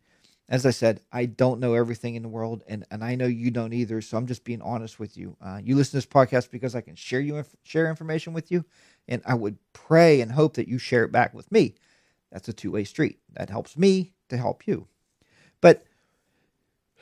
as 0.50 0.66
I 0.66 0.72
said, 0.72 1.02
I 1.12 1.26
don't 1.26 1.60
know 1.60 1.74
everything 1.74 2.16
in 2.16 2.24
the 2.24 2.30
world, 2.30 2.64
and, 2.68 2.84
and 2.90 3.04
I 3.04 3.14
know 3.14 3.28
you 3.28 3.52
don't 3.52 3.72
either. 3.72 4.02
So 4.02 4.18
I'm 4.18 4.26
just 4.26 4.44
being 4.44 4.64
honest 4.64 5.00
with 5.00 5.16
you. 5.16 5.38
Uh, 5.40 5.60
you 5.64 5.76
listen 5.76 5.92
to 5.92 5.98
this 5.98 6.06
podcast 6.08 6.50
because 6.50 6.76
I 6.76 6.82
can 6.82 6.96
share 6.96 7.20
you 7.20 7.44
share 7.64 7.90
information 7.90 8.34
with 8.34 8.52
you, 8.52 8.66
and 9.10 9.22
I 9.26 9.34
would 9.34 9.58
pray 9.74 10.22
and 10.22 10.32
hope 10.32 10.54
that 10.54 10.70
you 10.70 10.78
share 10.78 11.04
it 11.04 11.12
back 11.12 11.34
with 11.34 11.52
me. 11.52 11.76
That's 12.32 12.48
a 12.48 12.54
two 12.54 12.72
way 12.72 12.86
street. 12.86 13.20
That 13.34 13.50
helps 13.50 13.78
me 13.78 14.14
to 14.30 14.38
help 14.38 14.66
you. 14.68 14.88
But 15.60 15.84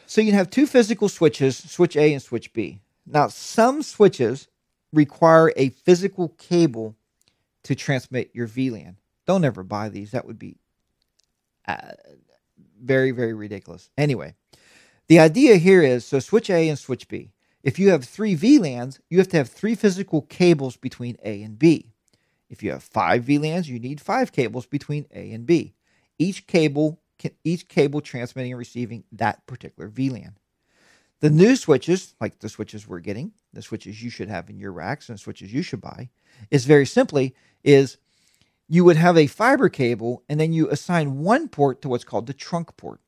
so 0.07 0.21
you 0.21 0.31
have 0.31 0.49
two 0.49 0.65
physical 0.65 1.09
switches, 1.09 1.57
switch 1.57 1.97
A 1.97 2.13
and 2.13 2.21
switch 2.21 2.53
B. 2.53 2.79
Now, 3.05 3.27
some 3.27 3.83
switches 3.83 4.47
require 4.93 5.51
a 5.55 5.69
physical 5.69 6.29
cable 6.37 6.95
to 7.63 7.75
transmit 7.75 8.31
your 8.33 8.47
VLAN. 8.47 8.95
Don't 9.25 9.43
ever 9.43 9.63
buy 9.63 9.89
these. 9.89 10.11
That 10.11 10.25
would 10.25 10.39
be 10.39 10.55
uh, 11.67 11.91
very, 12.81 13.11
very 13.11 13.33
ridiculous. 13.33 13.89
Anyway, 13.97 14.35
the 15.07 15.19
idea 15.19 15.57
here 15.57 15.81
is 15.81 16.05
so 16.05 16.19
switch 16.19 16.49
A 16.49 16.69
and 16.69 16.79
switch 16.79 17.09
B. 17.09 17.31
If 17.63 17.77
you 17.77 17.89
have 17.89 18.05
three 18.05 18.35
VLANs, 18.35 18.99
you 19.09 19.17
have 19.17 19.27
to 19.29 19.37
have 19.37 19.49
three 19.49 19.75
physical 19.75 20.21
cables 20.21 20.77
between 20.77 21.17
A 21.23 21.43
and 21.43 21.59
B. 21.59 21.91
If 22.49 22.63
you 22.63 22.71
have 22.71 22.83
five 22.83 23.25
VLANs, 23.25 23.67
you 23.67 23.79
need 23.79 23.99
five 24.01 24.31
cables 24.31 24.65
between 24.65 25.05
A 25.13 25.31
and 25.31 25.45
B. 25.45 25.73
Each 26.17 26.47
cable 26.47 26.99
can, 27.19 27.31
each 27.43 27.67
cable 27.67 28.01
transmitting 28.01 28.53
and 28.53 28.59
receiving 28.59 29.03
that 29.11 29.45
particular 29.47 29.89
VLAN. 29.89 30.33
The 31.19 31.29
new 31.29 31.55
switches, 31.55 32.15
like 32.21 32.39
the 32.39 32.49
switches 32.49 32.87
we're 32.87 32.99
getting, 32.99 33.31
the 33.51 33.61
switches 33.61 34.03
you 34.03 34.09
should 34.09 34.29
have 34.29 34.49
in 34.49 34.59
your 34.59 34.71
racks 34.71 35.09
and 35.09 35.17
the 35.17 35.21
switches 35.21 35.51
you 35.51 35.63
should 35.63 35.81
buy, 35.81 36.09
is 36.51 36.65
very 36.65 36.85
simply 36.85 37.35
is 37.63 37.97
you 38.67 38.83
would 38.83 38.97
have 38.97 39.17
a 39.17 39.27
fiber 39.27 39.67
cable 39.69 40.23
and 40.29 40.39
then 40.39 40.53
you 40.53 40.69
assign 40.69 41.19
one 41.19 41.47
port 41.47 41.81
to 41.81 41.89
what's 41.89 42.03
called 42.03 42.27
the 42.27 42.33
trunk 42.33 42.77
port. 42.77 43.01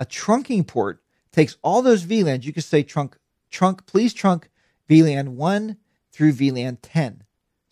A 0.00 0.04
trunking 0.04 0.66
port 0.66 1.00
takes 1.30 1.56
all 1.62 1.80
those 1.80 2.04
VLANs. 2.04 2.44
You 2.44 2.52
could 2.52 2.64
say 2.64 2.82
trunk, 2.82 3.16
trunk, 3.50 3.86
please 3.86 4.12
trunk 4.12 4.50
VLAN 4.88 5.28
1 5.28 5.76
through 6.10 6.32
VLAN 6.32 6.78
10. 6.82 7.22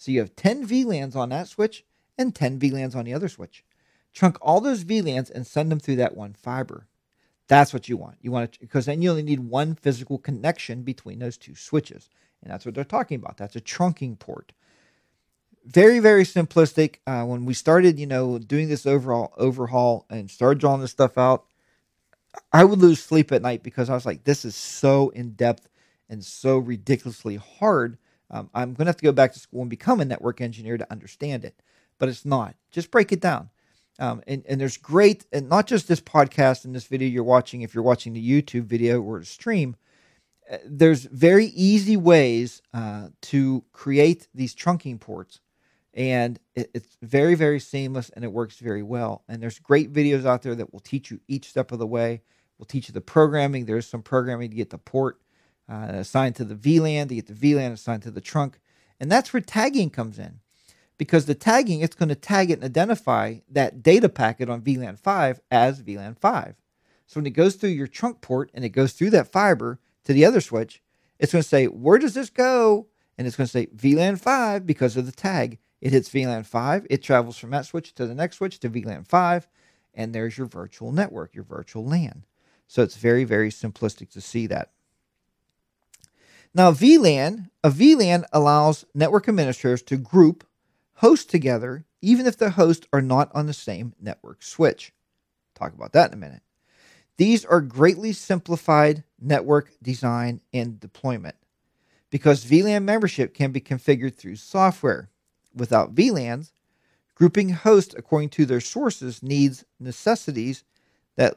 So 0.03 0.11
you 0.11 0.19
have 0.19 0.35
10 0.35 0.67
VLANs 0.67 1.15
on 1.15 1.29
that 1.29 1.47
switch 1.47 1.85
and 2.19 2.35
10 2.35 2.59
VLANs 2.59 2.97
on 2.97 3.05
the 3.05 3.15
other 3.15 3.29
switch. 3.29 3.65
Trunk 4.13 4.37
all 4.43 4.61
those 4.61 4.85
VLANs 4.85 5.31
and 5.31 5.47
send 5.47 5.71
them 5.71 5.79
through 5.79 5.97
that 5.97 6.17
one 6.17 6.35
fiber. 6.35 6.89
That's 7.47 7.73
what 7.73 7.89
you 7.89 7.97
want. 7.97 8.17
You 8.21 8.33
want 8.33 8.55
it 8.55 8.59
because 8.61 8.87
then 8.87 9.01
you 9.01 9.11
only 9.11 9.23
need 9.23 9.41
one 9.41 9.77
physical 9.77 10.19
connection 10.19 10.83
between 10.83 11.21
those 11.21 11.39
two 11.39 11.55
switches. 11.55 12.11
And 12.43 12.53
that's 12.53 12.67
what 12.67 12.75
they're 12.75 12.85
talking 12.85 13.17
about. 13.17 13.37
That's 13.37 13.55
a 13.57 13.61
trunking 13.61 14.19
port 14.19 14.53
very 15.65 16.01
very 16.01 16.25
simplistic 16.25 16.97
uh, 17.07 17.25
when 17.25 17.45
we 17.45 17.55
started 17.55 17.99
you 17.99 18.07
know 18.07 18.39
doing 18.39 18.69
this 18.69 18.87
overall 18.87 19.33
overhaul 19.37 20.07
and 20.11 20.31
started 20.31 20.59
drawing 20.59 20.81
this 20.81 20.91
stuff 20.91 21.17
out 21.17 21.45
i 22.53 22.65
would 22.65 22.81
lose 22.81 23.01
sleep 23.01 23.31
at 23.31 23.43
night 23.43 23.63
because 23.63 23.89
i 23.89 23.95
was 23.95 24.05
like 24.05 24.25
this 24.25 24.45
is 24.45 24.57
so 24.57 25.11
in 25.11 25.31
depth 25.33 25.69
and 26.09 26.25
so 26.25 26.59
ridiculously 26.59 27.37
hard 27.37 27.97
um, 28.33 28.51
i'm 28.55 28.75
going 28.75 28.87
to 28.87 28.91
have 28.91 28.97
to 28.97 29.05
go 29.05 29.13
back 29.13 29.33
to 29.33 29.39
school 29.39 29.61
and 29.61 29.71
become 29.71 30.01
a 30.01 30.05
network 30.05 30.41
engineer 30.41 30.77
to 30.77 30.91
understand 30.91 31.45
it 31.45 31.63
but 32.03 32.09
it's 32.09 32.25
not. 32.25 32.57
Just 32.73 32.91
break 32.91 33.13
it 33.13 33.21
down. 33.21 33.49
Um, 34.01 34.23
and, 34.27 34.43
and 34.49 34.61
there's 34.61 34.77
great 34.77 35.25
and 35.33 35.49
not 35.49 35.69
just 35.69 35.87
this 35.87 36.01
podcast 36.01 36.65
and 36.65 36.75
this 36.75 36.89
video 36.89 37.07
you're 37.07 37.23
watching 37.23 37.63
if 37.63 37.75
you're 37.75 37.85
watching 37.85 38.15
the 38.15 38.43
youtube 38.43 38.65
video 38.65 39.01
or 39.01 39.21
the 39.21 39.27
stream 39.27 39.77
uh, 40.51 40.57
there's 40.67 41.05
very 41.05 41.47
easy 41.47 41.97
ways 41.97 42.61
uh, 42.75 43.09
to 43.21 43.63
create 43.73 44.27
these 44.35 44.53
trunking 44.53 44.99
ports. 44.99 45.41
And 45.95 46.41
it, 46.57 46.71
it's 46.75 46.97
very 47.03 47.37
very 47.37 47.61
seamless 47.61 48.09
and 48.09 48.25
it 48.25 48.33
works 48.33 48.59
very 48.59 48.83
well. 48.83 49.23
And 49.29 49.41
there's 49.41 49.61
great 49.61 49.93
videos 49.93 50.27
out 50.27 50.43
there 50.43 50.57
that 50.57 50.73
will 50.73 50.81
teach 50.81 51.13
you 51.13 51.21
each 51.29 51.51
step 51.51 51.71
of 51.71 51.79
the 51.79 51.87
way. 51.87 52.23
Will 52.59 52.67
teach 52.67 52.89
you 52.89 52.95
the 52.95 53.01
programming. 53.01 53.67
There's 53.67 53.87
some 53.87 54.03
programming 54.03 54.51
to 54.51 54.57
get 54.57 54.71
the 54.71 54.79
port 54.79 55.21
uh, 55.69 55.89
assigned 55.91 56.35
to 56.37 56.45
the 56.45 56.55
vlan 56.55 57.09
to 57.09 57.15
get 57.15 57.27
the 57.27 57.35
vlan 57.35 57.73
assigned 57.73 58.03
to 58.03 58.11
the 58.11 58.21
trunk 58.21 58.59
and 59.01 59.11
that's 59.11 59.33
where 59.33 59.41
tagging 59.41 59.91
comes 59.91 60.19
in 60.19 60.41
because 60.99 61.27
the 61.27 61.35
tagging 61.35 61.81
it's 61.81 61.95
going 61.95 62.09
to 62.09 62.15
tag 62.15 62.51
it 62.51 62.55
and 62.55 62.65
identify 62.65 63.37
that 63.51 63.83
data 63.83 64.09
packet 64.09 64.49
on 64.49 64.63
vlan 64.63 64.99
5 64.99 65.41
as 65.51 65.83
vlan 65.83 66.19
5 66.19 66.55
so 67.07 67.21
when 67.21 67.27
it 67.27 67.31
goes 67.31 67.57
through 67.57 67.71
your 67.71 67.87
trunk 67.87 68.21
port 68.21 68.51
and 68.55 68.65
it 68.65 68.71
goes 68.71 68.93
through 68.93 69.11
that 69.11 69.31
fiber 69.31 69.81
to 70.05 70.13
the 70.13 70.25
other 70.25 70.41
switch 70.41 70.83
it's 71.19 71.33
going 71.33 71.43
to 71.43 71.49
say 71.49 71.67
where 71.67 71.99
does 71.99 72.15
this 72.15 72.31
go 72.31 72.89
and 73.17 73.27
it's 73.27 73.37
going 73.37 73.47
to 73.47 73.53
say 73.53 73.67
vlan 73.67 74.19
5 74.19 74.67
because 74.67 74.97
of 74.97 75.07
the 75.07 75.13
tag 75.13 75.59
it 75.83 75.93
hits 75.93 76.09
VLAN 76.09 76.47
5. 76.47 76.87
It 76.89 77.03
travels 77.03 77.37
from 77.37 77.51
that 77.51 77.67
switch 77.67 77.93
to 77.95 78.07
the 78.07 78.15
next 78.15 78.37
switch 78.37 78.61
to 78.61 78.71
VLAN 78.71 79.07
5. 79.07 79.49
And 79.95 80.15
there's 80.15 80.39
your 80.39 80.47
virtual 80.47 80.93
network, 80.93 81.35
your 81.35 81.45
virtual 81.45 81.85
LAN. 81.85 82.25
So 82.69 82.85
it's 82.85 82.97
very, 82.97 83.25
very 83.25 83.51
simplistic 83.51 84.09
to 84.13 84.21
see 84.21 84.47
that. 84.47 84.71
Now, 86.55 86.71
VLAN, 86.71 87.49
a 87.65 87.71
VLAN 87.71 88.25
allows 88.33 88.85
network 88.95 89.29
administrators 89.29 89.83
to 89.83 89.97
group 89.97 90.47
hosts 90.97 91.25
together, 91.25 91.87
even 92.03 92.27
if 92.27 92.37
the 92.37 92.51
hosts 92.51 92.87
are 92.93 93.01
not 93.01 93.31
on 93.35 93.47
the 93.47 93.55
same 93.55 93.95
network 93.99 94.43
switch. 94.43 94.93
Talk 95.55 95.73
about 95.73 95.93
that 95.93 96.11
in 96.11 96.15
a 96.15 96.21
minute. 96.21 96.43
These 97.17 97.45
are 97.45 97.61
greatly 97.61 98.13
simplified 98.13 99.05
network 99.21 99.71
design 99.83 100.41
and 100.53 100.79
deployment 100.79 101.37
because 102.11 102.45
VLAN 102.45 102.85
membership 102.85 103.33
can 103.33 103.53
be 103.53 103.61
configured 103.61 104.17
through 104.17 104.37
software 104.37 105.09
without 105.55 105.95
VLANs, 105.95 106.53
grouping 107.15 107.51
hosts 107.51 107.95
according 107.97 108.29
to 108.31 108.45
their 108.45 108.61
sources 108.61 109.23
needs 109.23 109.65
necessities 109.81 110.65
that 111.17 111.37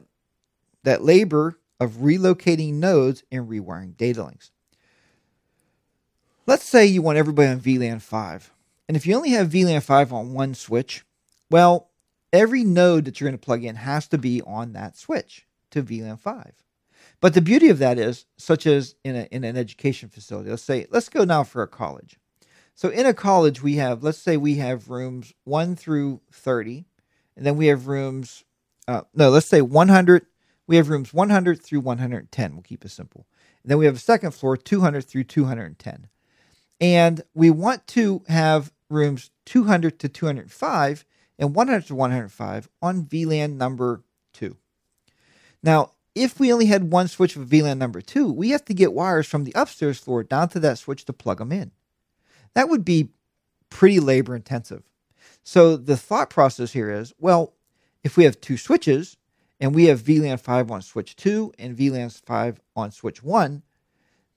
that 0.84 1.03
labor 1.03 1.57
of 1.80 1.93
relocating 1.93 2.74
nodes 2.74 3.24
and 3.32 3.47
rewiring 3.47 3.95
data 3.97 4.24
links. 4.24 4.51
Let's 6.48 6.66
say 6.66 6.86
you 6.86 7.02
want 7.02 7.18
everybody 7.18 7.50
on 7.50 7.60
VLAN 7.60 8.00
5. 8.00 8.52
And 8.88 8.96
if 8.96 9.08
you 9.08 9.16
only 9.16 9.32
have 9.32 9.50
VLAN 9.50 9.82
5 9.82 10.14
on 10.14 10.34
one 10.34 10.54
switch, 10.54 11.04
well, 11.50 11.89
every 12.32 12.64
node 12.64 13.06
that 13.06 13.20
you're 13.20 13.28
going 13.28 13.39
to 13.39 13.43
plug 13.43 13.64
in 13.64 13.78
has 13.78 14.08
to 14.10 14.20
be 14.20 14.43
on 14.43 14.74
that 14.74 14.96
switch 14.96 15.48
to 15.72 15.82
VLAN 15.82 16.20
5. 16.20 16.54
But 17.20 17.34
the 17.34 17.41
beauty 17.41 17.70
of 17.70 17.80
that 17.80 17.98
is, 17.98 18.26
such 18.38 18.68
as 18.68 18.93
in, 19.04 19.16
a, 19.16 19.24
in 19.32 19.43
an 19.43 19.58
education 19.58 20.08
facility, 20.08 20.52
let's 20.52 20.62
say, 20.62 20.86
let's 20.91 21.10
go 21.10 21.24
now 21.24 21.43
for 21.43 21.64
a 21.64 21.68
college. 21.68 22.20
So 22.76 22.89
in 22.89 23.08
a 23.08 23.14
college, 23.14 23.64
we 23.64 23.78
have, 23.78 24.04
let's 24.04 24.20
say 24.20 24.38
we 24.38 24.56
have 24.56 24.89
rooms 24.89 25.34
1 25.46 25.76
through 25.76 26.22
30, 26.32 26.86
and 27.36 27.43
then 27.43 27.58
we 27.58 27.68
have 27.68 27.88
rooms, 27.88 28.43
uh, 28.88 29.02
no, 29.16 29.30
let's 29.30 29.48
say 29.48 29.62
100. 29.62 30.28
We 30.68 30.76
have 30.76 30.89
rooms 30.89 31.12
100 31.12 31.62
through 31.64 31.80
110. 31.80 32.54
We'll 32.54 32.62
keep 32.62 32.86
it 32.86 32.89
simple. 32.89 33.26
And 33.64 33.72
then 33.72 33.80
we 33.80 33.86
have 33.86 33.96
a 33.96 34.00
second 34.00 34.32
floor, 34.32 34.56
200 34.58 35.04
through 35.04 35.24
210. 35.24 36.08
And 36.80 37.21
we 37.34 37.49
want 37.49 37.88
to 37.88 38.23
have 38.28 38.71
rooms 38.89 39.32
200 39.45 39.99
to 39.99 40.09
205 40.09 41.05
and 41.39 41.55
100 41.55 41.88
to 41.88 41.95
105 41.95 42.69
on 42.82 43.05
VLAN 43.05 43.55
number 43.55 44.03
2. 44.34 44.55
Now, 45.63 45.91
if 46.13 46.39
we 46.39 46.51
only 46.51 46.67
had 46.67 46.91
one 46.91 47.07
switch 47.07 47.34
for 47.34 47.41
VLAN 47.41 47.78
number 47.78 48.01
2, 48.01 48.32
we 48.32 48.49
have 48.49 48.63
to 48.65 48.73
get 48.73 48.93
wires 48.93 49.28
from 49.28 49.43
the 49.43 49.53
upstairs 49.55 49.99
floor 49.99 50.23
down 50.23 50.49
to 50.49 50.59
that 50.61 50.78
switch 50.78 51.05
to 51.05 51.13
plug 51.13 51.39
them 51.39 51.51
in 51.51 51.71
that 52.55 52.69
would 52.69 52.84
be 52.84 53.09
pretty 53.69 53.99
labor 53.99 54.36
intensive. 54.36 54.84
So 55.43 55.78
the 55.78 55.97
thought 55.97 56.32
process 56.32 56.71
here 56.71 56.89
is 56.89 57.13
well, 57.19 57.53
if 58.03 58.17
we 58.17 58.23
have 58.23 58.41
two 58.41 58.57
switches 58.57 59.17
and 59.59 59.76
we 59.76 59.86
have 59.86 60.01
VLAN 60.01 60.39
5 60.39 60.71
on 60.71 60.82
switch 60.82 61.15
2 61.15 61.53
and 61.59 61.78
VLAN 61.78 62.19
5 62.26 62.61
on 62.76 62.91
switch 62.91 63.21
1, 63.21 63.61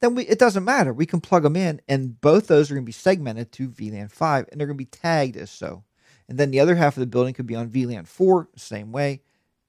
then 0.01 0.15
we, 0.15 0.25
it 0.25 0.39
doesn't 0.39 0.65
matter. 0.65 0.93
We 0.93 1.07
can 1.07 1.21
plug 1.21 1.43
them 1.43 1.57
in, 1.57 1.81
and 1.89 2.21
both 2.21 2.47
those 2.47 2.71
are 2.71 2.75
going 2.75 2.85
to 2.85 2.89
be 2.89 2.93
segmented 2.93 3.53
to 3.53 3.69
VLAN 3.69 4.11
5, 4.11 4.49
and 4.51 4.61
they're 4.61 4.67
going 4.67 4.79
to 4.79 4.85
be 4.85 4.87
tagged 4.87 5.37
as 5.37 5.51
so. 5.51 5.85
And 6.29 6.39
then 6.39 6.51
the 6.51 6.61
other 6.61 6.77
half 6.77 6.97
of 6.97 7.01
the 7.01 7.07
building 7.07 7.35
could 7.35 7.47
be 7.47 7.57
on 7.57 7.71
VLAN 7.71 8.07
4, 8.07 8.49
same 8.57 8.93
way, 8.93 9.23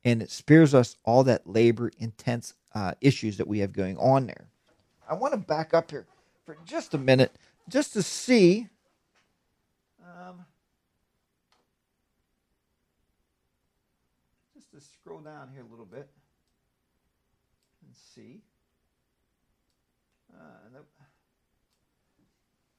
and 0.04 0.22
it 0.22 0.30
spares 0.30 0.76
us 0.76 0.98
all 1.04 1.24
that 1.24 1.48
labor 1.48 1.92
intense 1.98 2.54
uh, 2.76 2.94
issues 3.02 3.38
that 3.38 3.48
we 3.48 3.60
have 3.60 3.74
going 3.74 3.98
on 3.98 4.28
there. 4.28 4.48
I 5.10 5.16
want 5.16 5.34
to 5.34 5.40
back 5.40 5.74
up 5.74 5.90
here 5.90 6.06
for 6.46 6.58
just 6.66 6.94
a 6.94 6.98
minute 6.98 7.32
just 7.68 7.94
to 7.94 8.04
see. 8.04 8.68
Um, 10.04 10.46
just 14.54 14.72
to 14.72 14.82
scroll 14.82 15.20
down 15.20 15.50
here 15.54 15.64
a 15.64 15.70
little 15.70 15.86
bit 15.86 16.08
and 17.84 17.96
see. 18.16 18.42
Uh. 20.34 20.80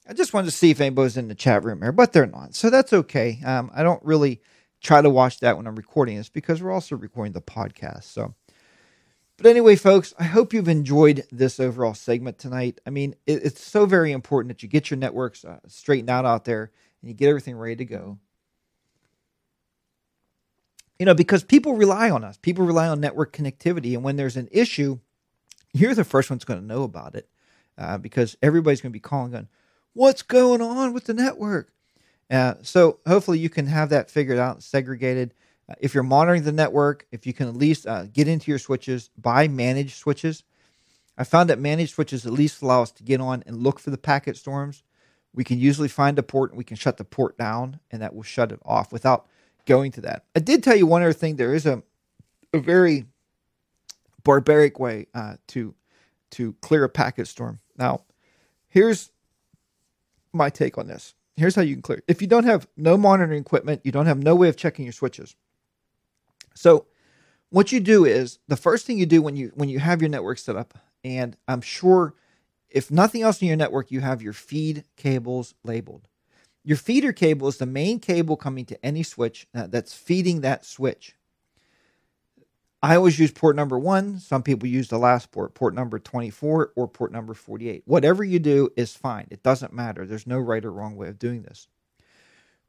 I 0.08 0.12
just 0.12 0.32
wanted 0.34 0.46
to 0.46 0.56
see 0.56 0.70
if 0.70 0.80
anybody's 0.80 1.16
in 1.16 1.28
the 1.28 1.34
chat 1.34 1.64
room 1.64 1.82
here, 1.82 1.92
but 1.92 2.12
they're 2.12 2.26
not. 2.26 2.54
So 2.54 2.70
that's 2.70 2.92
okay. 2.92 3.40
Um, 3.44 3.70
I 3.74 3.82
don't 3.82 4.02
really 4.04 4.40
try 4.82 5.02
to 5.02 5.10
watch 5.10 5.40
that 5.40 5.56
when 5.56 5.66
I'm 5.66 5.76
recording 5.76 6.16
this 6.16 6.28
because 6.28 6.62
we're 6.62 6.72
also 6.72 6.96
recording 6.96 7.32
the 7.32 7.40
podcast. 7.40 8.04
So 8.04 8.34
but 9.40 9.48
anyway, 9.48 9.74
folks, 9.76 10.12
I 10.18 10.24
hope 10.24 10.52
you've 10.52 10.68
enjoyed 10.68 11.24
this 11.32 11.58
overall 11.58 11.94
segment 11.94 12.36
tonight. 12.38 12.78
I 12.86 12.90
mean, 12.90 13.14
it, 13.26 13.42
it's 13.42 13.64
so 13.64 13.86
very 13.86 14.12
important 14.12 14.50
that 14.50 14.62
you 14.62 14.68
get 14.68 14.90
your 14.90 14.98
networks 14.98 15.46
uh, 15.46 15.60
straightened 15.66 16.10
out 16.10 16.26
out 16.26 16.44
there 16.44 16.70
and 17.00 17.08
you 17.08 17.14
get 17.14 17.30
everything 17.30 17.56
ready 17.56 17.76
to 17.76 17.86
go. 17.86 18.18
You 20.98 21.06
know, 21.06 21.14
because 21.14 21.42
people 21.42 21.74
rely 21.74 22.10
on 22.10 22.22
us, 22.22 22.36
people 22.36 22.66
rely 22.66 22.86
on 22.88 23.00
network 23.00 23.32
connectivity. 23.32 23.94
And 23.94 24.04
when 24.04 24.16
there's 24.16 24.36
an 24.36 24.50
issue, 24.52 24.98
you're 25.72 25.94
the 25.94 26.04
first 26.04 26.28
one's 26.28 26.44
going 26.44 26.60
to 26.60 26.66
know 26.66 26.82
about 26.82 27.14
it 27.14 27.26
uh, 27.80 27.98
because 27.98 28.36
everybody's 28.42 28.80
going 28.80 28.92
to 28.92 28.96
be 28.96 29.00
calling, 29.00 29.32
going, 29.32 29.48
What's 29.92 30.22
going 30.22 30.60
on 30.60 30.92
with 30.92 31.04
the 31.04 31.14
network? 31.14 31.72
Uh, 32.30 32.54
so 32.62 33.00
hopefully 33.06 33.40
you 33.40 33.50
can 33.50 33.66
have 33.66 33.88
that 33.88 34.08
figured 34.08 34.38
out, 34.38 34.62
segregated. 34.62 35.34
Uh, 35.68 35.74
if 35.80 35.94
you're 35.94 36.04
monitoring 36.04 36.44
the 36.44 36.52
network, 36.52 37.06
if 37.10 37.26
you 37.26 37.32
can 37.32 37.48
at 37.48 37.56
least 37.56 37.86
uh, 37.88 38.04
get 38.04 38.28
into 38.28 38.52
your 38.52 38.60
switches, 38.60 39.10
buy 39.18 39.48
managed 39.48 39.96
switches. 39.96 40.44
I 41.18 41.24
found 41.24 41.50
that 41.50 41.58
managed 41.58 41.94
switches 41.94 42.24
at 42.24 42.32
least 42.32 42.62
allow 42.62 42.82
us 42.82 42.92
to 42.92 43.02
get 43.02 43.20
on 43.20 43.42
and 43.46 43.56
look 43.56 43.80
for 43.80 43.90
the 43.90 43.98
packet 43.98 44.36
storms. 44.36 44.84
We 45.34 45.42
can 45.42 45.58
usually 45.58 45.88
find 45.88 46.18
a 46.18 46.22
port 46.22 46.50
and 46.50 46.58
we 46.58 46.64
can 46.64 46.76
shut 46.76 46.96
the 46.96 47.04
port 47.04 47.36
down, 47.36 47.80
and 47.90 48.00
that 48.00 48.14
will 48.14 48.22
shut 48.22 48.52
it 48.52 48.60
off 48.64 48.92
without 48.92 49.26
going 49.66 49.90
to 49.92 50.00
that. 50.02 50.24
I 50.36 50.40
did 50.40 50.62
tell 50.62 50.76
you 50.76 50.86
one 50.86 51.02
other 51.02 51.12
thing. 51.12 51.36
There 51.36 51.54
is 51.54 51.66
a, 51.66 51.82
a 52.52 52.60
very 52.60 53.06
barbaric 54.22 54.78
way 54.78 55.08
uh, 55.14 55.36
to 55.48 55.74
to 56.30 56.54
clear 56.60 56.84
a 56.84 56.88
packet 56.88 57.26
storm. 57.26 57.58
Now, 57.80 58.02
here's 58.68 59.10
my 60.32 60.50
take 60.50 60.78
on 60.78 60.86
this. 60.86 61.14
Here's 61.34 61.54
how 61.56 61.62
you 61.62 61.74
can 61.74 61.82
clear. 61.82 62.02
If 62.06 62.20
you 62.20 62.28
don't 62.28 62.44
have 62.44 62.68
no 62.76 62.98
monitoring 62.98 63.40
equipment, 63.40 63.80
you 63.82 63.90
don't 63.90 64.06
have 64.06 64.22
no 64.22 64.34
way 64.36 64.48
of 64.48 64.56
checking 64.56 64.84
your 64.84 64.92
switches. 64.92 65.34
So 66.54 66.86
what 67.48 67.72
you 67.72 67.80
do 67.80 68.04
is 68.04 68.38
the 68.46 68.56
first 68.56 68.86
thing 68.86 68.98
you 68.98 69.06
do 69.06 69.22
when 69.22 69.34
you 69.34 69.50
when 69.54 69.70
you 69.70 69.78
have 69.78 70.02
your 70.02 70.10
network 70.10 70.38
set 70.38 70.56
up 70.56 70.74
And 71.02 71.36
I'm 71.48 71.62
sure 71.62 72.14
if 72.68 72.90
nothing 72.90 73.22
else 73.22 73.40
in 73.40 73.48
your 73.48 73.56
network, 73.56 73.90
you 73.90 74.00
have 74.00 74.22
your 74.22 74.34
feed 74.34 74.84
cables 74.96 75.54
labeled. 75.64 76.06
Your 76.62 76.76
feeder 76.76 77.12
cable 77.12 77.48
is 77.48 77.56
the 77.56 77.66
main 77.66 77.98
cable 77.98 78.36
coming 78.36 78.66
to 78.66 78.84
any 78.84 79.02
switch 79.02 79.46
uh, 79.54 79.66
that's 79.66 79.94
feeding 79.94 80.42
that 80.42 80.66
switch. 80.66 81.16
I 82.82 82.96
always 82.96 83.18
use 83.18 83.30
port 83.30 83.56
number 83.56 83.78
one. 83.78 84.18
Some 84.18 84.42
people 84.42 84.68
use 84.68 84.88
the 84.88 84.98
last 84.98 85.30
port, 85.32 85.54
port 85.54 85.74
number 85.74 85.98
24 85.98 86.72
or 86.74 86.88
port 86.88 87.12
number 87.12 87.34
48. 87.34 87.82
Whatever 87.84 88.24
you 88.24 88.38
do 88.38 88.70
is 88.76 88.96
fine. 88.96 89.26
It 89.30 89.42
doesn't 89.42 89.72
matter. 89.72 90.06
There's 90.06 90.26
no 90.26 90.38
right 90.38 90.64
or 90.64 90.72
wrong 90.72 90.96
way 90.96 91.08
of 91.08 91.18
doing 91.18 91.42
this. 91.42 91.68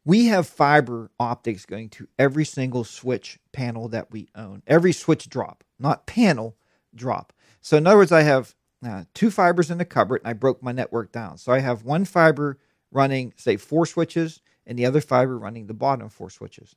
We 0.03 0.25
have 0.27 0.47
fiber 0.47 1.11
optics 1.19 1.65
going 1.65 1.89
to 1.89 2.07
every 2.17 2.43
single 2.43 2.83
switch 2.83 3.39
panel 3.51 3.87
that 3.89 4.11
we 4.11 4.27
own, 4.35 4.63
every 4.65 4.93
switch 4.93 5.29
drop, 5.29 5.63
not 5.79 6.07
panel 6.07 6.57
drop. 6.95 7.31
So, 7.61 7.77
in 7.77 7.85
other 7.85 7.97
words, 7.97 8.11
I 8.11 8.23
have 8.23 8.55
uh, 8.85 9.03
two 9.13 9.29
fibers 9.29 9.69
in 9.69 9.77
the 9.77 9.85
cupboard 9.85 10.21
and 10.21 10.29
I 10.29 10.33
broke 10.33 10.63
my 10.63 10.71
network 10.71 11.11
down. 11.11 11.37
So, 11.37 11.53
I 11.53 11.59
have 11.59 11.83
one 11.83 12.05
fiber 12.05 12.57
running, 12.91 13.33
say, 13.37 13.57
four 13.57 13.85
switches 13.85 14.41
and 14.65 14.77
the 14.77 14.87
other 14.87 15.01
fiber 15.01 15.37
running 15.37 15.67
the 15.67 15.75
bottom 15.75 16.09
four 16.09 16.31
switches. 16.31 16.75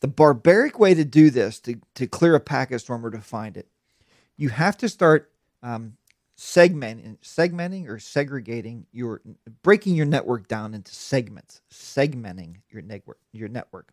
The 0.00 0.08
barbaric 0.08 0.78
way 0.78 0.94
to 0.94 1.04
do 1.04 1.30
this, 1.30 1.60
to, 1.60 1.76
to 1.94 2.06
clear 2.06 2.34
a 2.34 2.40
packet 2.40 2.80
storm 2.80 3.04
or 3.04 3.10
to 3.10 3.20
find 3.20 3.56
it, 3.56 3.68
you 4.36 4.48
have 4.48 4.76
to 4.78 4.88
start 4.88 5.30
um, 5.62 5.96
segmenting, 6.38 7.18
segmenting 7.18 7.86
or 7.88 7.98
segregating 7.98 8.86
your, 8.92 9.20
breaking 9.62 9.94
your 9.94 10.06
network 10.06 10.48
down 10.48 10.72
into 10.72 10.94
segments, 10.94 11.60
segmenting 11.70 12.56
your 12.70 12.80
network, 12.80 13.18
your 13.32 13.48
network, 13.48 13.92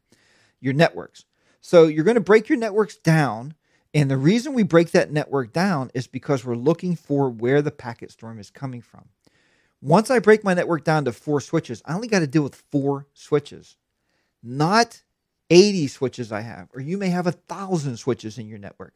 your 0.62 0.74
networks. 0.74 1.26
So 1.60 1.88
you're 1.88 2.06
going 2.06 2.16
to 2.16 2.22
break 2.22 2.48
your 2.48 2.58
networks 2.58 2.96
down. 2.96 3.54
And 3.94 4.10
the 4.10 4.16
reason 4.16 4.54
we 4.54 4.64
break 4.64 4.92
that 4.92 5.12
network 5.12 5.52
down 5.52 5.92
is 5.94 6.08
because 6.08 6.46
we're 6.46 6.56
looking 6.56 6.96
for 6.96 7.30
where 7.30 7.62
the 7.62 7.72
packet 7.72 8.12
storm 8.12 8.40
is 8.40 8.50
coming 8.50 8.82
from. 8.82 9.10
Once 9.82 10.10
I 10.10 10.20
break 10.20 10.44
my 10.44 10.54
network 10.54 10.86
down 10.86 11.04
to 11.06 11.12
four 11.12 11.42
switches, 11.42 11.82
I 11.86 11.94
only 11.94 12.08
got 12.08 12.20
to 12.20 12.28
deal 12.28 12.44
with 12.44 12.64
four 12.72 13.08
switches, 13.14 13.76
not 14.42 15.02
80 15.50 15.88
switches 15.88 16.32
I 16.32 16.42
have, 16.42 16.70
or 16.74 16.82
you 16.82 16.98
may 16.98 17.10
have 17.10 17.28
a 17.28 17.32
thousand 17.32 17.98
switches 17.98 18.38
in 18.38 18.48
your 18.48 18.60
network. 18.60 18.94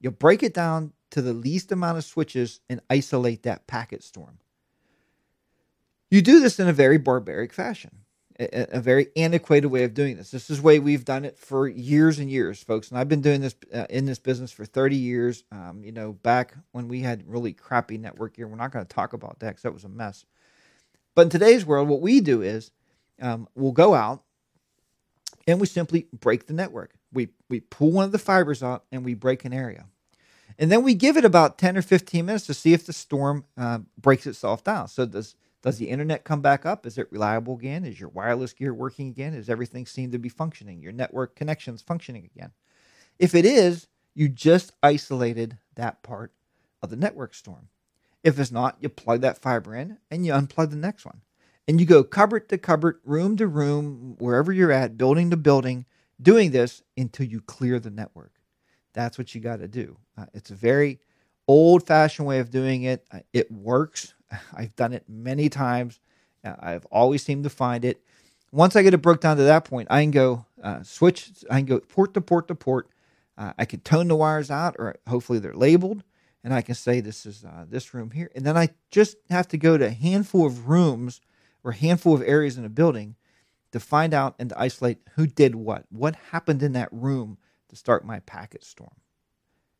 You'll 0.00 0.12
break 0.12 0.42
it 0.42 0.54
down 0.54 0.92
to 1.10 1.22
the 1.22 1.32
least 1.32 1.72
amount 1.72 1.98
of 1.98 2.04
switches 2.04 2.60
and 2.68 2.80
isolate 2.90 3.42
that 3.44 3.66
packet 3.66 4.02
storm. 4.02 4.38
You 6.10 6.22
do 6.22 6.40
this 6.40 6.58
in 6.58 6.68
a 6.68 6.72
very 6.72 6.98
barbaric 6.98 7.52
fashion, 7.52 7.90
a, 8.38 8.78
a 8.78 8.80
very 8.80 9.08
antiquated 9.16 9.68
way 9.68 9.84
of 9.84 9.94
doing 9.94 10.16
this. 10.16 10.30
This 10.30 10.48
is 10.50 10.58
the 10.58 10.62
way 10.62 10.78
we've 10.78 11.04
done 11.04 11.24
it 11.24 11.38
for 11.38 11.68
years 11.68 12.18
and 12.18 12.30
years, 12.30 12.62
folks. 12.62 12.90
And 12.90 12.98
I've 12.98 13.08
been 13.08 13.20
doing 13.20 13.40
this 13.40 13.54
uh, 13.74 13.86
in 13.90 14.06
this 14.06 14.18
business 14.18 14.52
for 14.52 14.64
30 14.64 14.96
years. 14.96 15.44
Um, 15.50 15.82
you 15.84 15.92
know, 15.92 16.12
back 16.12 16.54
when 16.72 16.88
we 16.88 17.00
had 17.00 17.24
really 17.26 17.52
crappy 17.52 17.98
network 17.98 18.36
here, 18.36 18.46
we're 18.46 18.56
not 18.56 18.72
going 18.72 18.86
to 18.86 18.94
talk 18.94 19.12
about 19.12 19.40
that 19.40 19.48
because 19.48 19.62
that 19.62 19.74
was 19.74 19.84
a 19.84 19.88
mess. 19.88 20.24
But 21.14 21.22
in 21.22 21.30
today's 21.30 21.66
world, 21.66 21.88
what 21.88 22.00
we 22.00 22.20
do 22.20 22.42
is 22.42 22.70
um, 23.20 23.48
we'll 23.54 23.72
go 23.72 23.94
out 23.94 24.22
and 25.48 25.60
we 25.60 25.66
simply 25.66 26.08
break 26.12 26.46
the 26.46 26.54
network. 26.54 26.94
We 27.12 27.30
we 27.50 27.60
pull 27.62 27.92
one 27.92 28.06
of 28.06 28.12
the 28.12 28.20
fibers 28.20 28.62
out 28.62 28.84
and 28.92 29.04
we 29.04 29.14
break 29.14 29.44
an 29.46 29.54
area, 29.54 29.86
and 30.58 30.70
then 30.72 30.84
we 30.84 30.94
give 30.94 31.16
it 31.16 31.26
about 31.26 31.58
ten 31.58 31.76
or 31.76 31.82
fifteen 31.82 32.26
minutes 32.26 32.46
to 32.46 32.54
see 32.54 32.74
if 32.74 32.86
the 32.86 32.94
storm 32.94 33.46
uh, 33.56 33.80
breaks 33.98 34.26
itself 34.28 34.64
down. 34.64 34.88
So 34.88 35.06
does 35.06 35.36
does 35.62 35.78
the 35.78 35.90
internet 35.90 36.24
come 36.24 36.42
back 36.42 36.66
up? 36.66 36.86
Is 36.86 36.98
it 36.98 37.12
reliable 37.12 37.56
again? 37.56 37.84
Is 37.84 38.00
your 38.00 38.10
wireless 38.10 38.52
gear 38.52 38.74
working 38.74 39.08
again? 39.08 39.34
Is 39.34 39.50
everything 39.50 39.86
seem 39.86 40.12
to 40.12 40.18
be 40.18 40.30
functioning? 40.30 40.82
Your 40.82 40.92
network 40.92 41.36
connections 41.36 41.82
functioning 41.82 42.30
again? 42.36 42.52
If 43.18 43.34
it 43.34 43.46
is, 43.46 43.88
you 44.14 44.28
just 44.28 44.72
isolated 44.82 45.58
that 45.76 46.02
part 46.04 46.32
of 46.82 46.90
the 46.90 46.96
network 46.96 47.34
storm. 47.34 47.68
If 48.24 48.38
it's 48.38 48.52
not, 48.52 48.78
you 48.80 48.88
plug 48.88 49.22
that 49.22 49.38
fiber 49.38 49.74
in 49.74 49.98
and 50.10 50.26
you 50.26 50.32
unplug 50.32 50.70
the 50.70 50.76
next 50.76 51.06
one 51.06 51.22
and 51.68 51.78
you 51.78 51.86
go 51.86 52.02
cupboard 52.02 52.48
to 52.48 52.58
cupboard, 52.58 52.98
room 53.04 53.36
to 53.36 53.46
room, 53.46 54.16
wherever 54.18 54.50
you're 54.50 54.72
at, 54.72 54.96
building 54.96 55.30
to 55.30 55.36
building, 55.36 55.84
doing 56.20 56.50
this 56.50 56.82
until 56.96 57.26
you 57.26 57.42
clear 57.42 57.78
the 57.78 57.90
network. 57.90 58.32
That's 58.94 59.18
what 59.18 59.34
you 59.34 59.40
got 59.42 59.60
to 59.60 59.68
do. 59.68 59.98
Uh, 60.16 60.24
it's 60.32 60.50
a 60.50 60.54
very 60.54 60.98
old 61.46 61.86
fashioned 61.86 62.26
way 62.26 62.38
of 62.40 62.50
doing 62.50 62.84
it. 62.84 63.06
Uh, 63.12 63.20
it 63.34 63.52
works. 63.52 64.14
I've 64.54 64.74
done 64.76 64.94
it 64.94 65.04
many 65.08 65.50
times. 65.50 66.00
Uh, 66.42 66.54
I've 66.58 66.86
always 66.86 67.22
seemed 67.22 67.44
to 67.44 67.50
find 67.50 67.84
it. 67.84 68.00
Once 68.50 68.74
I 68.74 68.82
get 68.82 68.94
it 68.94 69.02
broke 69.02 69.20
down 69.20 69.36
to 69.36 69.42
that 69.42 69.66
point, 69.66 69.88
I 69.90 70.00
can 70.02 70.10
go 70.10 70.46
uh, 70.62 70.82
switch, 70.82 71.30
I 71.50 71.58
can 71.58 71.66
go 71.66 71.80
port 71.80 72.14
to 72.14 72.22
port 72.22 72.48
to 72.48 72.54
port. 72.54 72.88
Uh, 73.36 73.52
I 73.58 73.66
can 73.66 73.80
tone 73.80 74.08
the 74.08 74.16
wires 74.16 74.50
out, 74.50 74.74
or 74.78 74.96
hopefully 75.06 75.38
they're 75.38 75.54
labeled, 75.54 76.02
and 76.42 76.52
I 76.52 76.62
can 76.62 76.74
say 76.74 77.00
this 77.00 77.26
is 77.26 77.44
uh, 77.44 77.66
this 77.68 77.92
room 77.92 78.10
here. 78.10 78.30
And 78.34 78.44
then 78.44 78.56
I 78.56 78.70
just 78.90 79.16
have 79.28 79.46
to 79.48 79.58
go 79.58 79.76
to 79.76 79.86
a 79.86 79.90
handful 79.90 80.46
of 80.46 80.68
rooms 80.68 81.20
or 81.64 81.72
a 81.72 81.76
handful 81.76 82.14
of 82.14 82.22
areas 82.22 82.56
in 82.56 82.64
a 82.64 82.70
building 82.70 83.16
to 83.72 83.80
find 83.80 84.14
out 84.14 84.34
and 84.38 84.50
to 84.50 84.60
isolate 84.60 84.98
who 85.14 85.26
did 85.26 85.54
what, 85.54 85.84
what 85.90 86.16
happened 86.30 86.62
in 86.62 86.72
that 86.72 86.88
room 86.92 87.38
to 87.68 87.76
start 87.76 88.04
my 88.04 88.20
packet 88.20 88.64
storm. 88.64 88.96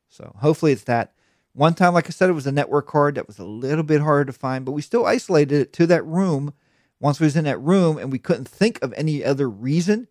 So 0.08 0.34
hopefully 0.38 0.72
it's 0.72 0.84
that. 0.84 1.14
One 1.54 1.74
time, 1.74 1.94
like 1.94 2.06
I 2.06 2.10
said, 2.10 2.28
it 2.28 2.34
was 2.34 2.46
a 2.46 2.52
network 2.52 2.86
card 2.86 3.14
that 3.16 3.26
was 3.26 3.38
a 3.38 3.44
little 3.44 3.82
bit 3.82 4.00
harder 4.00 4.26
to 4.26 4.38
find, 4.38 4.64
but 4.64 4.72
we 4.72 4.82
still 4.82 5.06
isolated 5.06 5.60
it 5.60 5.72
to 5.74 5.86
that 5.86 6.04
room. 6.04 6.52
Once 7.00 7.18
we 7.18 7.26
was 7.26 7.36
in 7.36 7.44
that 7.44 7.60
room 7.60 7.98
and 7.98 8.12
we 8.12 8.18
couldn't 8.18 8.48
think 8.48 8.80
of 8.82 8.92
any 8.92 9.24
other 9.24 9.48
reason, 9.48 10.08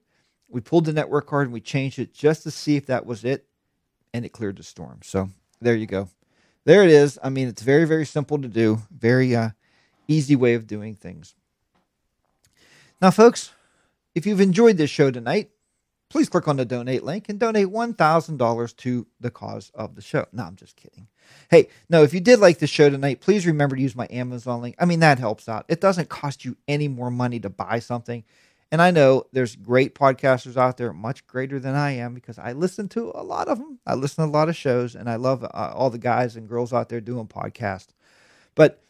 we 0.50 0.62
pulled 0.62 0.86
the 0.86 0.94
network 0.94 1.28
card 1.28 1.48
and 1.48 1.54
we 1.54 1.62
changed 1.62 2.00
it 2.00 2.14
just 2.14 2.44
to 2.44 2.52
see 2.52 2.76
if 2.76 2.86
that 2.88 3.06
was 3.06 3.24
it, 3.24 3.46
and 4.14 4.26
it 4.26 4.30
cleared 4.30 4.58
the 4.58 4.64
storm. 4.64 5.00
So 5.04 5.30
there 5.62 5.76
you 5.76 5.86
go. 5.86 6.10
There 6.66 6.84
it 6.84 6.90
is. 6.90 7.20
I 7.24 7.30
mean, 7.30 7.48
it's 7.48 7.62
very, 7.62 7.86
very 7.86 8.06
simple 8.06 8.42
to 8.42 8.48
do. 8.48 8.82
Very 8.92 9.36
uh, 9.36 9.50
easy 10.08 10.36
way 10.36 10.54
of 10.54 10.68
doing 10.68 10.96
things. 10.96 11.36
Now, 13.02 13.12
folks, 13.12 13.52
if 14.16 14.26
you've 14.26 14.42
enjoyed 14.42 14.78
this 14.78 14.90
show 14.90 15.12
tonight, 15.12 15.52
please 16.10 16.30
click 16.30 16.48
on 16.48 16.58
the 16.58 16.66
donate 16.66 17.04
link 17.04 17.30
and 17.30 17.40
donate 17.40 17.68
$1,000 17.68 18.76
to 18.78 19.08
the 19.20 19.30
cause 19.30 19.72
of 19.76 19.96
the 19.96 20.02
show. 20.02 20.26
No, 20.32 20.44
I'm 20.44 20.56
just 20.56 20.76
kidding. 20.76 21.08
Hey, 21.52 21.68
no, 21.90 22.04
if 22.04 22.14
you 22.14 22.20
did 22.20 22.40
like 22.40 22.58
the 22.58 22.66
show 22.66 22.90
tonight, 22.90 23.22
please 23.22 23.46
remember 23.46 23.76
to 23.76 23.82
use 23.82 23.96
my 23.96 24.08
Amazon 24.10 24.62
link. 24.62 24.76
I 24.80 24.86
mean, 24.86 25.02
that 25.02 25.20
helps 25.20 25.48
out. 25.48 25.66
It 25.68 25.82
doesn't 25.82 26.10
cost 26.10 26.44
you 26.44 26.58
any 26.68 26.88
more 26.88 27.12
money 27.12 27.40
to 27.42 27.50
buy 27.50 27.80
something. 27.80 28.24
And 28.72 28.82
I 28.82 28.92
know 28.92 29.26
there's 29.32 29.56
great 29.56 29.94
podcasters 29.94 30.58
out 30.58 30.78
there, 30.78 30.92
much 30.92 31.26
greater 31.28 31.60
than 31.60 31.76
I 31.76 31.92
am, 31.92 32.14
because 32.14 32.40
I 32.40 32.54
listen 32.54 32.90
to 32.90 33.12
a 33.14 33.24
lot 33.24 33.48
of 33.48 33.60
them. 33.60 33.80
I 33.86 33.94
listen 33.94 34.24
to 34.24 34.30
a 34.30 34.32
lot 34.32 34.50
of 34.50 34.58
shows, 34.58 34.96
and 34.96 35.10
I 35.10 35.16
love 35.16 35.44
uh, 35.44 35.48
all 35.54 35.90
the 35.90 35.98
guys 35.98 36.36
and 36.36 36.50
girls 36.50 36.74
out 36.74 36.90
there 36.90 37.00
doing 37.00 37.28
podcasts. 37.28 37.90
But 38.56 38.84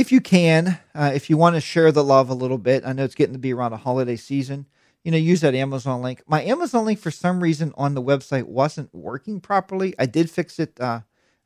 if 0.00 0.10
you 0.10 0.20
can, 0.22 0.78
uh, 0.94 1.12
if 1.14 1.28
you 1.28 1.36
want 1.36 1.56
to 1.56 1.60
share 1.60 1.92
the 1.92 2.02
love 2.02 2.30
a 2.30 2.34
little 2.34 2.56
bit, 2.56 2.84
I 2.86 2.94
know 2.94 3.04
it's 3.04 3.14
getting 3.14 3.34
to 3.34 3.38
be 3.38 3.52
around 3.52 3.74
a 3.74 3.76
holiday 3.76 4.16
season. 4.16 4.66
You 5.04 5.12
know, 5.12 5.18
use 5.18 5.42
that 5.42 5.54
Amazon 5.54 6.00
link. 6.00 6.22
My 6.26 6.42
Amazon 6.42 6.86
link, 6.86 6.98
for 6.98 7.10
some 7.10 7.42
reason, 7.42 7.74
on 7.76 7.94
the 7.94 8.02
website 8.02 8.44
wasn't 8.44 8.94
working 8.94 9.40
properly. 9.40 9.94
I 9.98 10.06
did 10.06 10.30
fix 10.30 10.58
it. 10.58 10.80
Uh, 10.80 11.00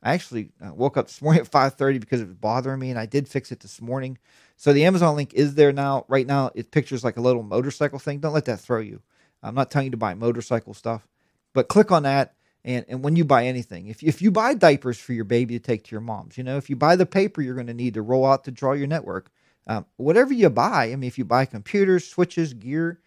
I 0.05 0.15
actually 0.15 0.51
uh, 0.65 0.73
woke 0.73 0.97
up 0.97 1.09
this 1.09 1.21
morning 1.21 1.41
at 1.41 1.49
five 1.49 1.75
thirty 1.75 1.99
because 1.99 2.21
it 2.21 2.29
was 2.29 2.37
bothering 2.37 2.79
me, 2.79 2.91
and 2.91 2.99
I 2.99 3.07
did 3.07 3.29
fix 3.29 3.51
it 3.51 3.59
this 3.59 3.81
morning. 3.81 4.19
So 4.57 4.73
the 4.73 4.85
Amazon 4.85 5.17
link 5.17 5.35
is 5.35 5.57
there 5.57 5.73
now. 5.73 6.05
Right 6.07 6.27
now, 6.27 6.53
it 6.55 6.71
pictures 6.71 7.03
like 7.03 7.17
a 7.17 7.23
little 7.23 7.43
motorcycle 7.43 7.99
thing. 7.99 8.21
Don't 8.21 8.35
let 8.35 8.45
that 8.45 8.61
throw 8.61 8.81
you. 8.81 9.03
I'm 9.43 9.57
not 9.57 9.71
telling 9.73 9.87
you 9.87 9.91
to 9.93 9.97
buy 9.97 10.15
motorcycle 10.15 10.75
stuff, 10.75 11.09
but 11.55 11.69
click 11.69 11.91
on 11.91 12.05
that 12.05 12.35
and, 12.65 12.85
and 12.89 13.05
when 13.05 13.15
you 13.15 13.25
buy 13.25 13.45
anything, 13.45 13.89
if, 13.89 14.03
if 14.03 14.23
you 14.23 14.31
buy 14.31 14.55
diapers 14.55 14.99
for 14.99 15.13
your 15.13 15.25
baby 15.25 15.59
to 15.59 15.63
take 15.63 15.85
to 15.85 15.91
your 15.93 16.01
mom's, 16.01 16.39
you 16.39 16.45
know, 16.45 16.57
if 16.57 16.71
you 16.71 16.77
buy 16.77 16.97
the 16.97 17.07
paper 17.07 17.43
you're 17.43 17.55
going 17.55 17.67
to 17.67 17.75
need 17.75 17.95
to 17.95 18.03
roll 18.03 18.25
out 18.25 18.45
to 18.45 18.51
draw 18.51 18.73
your 18.73 18.87
network, 18.87 19.31
um, 19.67 19.85
whatever 19.97 20.33
you 20.33 20.49
buy, 20.51 20.91
I 20.91 20.97
mean, 20.97 21.09
if 21.09 21.19
you 21.19 21.25
buy 21.25 21.45
computers, 21.45 22.07
switches, 22.07 22.55
gear, 22.55 23.01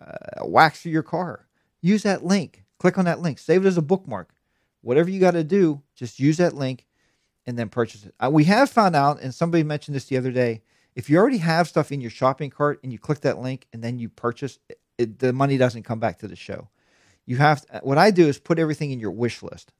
uh, 0.00 0.46
wax 0.46 0.82
for 0.82 0.88
your 0.88 1.02
car, 1.02 1.46
use 1.82 2.04
that 2.04 2.24
link. 2.24 2.64
Click 2.78 2.98
on 2.98 3.04
that 3.04 3.20
link. 3.20 3.38
Save 3.38 3.64
it 3.64 3.68
as 3.68 3.76
a 3.76 3.82
bookmark. 3.82 4.30
Whatever 4.82 5.10
you 5.10 5.20
got 5.20 5.32
to 5.32 5.44
do, 5.44 5.82
just 5.94 6.18
use 6.18 6.36
that 6.38 6.54
link 6.54 6.86
and 7.46 7.58
then 7.58 7.68
purchase 7.68 8.04
it. 8.04 8.14
Uh, 8.24 8.30
we 8.32 8.44
have 8.44 8.70
found 8.70 8.96
out, 8.96 9.20
and 9.20 9.34
somebody 9.34 9.62
mentioned 9.62 9.94
this 9.94 10.06
the 10.06 10.16
other 10.16 10.30
day, 10.32 10.62
if 10.94 11.10
you 11.10 11.18
already 11.18 11.38
have 11.38 11.68
stuff 11.68 11.92
in 11.92 12.00
your 12.00 12.10
shopping 12.10 12.50
cart 12.50 12.80
and 12.82 12.92
you 12.92 12.98
click 12.98 13.20
that 13.20 13.38
link 13.38 13.66
and 13.72 13.82
then 13.82 13.98
you 13.98 14.08
purchase, 14.08 14.58
it, 14.68 14.80
it, 14.98 15.18
the 15.18 15.32
money 15.32 15.58
doesn't 15.58 15.82
come 15.82 16.00
back 16.00 16.18
to 16.18 16.28
the 16.28 16.36
show 16.36 16.68
you 17.30 17.36
have 17.36 17.64
to, 17.64 17.78
what 17.84 17.96
I 17.96 18.10
do 18.10 18.26
is 18.26 18.40
put 18.40 18.58
everything 18.58 18.90
in 18.90 18.98
your 18.98 19.12
wish 19.12 19.40
list. 19.40 19.72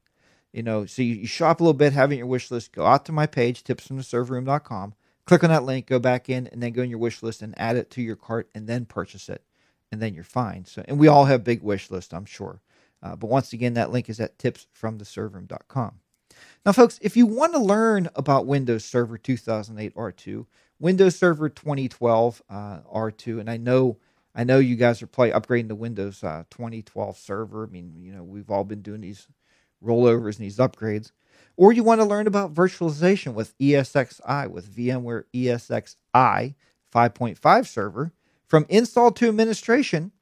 You 0.53 0.63
know, 0.63 0.87
so 0.87 1.03
you, 1.03 1.17
you 1.17 1.27
shop 1.27 1.59
a 1.59 1.65
little 1.65 1.75
bit, 1.75 1.93
having 1.93 2.19
your 2.19 2.29
wish 2.29 2.49
list, 2.49 2.71
go 2.71 2.87
out 2.87 3.05
to 3.07 3.13
my 3.13 3.27
page, 3.27 3.65
tipsfromtheserverroom.com, 3.65 4.95
click 5.25 5.43
on 5.43 5.51
that 5.51 5.65
link, 5.65 5.89
go 5.89 5.99
back 5.99 6.29
in, 6.29 6.47
and 6.47 6.63
then 6.63 6.73
go 6.73 6.83
in 6.83 6.91
your 6.91 7.01
wish 7.01 7.25
list 7.25 7.43
and 7.43 7.59
add 7.59 7.75
it 7.75 7.91
to 7.91 8.03
your 8.03 8.15
cart 8.15 8.49
and 8.55 8.69
then 8.69 8.85
purchase 8.85 9.29
it. 9.29 9.43
And 9.91 10.01
then 10.01 10.15
you're 10.15 10.23
fine. 10.23 10.65
So, 10.65 10.85
and 10.87 10.97
we 10.97 11.09
all 11.09 11.25
have 11.25 11.43
big 11.43 11.61
wish 11.61 11.91
lists, 11.91 12.15
I'm 12.15 12.25
sure. 12.25 12.61
Uh, 13.03 13.17
but 13.17 13.29
once 13.29 13.53
again, 13.53 13.75
that 13.75 13.91
link 13.91 14.09
is 14.09 14.21
at 14.21 14.39
tipsfromtheserverroom.com. 14.39 15.95
Now, 16.65 16.71
folks, 16.71 17.01
if 17.03 17.17
you 17.17 17.27
want 17.27 17.55
to 17.55 17.59
learn 17.59 18.09
about 18.15 18.47
Windows 18.47 18.85
Server 18.85 19.19
2008 19.19 19.93
R2, 19.97 20.47
Windows 20.79 21.17
Server 21.17 21.49
2012 21.49 22.43
uh, 22.49 22.79
R2, 22.83 23.41
and 23.41 23.51
I 23.51 23.57
know 23.57 23.97
I 24.35 24.45
know 24.45 24.59
you 24.59 24.77
guys 24.77 25.03
are 25.03 25.07
probably 25.09 25.33
upgrading 25.33 25.69
the 25.69 25.75
Windows 25.75 26.23
uh, 26.25 26.45
2012 26.51 27.19
server. 27.19 27.65
I 27.67 27.71
mean, 27.71 27.95
you 27.99 28.13
know, 28.13 28.23
we've 28.23 28.51
all 28.51 28.65
been 28.65 28.83
doing 28.83 29.01
these 29.01 29.27
rollovers 29.85 30.37
and 30.37 30.45
these 30.47 30.59
upgrades. 30.59 31.13
or 31.57 31.73
you 31.73 31.83
want 31.83 32.01
to 32.01 32.07
learn 32.07 32.27
about 32.27 32.55
virtualization 32.55 33.35
with 33.35 33.57
ESXi 33.59 34.49
with 34.51 34.75
VMware 34.75 35.25
ESXi 35.35 36.55
5.5 36.95 37.67
server 37.67 38.13
from 38.47 38.67
install 38.69 39.13
to 39.13 39.29
administration, 39.29 40.13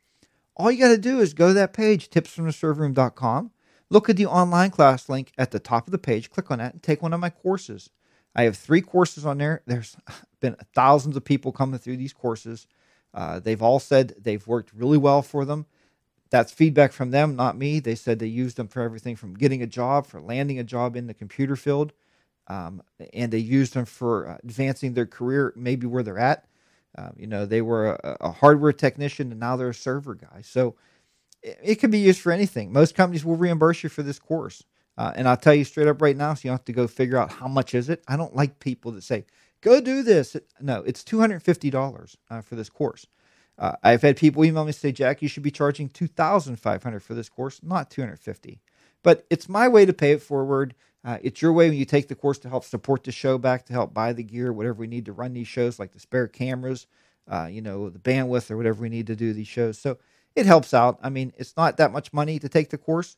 all 0.56 0.70
you 0.70 0.78
got 0.80 0.88
to 0.88 0.98
do 0.98 1.20
is 1.20 1.34
go 1.34 1.48
to 1.48 1.54
that 1.54 1.72
page, 1.72 2.10
tipsfromtheserverroom.com, 2.10 3.52
look 3.90 4.10
at 4.10 4.16
the 4.16 4.26
online 4.26 4.70
class 4.70 5.08
link 5.08 5.32
at 5.38 5.50
the 5.50 5.60
top 5.60 5.86
of 5.86 5.92
the 5.92 5.98
page, 5.98 6.30
click 6.30 6.50
on 6.50 6.58
that, 6.58 6.74
and 6.74 6.82
take 6.82 7.02
one 7.02 7.14
of 7.14 7.20
my 7.20 7.30
courses. 7.30 7.90
I 8.34 8.42
have 8.44 8.56
three 8.56 8.82
courses 8.82 9.24
on 9.26 9.38
there. 9.38 9.62
There's 9.66 9.96
been 10.40 10.56
thousands 10.74 11.16
of 11.16 11.24
people 11.24 11.52
coming 11.52 11.78
through 11.78 11.96
these 11.96 12.12
courses. 12.12 12.66
Uh, 13.14 13.40
they've 13.40 13.62
all 13.62 13.80
said 13.80 14.14
they've 14.18 14.46
worked 14.46 14.72
really 14.72 14.98
well 14.98 15.22
for 15.22 15.44
them. 15.44 15.66
That's 16.30 16.52
feedback 16.52 16.92
from 16.92 17.10
them, 17.10 17.36
not 17.36 17.56
me. 17.56 17.80
They 17.80 17.94
said 17.94 18.18
they 18.18 18.26
used 18.26 18.56
them 18.56 18.68
for 18.68 18.82
everything 18.82 19.16
from 19.16 19.34
getting 19.34 19.62
a 19.62 19.66
job, 19.66 20.06
for 20.06 20.20
landing 20.20 20.58
a 20.58 20.64
job 20.64 20.94
in 20.94 21.06
the 21.06 21.14
computer 21.14 21.56
field, 21.56 21.92
um, 22.48 22.82
and 23.14 23.32
they 23.32 23.38
used 23.38 23.74
them 23.74 23.86
for 23.86 24.28
uh, 24.28 24.38
advancing 24.44 24.92
their 24.92 25.06
career, 25.06 25.52
maybe 25.56 25.86
where 25.86 26.02
they're 26.02 26.18
at. 26.18 26.44
Um, 26.96 27.14
you 27.16 27.26
know, 27.26 27.46
they 27.46 27.62
were 27.62 27.94
a, 28.02 28.16
a, 28.22 28.32
hardware 28.32 28.72
technician 28.72 29.30
and 29.30 29.38
now 29.38 29.56
they're 29.56 29.68
a 29.68 29.74
server 29.74 30.14
guy. 30.14 30.40
So 30.42 30.74
it, 31.42 31.58
it 31.62 31.74
can 31.76 31.90
be 31.90 31.98
used 31.98 32.20
for 32.20 32.32
anything. 32.32 32.72
Most 32.72 32.94
companies 32.94 33.24
will 33.24 33.36
reimburse 33.36 33.82
you 33.82 33.88
for 33.88 34.02
this 34.02 34.18
course. 34.18 34.64
Uh, 34.96 35.12
and 35.14 35.28
I'll 35.28 35.36
tell 35.36 35.54
you 35.54 35.64
straight 35.64 35.86
up 35.86 36.02
right 36.02 36.16
now, 36.16 36.34
so 36.34 36.40
you 36.42 36.50
don't 36.50 36.58
have 36.58 36.64
to 36.64 36.72
go 36.72 36.88
figure 36.88 37.18
out 37.18 37.30
how 37.30 37.46
much 37.46 37.74
is 37.74 37.88
it. 37.88 38.02
I 38.08 38.16
don't 38.16 38.34
like 38.34 38.58
people 38.58 38.90
that 38.92 39.04
say, 39.04 39.26
go 39.60 39.80
do 39.80 40.02
this. 40.02 40.36
No, 40.60 40.82
it's 40.82 41.02
$250 41.04 42.16
uh, 42.30 42.40
for 42.40 42.54
this 42.54 42.70
course. 42.70 43.06
Uh, 43.58 43.72
I've 43.82 44.02
had 44.02 44.16
people 44.16 44.44
email 44.44 44.64
me 44.64 44.72
say, 44.72 44.92
Jack, 44.92 45.20
you 45.20 45.28
should 45.28 45.42
be 45.42 45.50
charging 45.50 45.88
2500 45.88 47.02
for 47.02 47.14
this 47.14 47.28
course, 47.28 47.60
not 47.62 47.90
250 47.90 48.60
But 49.02 49.26
it's 49.30 49.48
my 49.48 49.66
way 49.66 49.84
to 49.84 49.92
pay 49.92 50.12
it 50.12 50.22
forward. 50.22 50.74
Uh, 51.04 51.18
it's 51.22 51.42
your 51.42 51.52
way 51.52 51.68
when 51.68 51.78
you 51.78 51.84
take 51.84 52.08
the 52.08 52.14
course 52.14 52.38
to 52.38 52.48
help 52.48 52.64
support 52.64 53.04
the 53.04 53.12
show 53.12 53.38
back, 53.38 53.66
to 53.66 53.72
help 53.72 53.92
buy 53.94 54.12
the 54.12 54.22
gear, 54.22 54.52
whatever 54.52 54.74
we 54.74 54.86
need 54.86 55.06
to 55.06 55.12
run 55.12 55.32
these 55.32 55.48
shows, 55.48 55.78
like 55.78 55.92
the 55.92 56.00
spare 56.00 56.28
cameras, 56.28 56.86
uh, 57.28 57.48
you 57.50 57.60
know, 57.60 57.88
the 57.88 57.98
bandwidth 57.98 58.50
or 58.50 58.56
whatever 58.56 58.82
we 58.82 58.88
need 58.88 59.06
to 59.08 59.16
do 59.16 59.32
these 59.32 59.48
shows. 59.48 59.78
So 59.78 59.98
it 60.36 60.46
helps 60.46 60.72
out. 60.72 60.98
I 61.02 61.10
mean, 61.10 61.32
it's 61.36 61.56
not 61.56 61.76
that 61.78 61.92
much 61.92 62.12
money 62.12 62.38
to 62.38 62.48
take 62.48 62.70
the 62.70 62.78
course. 62.78 63.16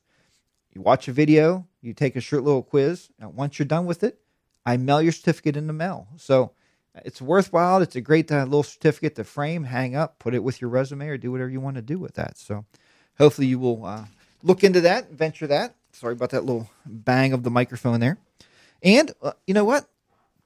You 0.72 0.80
watch 0.80 1.08
a 1.08 1.12
video, 1.12 1.66
you 1.82 1.92
take 1.92 2.16
a 2.16 2.20
short 2.20 2.44
little 2.44 2.62
quiz. 2.62 3.10
And 3.18 3.34
once 3.34 3.58
you're 3.58 3.66
done 3.66 3.86
with 3.86 4.02
it, 4.02 4.20
I 4.66 4.76
mail 4.76 5.02
your 5.02 5.12
certificate 5.12 5.56
in 5.56 5.66
the 5.66 5.72
mail. 5.72 6.08
So 6.16 6.52
it's 6.94 7.22
worthwhile. 7.22 7.82
It's 7.82 7.96
a 7.96 8.00
great 8.00 8.30
uh, 8.30 8.44
little 8.44 8.62
certificate 8.62 9.14
to 9.16 9.24
frame, 9.24 9.64
hang 9.64 9.96
up, 9.96 10.18
put 10.18 10.34
it 10.34 10.42
with 10.42 10.60
your 10.60 10.70
resume, 10.70 11.08
or 11.08 11.16
do 11.16 11.32
whatever 11.32 11.50
you 11.50 11.60
want 11.60 11.76
to 11.76 11.82
do 11.82 11.98
with 11.98 12.14
that. 12.14 12.38
So 12.38 12.64
hopefully 13.18 13.46
you 13.46 13.58
will 13.58 13.84
uh, 13.84 14.04
look 14.42 14.64
into 14.64 14.80
that, 14.82 15.10
venture 15.10 15.46
that. 15.46 15.74
Sorry 15.92 16.12
about 16.12 16.30
that 16.30 16.44
little 16.44 16.70
bang 16.86 17.32
of 17.32 17.42
the 17.42 17.50
microphone 17.50 18.00
there. 18.00 18.18
And 18.82 19.12
uh, 19.22 19.32
you 19.46 19.54
know 19.54 19.64
what? 19.64 19.86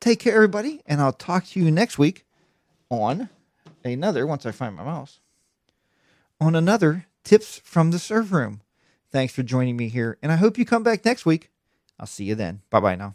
Take 0.01 0.21
care, 0.21 0.35
everybody, 0.35 0.83
and 0.87 1.01
I'll 1.01 1.13
talk 1.13 1.47
to 1.47 1.61
you 1.61 1.71
next 1.71 1.99
week 1.99 2.27
on 2.91 3.31
another, 3.85 4.27
once 4.27 4.45
I 4.45 4.51
find 4.51 4.77
my 4.77 4.85
mouse, 4.85 5.21
on 6.41 6.55
another 6.55 7.07
Tips 7.23 7.63
from 7.65 7.91
the 7.91 7.99
Server 7.99 8.37
Room. 8.37 8.61
Thanks 9.11 9.33
for 9.33 9.43
joining 9.43 9.77
me 9.77 9.89
here, 9.89 10.19
and 10.23 10.31
I 10.31 10.37
hope 10.37 10.59
you 10.59 10.67
come 10.67 10.83
back 10.83 11.05
next 11.05 11.25
week. 11.25 11.51
I'll 11.99 12.07
see 12.07 12.25
you 12.25 12.35
then. 12.35 12.61
Bye 12.69 12.81
bye 12.81 12.97
now. 12.97 13.15